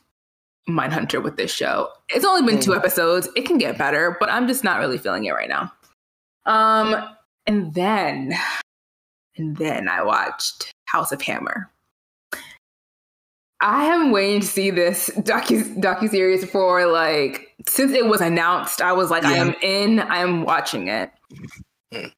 [0.66, 1.90] Mindhunter with this show.
[2.08, 2.76] It's only been two mm.
[2.78, 3.28] episodes.
[3.36, 5.70] It can get better, but I'm just not really feeling it right now.
[6.46, 7.06] Um,
[7.46, 8.32] and then,
[9.36, 11.70] and then I watched House of Hammer.
[13.60, 18.80] I have been waiting to see this docu series for like since it was announced.
[18.80, 19.30] I was like, yeah.
[19.30, 20.00] I am in.
[20.00, 21.10] I am watching it.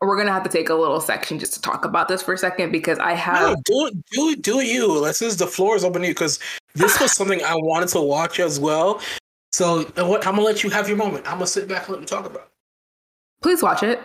[0.00, 2.38] We're gonna have to take a little section just to talk about this for a
[2.38, 5.04] second because I have no, do it, do it, do you.
[5.04, 6.38] This is the floor is open to you because
[6.74, 9.00] this was something I wanted to watch as well.
[9.52, 10.26] So what?
[10.26, 11.26] I'm gonna let you have your moment.
[11.26, 12.42] I'm gonna sit back and let you talk about.
[12.42, 12.48] it.
[13.42, 14.00] Please watch it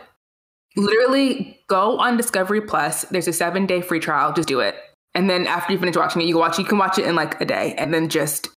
[0.76, 3.04] literally go on Discovery Plus.
[3.06, 4.34] There's a seven day free trial.
[4.34, 4.76] Just do it.
[5.16, 7.16] And then after you finish watching it, you can watch you can watch it in
[7.16, 8.50] like a day and then just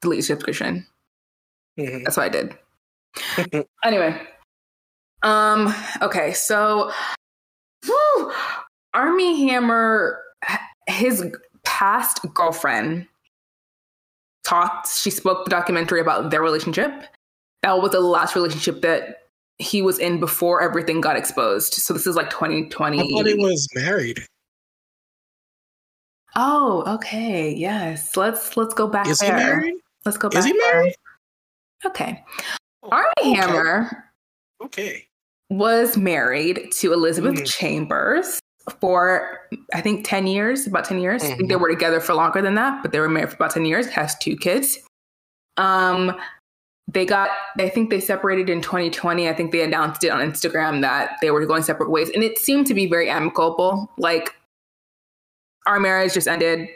[0.00, 0.86] delete your subscription.
[1.78, 2.04] Mm-hmm.
[2.04, 3.66] That's what I did.
[3.84, 4.20] anyway.
[5.22, 6.92] Um, okay, so
[7.84, 8.32] whew,
[8.94, 10.20] Armie Hammer
[10.86, 11.24] his
[11.64, 13.06] past girlfriend
[14.44, 16.90] talked she spoke the documentary about their relationship.
[17.62, 19.27] That was the last relationship that
[19.58, 21.74] he was in before everything got exposed.
[21.74, 22.98] So this is like 2020.
[22.98, 24.24] I thought he was married.
[26.36, 27.52] Oh, okay.
[27.52, 28.16] Yes.
[28.16, 29.36] Let's let's go back is there.
[29.36, 29.74] He married?
[30.04, 30.38] Let's go back.
[30.40, 30.94] Is he married?
[31.82, 31.90] There.
[31.90, 32.24] Okay.
[32.82, 33.34] Oh, Armie okay.
[33.34, 34.04] Hammer.
[34.62, 35.06] Okay.
[35.50, 37.46] Was married to Elizabeth mm.
[37.46, 38.40] Chambers
[38.80, 39.40] for
[39.74, 41.22] I think 10 years, about 10 years.
[41.22, 41.32] Mm-hmm.
[41.32, 41.62] I think they mm-hmm.
[41.62, 44.16] were together for longer than that, but they were married for about 10 years, has
[44.18, 44.78] two kids.
[45.56, 46.14] Um
[46.90, 50.80] they got i think they separated in 2020 i think they announced it on instagram
[50.80, 52.10] that they were going separate ways.
[52.10, 53.90] And it seemed to be very amicable.
[53.98, 54.34] Like
[55.66, 56.68] our marriage just ended.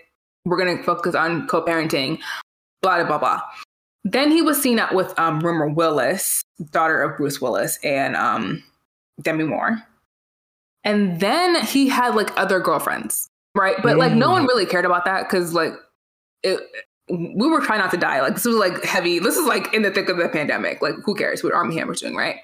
[0.45, 2.19] We're going to focus on co-parenting
[2.83, 3.41] blah blah blah
[4.05, 8.63] then he was seen out with um, rumor willis daughter of bruce willis and um,
[9.21, 9.79] demi moore.
[10.85, 13.77] And then he had like other girlfriends right?
[13.83, 13.99] But mm.
[13.99, 14.49] like no one mm.
[14.49, 15.73] really cared about that because like
[16.43, 16.61] it
[17.13, 18.23] we were trying not to die.
[18.23, 19.19] Like this was like heavy.
[19.19, 20.81] This is like in the thick of the pandemic.
[20.81, 22.37] Like who cares what Armie Hammer's doing, right?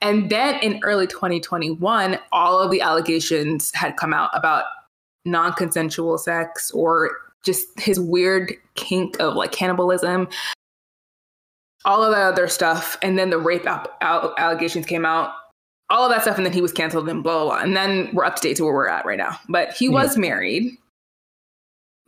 [0.00, 4.64] And then in early 2021, all of the allegations had come out about
[5.24, 7.10] non-consensual sex or
[7.44, 10.28] just his weird kink of like cannibalism,
[11.84, 12.96] all of that other stuff.
[13.02, 13.66] And then the rape
[14.00, 15.32] allegations came out,
[15.90, 16.36] all of that stuff.
[16.36, 17.62] And then he was canceled and blah, blah, blah.
[17.62, 19.38] And then we're up to date to where we're at right now.
[19.48, 20.78] But he was married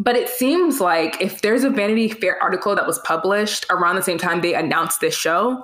[0.01, 4.03] but it seems like if there's a Vanity Fair article that was published around the
[4.03, 5.63] same time they announced this show,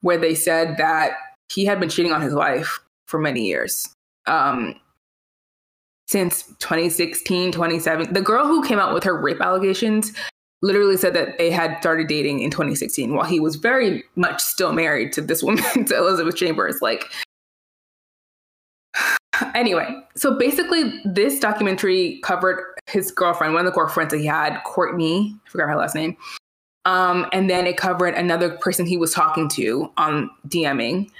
[0.00, 1.12] where they said that
[1.52, 3.86] he had been cheating on his wife for many years.
[4.26, 4.74] Um,
[6.06, 8.14] since 2016, 2017.
[8.14, 10.14] The girl who came out with her rape allegations
[10.62, 14.72] literally said that they had started dating in 2016 while he was very much still
[14.72, 16.80] married to this woman, to Elizabeth Chambers.
[16.80, 17.04] Like,
[19.54, 19.86] anyway,
[20.16, 25.36] so basically, this documentary covered his girlfriend, one of the girlfriends that he had, Courtney,
[25.46, 26.16] I forgot her last name.
[26.84, 31.10] Um, and then it covered another person he was talking to on DMing.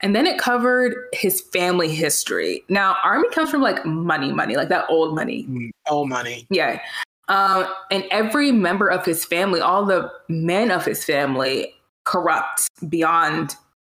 [0.00, 2.64] And then it covered his family history.
[2.70, 5.72] Now, Armie comes from like money, money, like that old money.
[5.90, 6.46] Old money.
[6.48, 6.80] Yeah.
[7.28, 11.74] Um, and every member of his family, all the men of his family,
[12.04, 13.56] corrupt beyond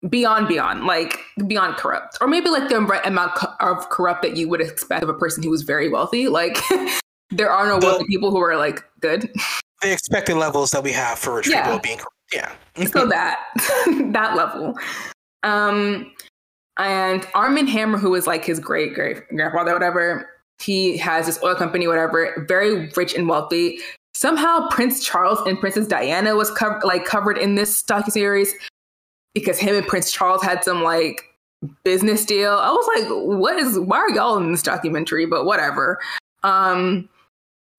[0.09, 4.49] beyond beyond like beyond corrupt or maybe like the right amount of corrupt that you
[4.49, 6.57] would expect of a person who was very wealthy like
[7.31, 9.31] there are no the, wealthy people who are like good
[9.81, 11.63] the expected levels that we have for rich yeah.
[11.63, 11.99] people being
[12.33, 12.51] yeah
[12.91, 13.39] so that
[14.11, 14.77] that level
[15.43, 16.11] um
[16.77, 20.29] and armand hammer who is like his great great grandfather whatever
[20.61, 23.79] he has this oil company whatever very rich and wealthy
[24.13, 28.53] somehow prince charles and princess diana was covered like covered in this docu-series
[29.33, 31.23] because him and Prince Charles had some like
[31.83, 32.53] business deal.
[32.53, 35.25] I was like, what is why are y'all in this documentary?
[35.25, 35.99] But whatever.
[36.43, 37.07] Um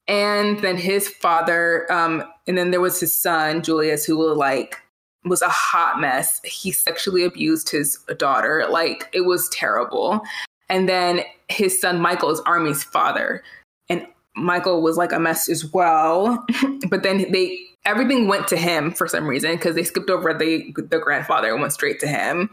[0.09, 4.79] and then his father, um, and then there was his son, Julius, who will like
[5.25, 6.41] was a hot mess.
[6.45, 8.67] He sexually abused his daughter.
[8.69, 10.21] Like it was terrible.
[10.69, 13.43] And then his son Michael is Armie's father.
[13.89, 16.45] And Michael was like a mess as well.
[16.89, 20.75] but then they everything went to him for some reason because they skipped over the
[20.77, 22.51] the grandfather and went straight to him.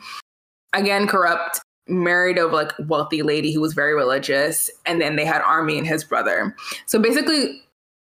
[0.73, 5.41] Again, corrupt, married a like wealthy lady who was very religious, and then they had
[5.41, 6.56] Armie and his brother.
[6.86, 7.61] So basically,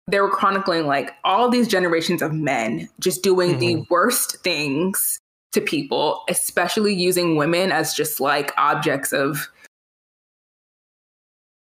[0.07, 3.59] they were chronicling like all these generations of men just doing mm-hmm.
[3.59, 5.19] the worst things
[5.53, 9.49] to people, especially using women as just like objects of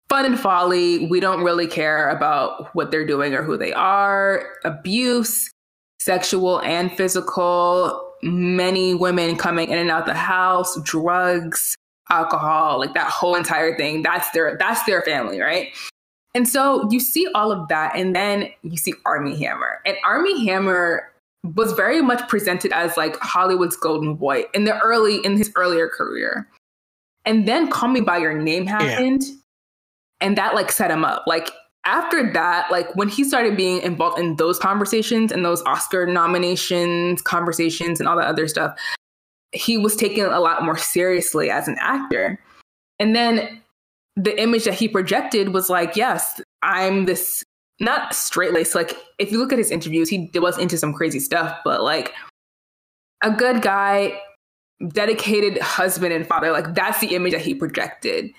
[0.08, 1.06] fun and folly.
[1.06, 4.46] We don't really care about what they're doing or who they are.
[4.64, 5.50] Abuse,
[6.00, 8.00] sexual and physical.
[8.22, 11.76] Many women coming in and out the house, drugs,
[12.10, 14.02] alcohol, like that whole entire thing.
[14.02, 15.68] That's their that's their family, right?
[16.34, 19.80] And so you see all of that, and then you see Armie Hammer.
[19.86, 21.10] And Armie Hammer
[21.54, 25.88] was very much presented as like Hollywood's golden boy in the early in his earlier
[25.88, 26.48] career.
[27.24, 29.22] And then Call Me by Your Name happened.
[29.22, 29.34] Yeah.
[30.20, 31.24] And that like set him up.
[31.26, 31.50] Like
[31.84, 37.20] after that, like when he started being involved in those conversations and those Oscar nominations,
[37.22, 38.76] conversations, and all that other stuff,
[39.54, 42.38] he was taken a lot more seriously as an actor.
[42.98, 43.62] And then
[44.16, 47.44] the image that he projected was like, yes, I'm this
[47.80, 48.74] not straight laced.
[48.74, 52.12] Like, if you look at his interviews, he was into some crazy stuff, but like
[53.22, 54.20] a good guy,
[54.88, 56.52] dedicated husband and father.
[56.52, 58.30] Like, that's the image that he projected.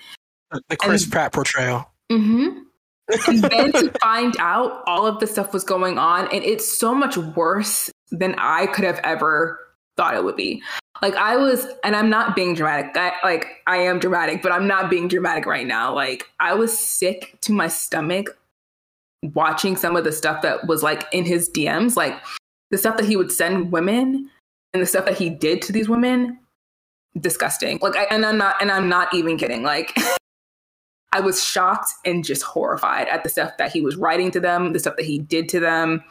[0.68, 1.90] The Chris and, Pratt portrayal.
[2.10, 2.60] Mm-hmm.
[3.28, 6.94] and then to find out all of the stuff was going on, and it's so
[6.94, 9.58] much worse than I could have ever
[9.96, 10.62] thought it would be.
[11.02, 12.96] Like I was, and I'm not being dramatic.
[12.96, 15.94] I, like I am dramatic, but I'm not being dramatic right now.
[15.94, 18.36] Like I was sick to my stomach
[19.34, 22.14] watching some of the stuff that was like in his DMs, like
[22.70, 24.30] the stuff that he would send women
[24.72, 26.38] and the stuff that he did to these women.
[27.18, 27.78] Disgusting.
[27.80, 29.62] Like, I, and I'm not, and I'm not even kidding.
[29.62, 29.96] Like.
[31.12, 34.74] I was shocked and just horrified at the stuff that he was writing to them,
[34.74, 36.04] the stuff that he did to them.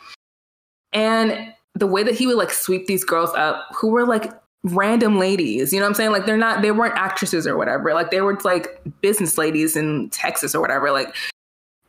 [0.94, 4.32] And the way that he would like sweep these girls up who were like
[4.64, 5.72] random ladies.
[5.72, 6.12] You know what I'm saying?
[6.12, 7.94] Like they're not they weren't actresses or whatever.
[7.94, 10.92] Like they were like business ladies in Texas or whatever.
[10.92, 11.16] Like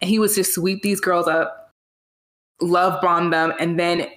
[0.00, 1.72] he was just sweep these girls up,
[2.60, 4.08] love bomb them, and then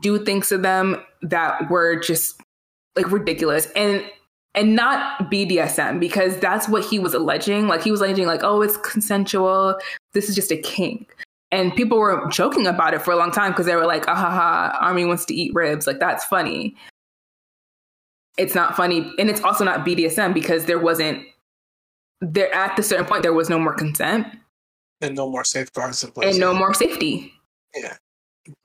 [0.00, 2.40] do things to them that were just
[2.94, 3.66] like ridiculous.
[3.76, 4.04] And
[4.54, 7.68] and not BDSM because that's what he was alleging.
[7.68, 9.78] Like he was alleging like, oh, it's consensual.
[10.14, 11.14] This is just a kink.
[11.52, 14.14] And people were joking about it for a long time because they were like, ah
[14.14, 15.86] ha ha, Armie wants to eat ribs.
[15.86, 16.76] Like that's funny
[18.36, 21.24] it's not funny and it's also not BDSM because there wasn't
[22.20, 24.26] there at the certain point there was no more consent
[25.00, 27.32] and no more safeguards in place and no more safety.
[27.74, 27.96] Yeah.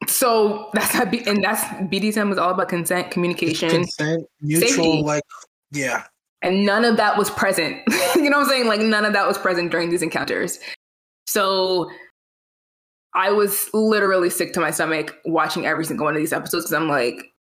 [0.08, 5.02] So that's how B- and that's BDSM was all about consent, communication, consent, mutual, safety.
[5.04, 5.24] like
[5.72, 6.06] yeah.
[6.44, 7.82] And none of that was present.
[8.16, 8.68] you know what I'm saying?
[8.68, 10.60] Like none of that was present during these encounters.
[11.28, 11.90] So
[13.14, 16.74] I was literally sick to my stomach watching every single one of these episodes because
[16.74, 17.32] I'm like,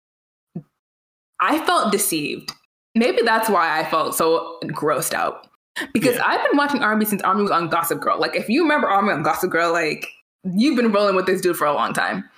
[1.41, 2.53] I felt deceived.
[2.95, 5.47] Maybe that's why I felt so grossed out.
[5.93, 6.27] Because yeah.
[6.27, 8.19] I've been watching Armie since Armie was on Gossip Girl.
[8.19, 10.07] Like, if you remember Armie on Gossip Girl, like,
[10.45, 12.29] you've been rolling with this dude for a long time.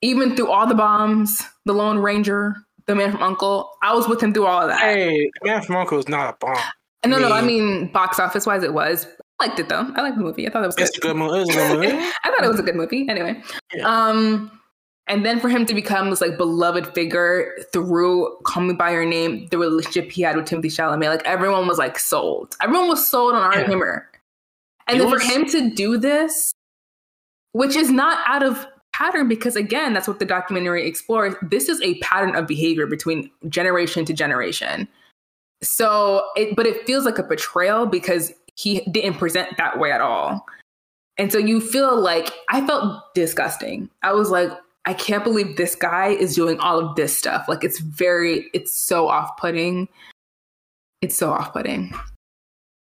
[0.00, 2.54] Even through all the bombs, the Lone Ranger,
[2.86, 4.80] the Man from Uncle, I was with him through all of that.
[4.80, 6.56] Hey, Man from Uncle is not a bomb.
[7.04, 7.34] No, no, no.
[7.34, 9.06] I mean, box office wise, it was.
[9.40, 9.90] I liked it though.
[9.94, 10.46] I liked the movie.
[10.46, 10.96] I thought it was good.
[10.96, 11.40] A good movie.
[11.40, 11.88] a good movie.
[12.24, 13.08] I thought it was a good movie.
[13.08, 13.42] Anyway,
[13.72, 13.86] yeah.
[13.86, 14.50] um,
[15.06, 19.04] and then for him to become this like beloved figure through Call Me by Your
[19.04, 22.56] Name, the relationship he had with Timothée Chalamet, like everyone was like sold.
[22.62, 23.68] Everyone was sold on Armie yeah.
[23.68, 24.08] Hammer.
[24.86, 25.22] And it then was...
[25.22, 26.52] for him to do this,
[27.52, 31.34] which is not out of pattern, because again, that's what the documentary explores.
[31.42, 34.88] This is a pattern of behavior between generation to generation.
[35.62, 40.00] So, it, but it feels like a betrayal because he didn't present that way at
[40.00, 40.46] all.
[41.18, 43.88] And so you feel like I felt disgusting.
[44.02, 44.50] I was like,
[44.84, 47.46] I can't believe this guy is doing all of this stuff.
[47.48, 49.88] Like it's very, it's so off putting.
[51.00, 51.94] It's so off putting.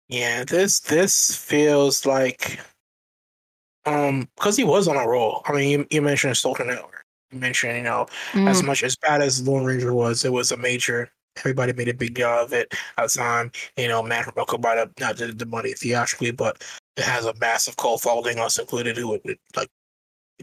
[0.09, 2.61] Yeah, this this feels like
[3.87, 5.43] um because he was on a roll.
[5.47, 7.05] I mean, you, you mentioned Social Network.
[7.31, 8.49] You mentioned, you know, mm.
[8.49, 11.95] as much as bad as Lone Ranger was, it was a major everybody made a
[11.95, 13.51] big deal of it at the time.
[13.77, 16.63] You know, from Uncle brought up not the, the money theatrically, but
[16.97, 19.69] it has a massive cult following, us included, who would like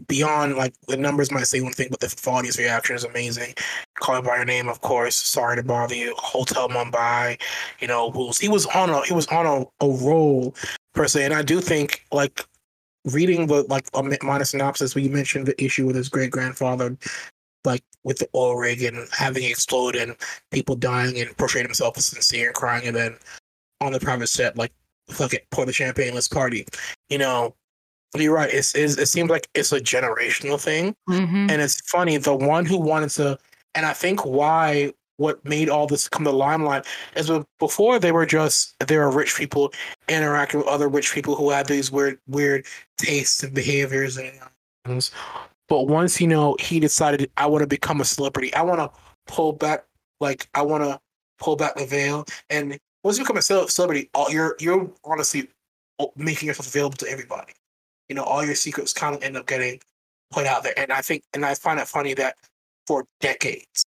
[0.06, 3.54] beyond like the numbers might say one thing, but the audience reaction is amazing.
[3.98, 5.16] Calling by your name, of course.
[5.16, 6.14] Sorry to bother you.
[6.16, 7.40] Hotel Mumbai,
[7.80, 10.54] you know, was, he was on a he was on a, a roll
[10.94, 12.44] per se, and I do think like
[13.04, 16.96] reading the like a minor synopsis where you mentioned the issue with his great grandfather
[17.64, 20.16] like with the oil rig and having it explode and
[20.50, 23.16] people dying and portraying himself as sincere and crying and then
[23.80, 24.72] on the private set like
[25.08, 26.66] fuck it pour the champagne let's party
[27.08, 27.54] you know
[28.16, 31.50] you're right it's, it's it seems like it's a generational thing Mhm.
[31.50, 33.38] and it's funny the one who wanted to
[33.74, 38.24] and i think why what made all this come to limelight is before they were
[38.24, 39.70] just they were rich people
[40.08, 42.64] interacting with other rich people who had these weird weird
[42.96, 44.32] tastes and behaviors and
[44.86, 45.10] things.
[45.70, 48.90] But once you know he decided i want to become a celebrity i want to
[49.26, 49.86] pull back
[50.20, 51.00] like i want to
[51.40, 52.24] pull back the veil.
[52.50, 55.48] And once you become a cele- celebrity all you're you're honestly
[56.16, 57.52] making yourself available to everybody.
[58.08, 59.80] You know all your secrets kind of end up getting
[60.30, 60.78] put out there.
[60.78, 62.36] And i think and i find it funny that
[62.86, 63.84] for decades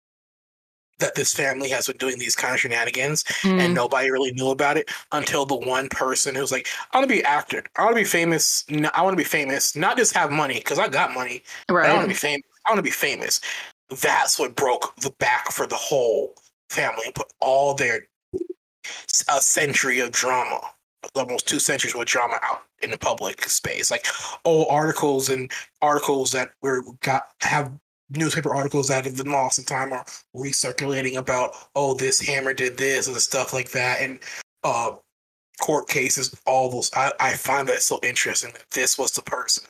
[1.00, 3.60] that this family has been doing these kind of shenanigans Mm.
[3.60, 7.14] and nobody really knew about it until the one person who's like i want to
[7.14, 7.64] be an actor.
[7.76, 8.64] I want to be famous.
[8.94, 9.76] I want to be famous.
[9.76, 12.70] Not just have money because i got money but i want to be famous i
[12.72, 13.42] want to be famous.
[14.02, 16.36] That's what broke the back for the whole
[16.70, 18.08] family and put all their
[19.30, 20.60] a century of drama
[21.16, 23.92] almost two centuries of drama out in the public space.
[23.92, 24.06] Like
[24.46, 25.52] old articles and
[25.82, 27.72] articles that were got have
[28.16, 32.78] newspaper articles that have been lost in time are recirculating about oh this hammer did
[32.78, 34.20] this and stuff like that and
[34.64, 34.92] uh
[35.60, 39.66] court cases all those i, I find that so interesting that this was the person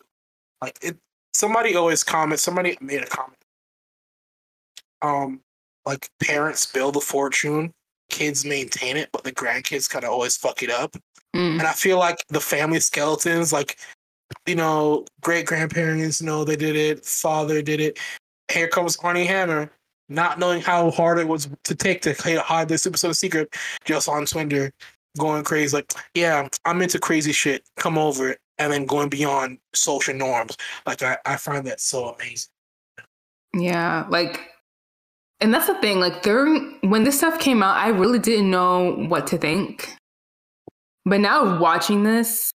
[0.61, 0.97] like it
[1.33, 3.37] somebody always comments somebody made a comment
[5.01, 5.41] um
[5.85, 7.71] like parents build a fortune
[8.09, 10.95] kids maintain it but the grandkids kind of always fuck it up
[11.35, 11.57] Mm.
[11.59, 13.79] and I feel like the family skeletons, like
[14.45, 17.99] you know, great grandparents, you know, they did it, father did it.
[18.53, 19.71] Here comes Armie Hammer,
[20.09, 24.25] not knowing how hard it was to take to hide this super secret, just on
[24.25, 24.71] Twitter,
[25.17, 27.63] going crazy, like, yeah, I'm into crazy shit.
[27.77, 30.55] Come over and then going beyond social norms.
[30.85, 32.51] Like I, I find that so amazing.
[33.55, 34.39] Yeah, like,
[35.41, 35.99] and that's the thing.
[35.99, 39.93] Like, during when this stuff came out, I really didn't know what to think.
[41.05, 42.52] But now watching this,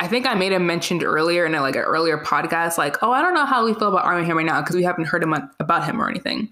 [0.00, 3.10] I think I made a mentioned earlier in a, like an earlier podcast, like, oh,
[3.10, 5.34] I don't know how we feel about Armie Hammer now because we haven't heard him,
[5.58, 6.48] about him or anything.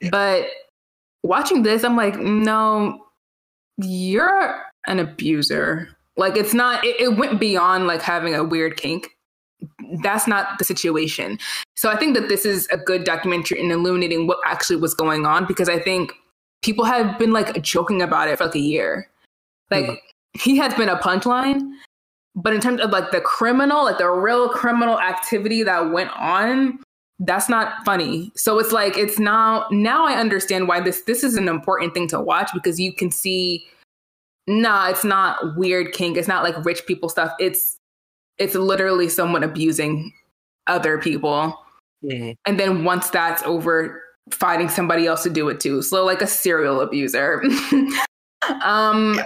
[0.00, 0.10] Yeah.
[0.10, 0.46] But
[1.22, 3.06] watching this, I'm like, no,
[3.78, 5.88] you're an abuser.
[6.16, 6.84] Like, it's not.
[6.84, 9.08] It, it went beyond like having a weird kink.
[10.02, 11.38] That's not the situation.
[11.76, 15.26] So I think that this is a good documentary in illuminating what actually was going
[15.26, 16.12] on because I think
[16.62, 19.08] people have been like joking about it for like a year.
[19.70, 19.98] Like Mhm.
[20.34, 21.60] he has been a punchline,
[22.34, 26.78] but in terms of like the criminal, like the real criminal activity that went on,
[27.18, 28.30] that's not funny.
[28.36, 32.08] So it's like it's now now I understand why this this is an important thing
[32.08, 33.66] to watch because you can see
[34.46, 36.16] nah, it's not weird kink.
[36.16, 37.32] It's not like rich people stuff.
[37.38, 37.76] It's
[38.38, 40.12] it's literally someone abusing
[40.66, 41.56] other people
[42.04, 42.34] Mhm.
[42.46, 46.26] and then once that's over finding somebody else to do it too so like a
[46.26, 47.42] serial abuser
[48.62, 49.20] um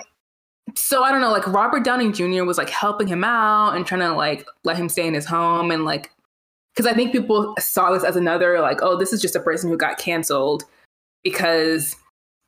[0.75, 4.01] so i don't know like robert downey jr was like helping him out and trying
[4.01, 6.11] to like let him stay in his home and like
[6.75, 9.69] because i think people saw this as another like oh this is just a person
[9.71, 10.65] who got canceled
[11.23, 11.97] because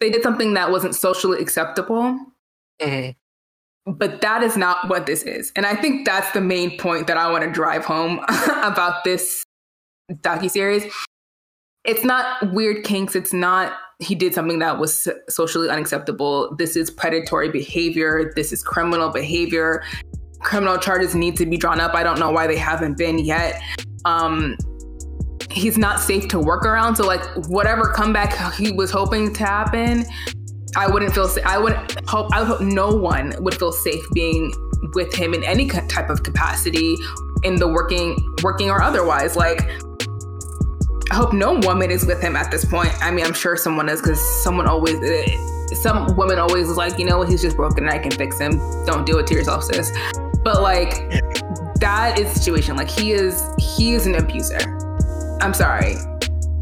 [0.00, 2.18] they did something that wasn't socially acceptable
[2.82, 3.14] Mhm.
[3.86, 7.16] but that is not what this is and i think that's the main point that
[7.16, 8.18] i want to drive home
[8.62, 9.42] about this
[10.12, 10.84] docu series.
[11.84, 16.90] it's not weird kinks it's not he did something that was socially unacceptable this is
[16.90, 19.82] predatory behavior this is criminal behavior
[20.40, 23.60] criminal charges need to be drawn up i don't know why they haven't been yet
[24.04, 24.56] um
[25.50, 30.04] he's not safe to work around so like whatever comeback he was hoping to happen
[30.76, 31.28] I wouldn't feel.
[31.44, 31.72] I would
[32.06, 32.32] hope.
[32.34, 34.52] I would hope no one would feel safe being
[34.94, 36.96] with him in any type of capacity,
[37.44, 39.36] in the working, working or otherwise.
[39.36, 39.66] Like,
[41.10, 42.90] I hope no woman is with him at this point.
[43.00, 44.96] I mean, I'm sure someone is because someone always.
[45.02, 45.36] eh,
[45.74, 48.58] Some women always is like, you know, he's just broken and I can fix him.
[48.86, 49.92] Don't do it to yourself, sis.
[50.42, 51.22] But like,
[51.80, 52.76] that is the situation.
[52.76, 53.42] Like, he is.
[53.58, 54.58] He is an abuser.
[55.40, 55.94] I'm sorry.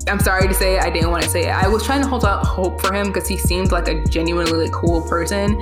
[0.08, 0.82] I'm sorry to say it.
[0.82, 1.50] I didn't want to say it.
[1.50, 4.64] I was trying to hold out hope for him because he seemed like a genuinely
[4.64, 5.58] like, cool person.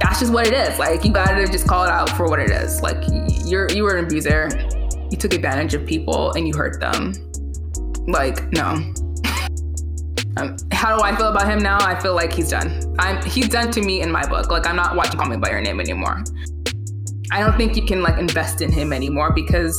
[0.00, 0.78] That's just what it is.
[0.78, 2.82] Like you gotta just call it out for what it is.
[2.82, 3.02] Like
[3.46, 4.48] you're you were an abuser.
[5.16, 7.14] You took advantage of people and you hurt them.
[8.06, 8.92] Like no.
[10.36, 11.78] Um, how do I feel about him now?
[11.80, 12.94] I feel like he's done.
[12.98, 14.50] I'm he's done to me in my book.
[14.50, 16.22] Like I'm not watching Call Me by Your Name anymore.
[17.30, 19.74] I don't think you can like invest in him anymore because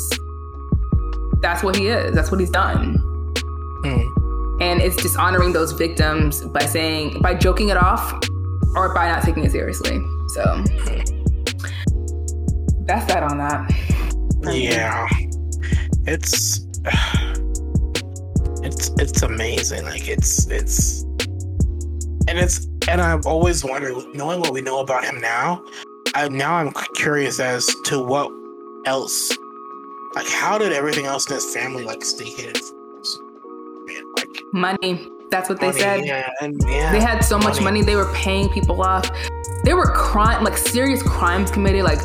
[1.43, 2.15] that's what he is.
[2.15, 2.97] That's what he's done.
[3.85, 4.61] Mhm.
[4.63, 8.11] And it's dishonoring those victims by saying, by joking it off
[8.75, 9.99] or by not taking it seriously.
[10.29, 10.63] So
[12.87, 13.71] that's that on that.
[14.51, 15.07] Yeah.
[16.07, 16.65] It's
[18.63, 19.83] it's it's amazing.
[19.83, 21.03] Like it's it's
[22.27, 25.63] and it's and I've always wondered, knowing what we know about him now,
[26.15, 28.31] I now I'm curious as to what
[28.85, 29.35] else.
[30.15, 32.61] Like, how did everything else in his family like stay hidden?
[34.15, 35.07] Like money.
[35.29, 36.05] That's what they money, said.
[36.05, 37.49] Yeah, and yeah, they had so money.
[37.49, 37.81] much money.
[37.81, 39.09] They were paying people off.
[39.63, 41.83] There were crime, like serious crimes committed.
[41.83, 41.99] Like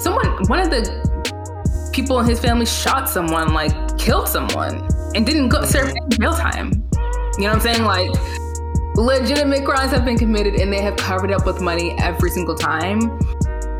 [0.00, 1.11] someone, one of the
[1.92, 6.72] people in his family shot someone, like killed someone, and didn't go serve jail time.
[7.38, 7.84] You know what I'm saying?
[7.84, 8.10] Like
[8.94, 13.18] legitimate crimes have been committed, and they have covered up with money every single time.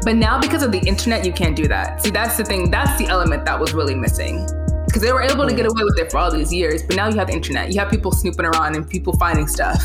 [0.05, 2.03] But now, because of the internet, you can't do that.
[2.03, 2.71] See, that's the thing.
[2.71, 4.47] That's the element that was really missing.
[4.87, 7.09] Because they were able to get away with it for all these years, but now
[7.09, 7.73] you have the internet.
[7.73, 9.83] You have people snooping around and people finding stuff.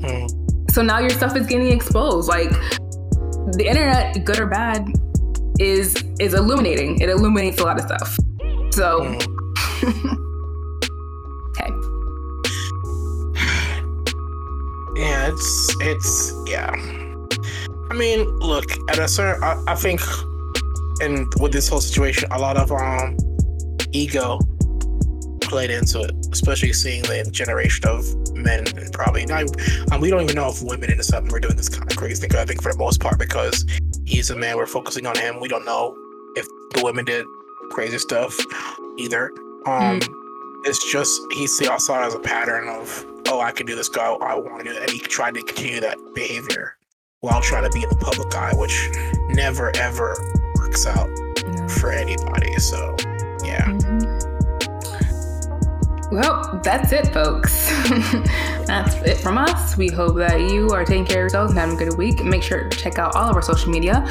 [0.00, 0.26] Hmm.
[0.70, 2.28] So now your stuff is getting exposed.
[2.28, 4.88] Like the internet, good or bad,
[5.58, 7.00] is is illuminating.
[7.00, 8.16] It illuminates a lot of stuff.
[8.70, 9.02] So
[11.50, 11.70] okay.
[14.96, 16.70] Yeah, it's it's yeah.
[17.90, 19.42] I mean, look at a certain.
[19.42, 20.00] I, I think,
[21.00, 23.16] and with this whole situation, a lot of um
[23.92, 24.38] ego
[25.44, 28.04] played into it, especially seeing the generation of
[28.34, 29.44] men and probably not.
[29.92, 31.96] Um, we don't even know if women in the sudden were doing this kind of
[31.96, 32.38] crazy thing.
[32.38, 33.64] I think for the most part, because
[34.04, 35.40] he's a man, we're focusing on him.
[35.40, 35.96] We don't know
[36.36, 37.24] if the women did
[37.70, 38.36] crazy stuff
[38.98, 39.30] either.
[39.66, 40.00] Um,
[40.64, 43.88] it's just he saw saw it as a pattern of oh, I can do this,
[43.88, 44.82] go, I want to do it.
[44.82, 46.76] And he tried to continue that behavior
[47.20, 48.88] while trying to be in the public eye, which
[49.30, 50.14] never ever
[50.56, 51.08] works out
[51.70, 52.54] for anybody.
[52.58, 52.94] So,
[53.44, 53.64] yeah.
[53.64, 54.13] Mhm.
[56.10, 57.68] Well, that's it, folks.
[58.66, 59.76] that's it from us.
[59.76, 62.22] We hope that you are taking care of yourselves and having a good week.
[62.24, 64.06] Make sure to check out all of our social media.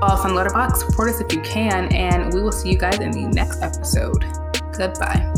[0.00, 2.98] Follow us on Letterboxd, support us if you can, and we will see you guys
[3.00, 4.24] in the next episode.
[4.72, 5.32] Goodbye.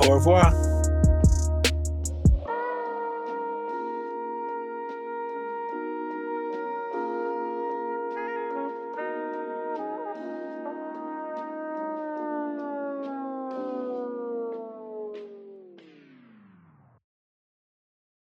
[0.00, 0.73] Au revoir.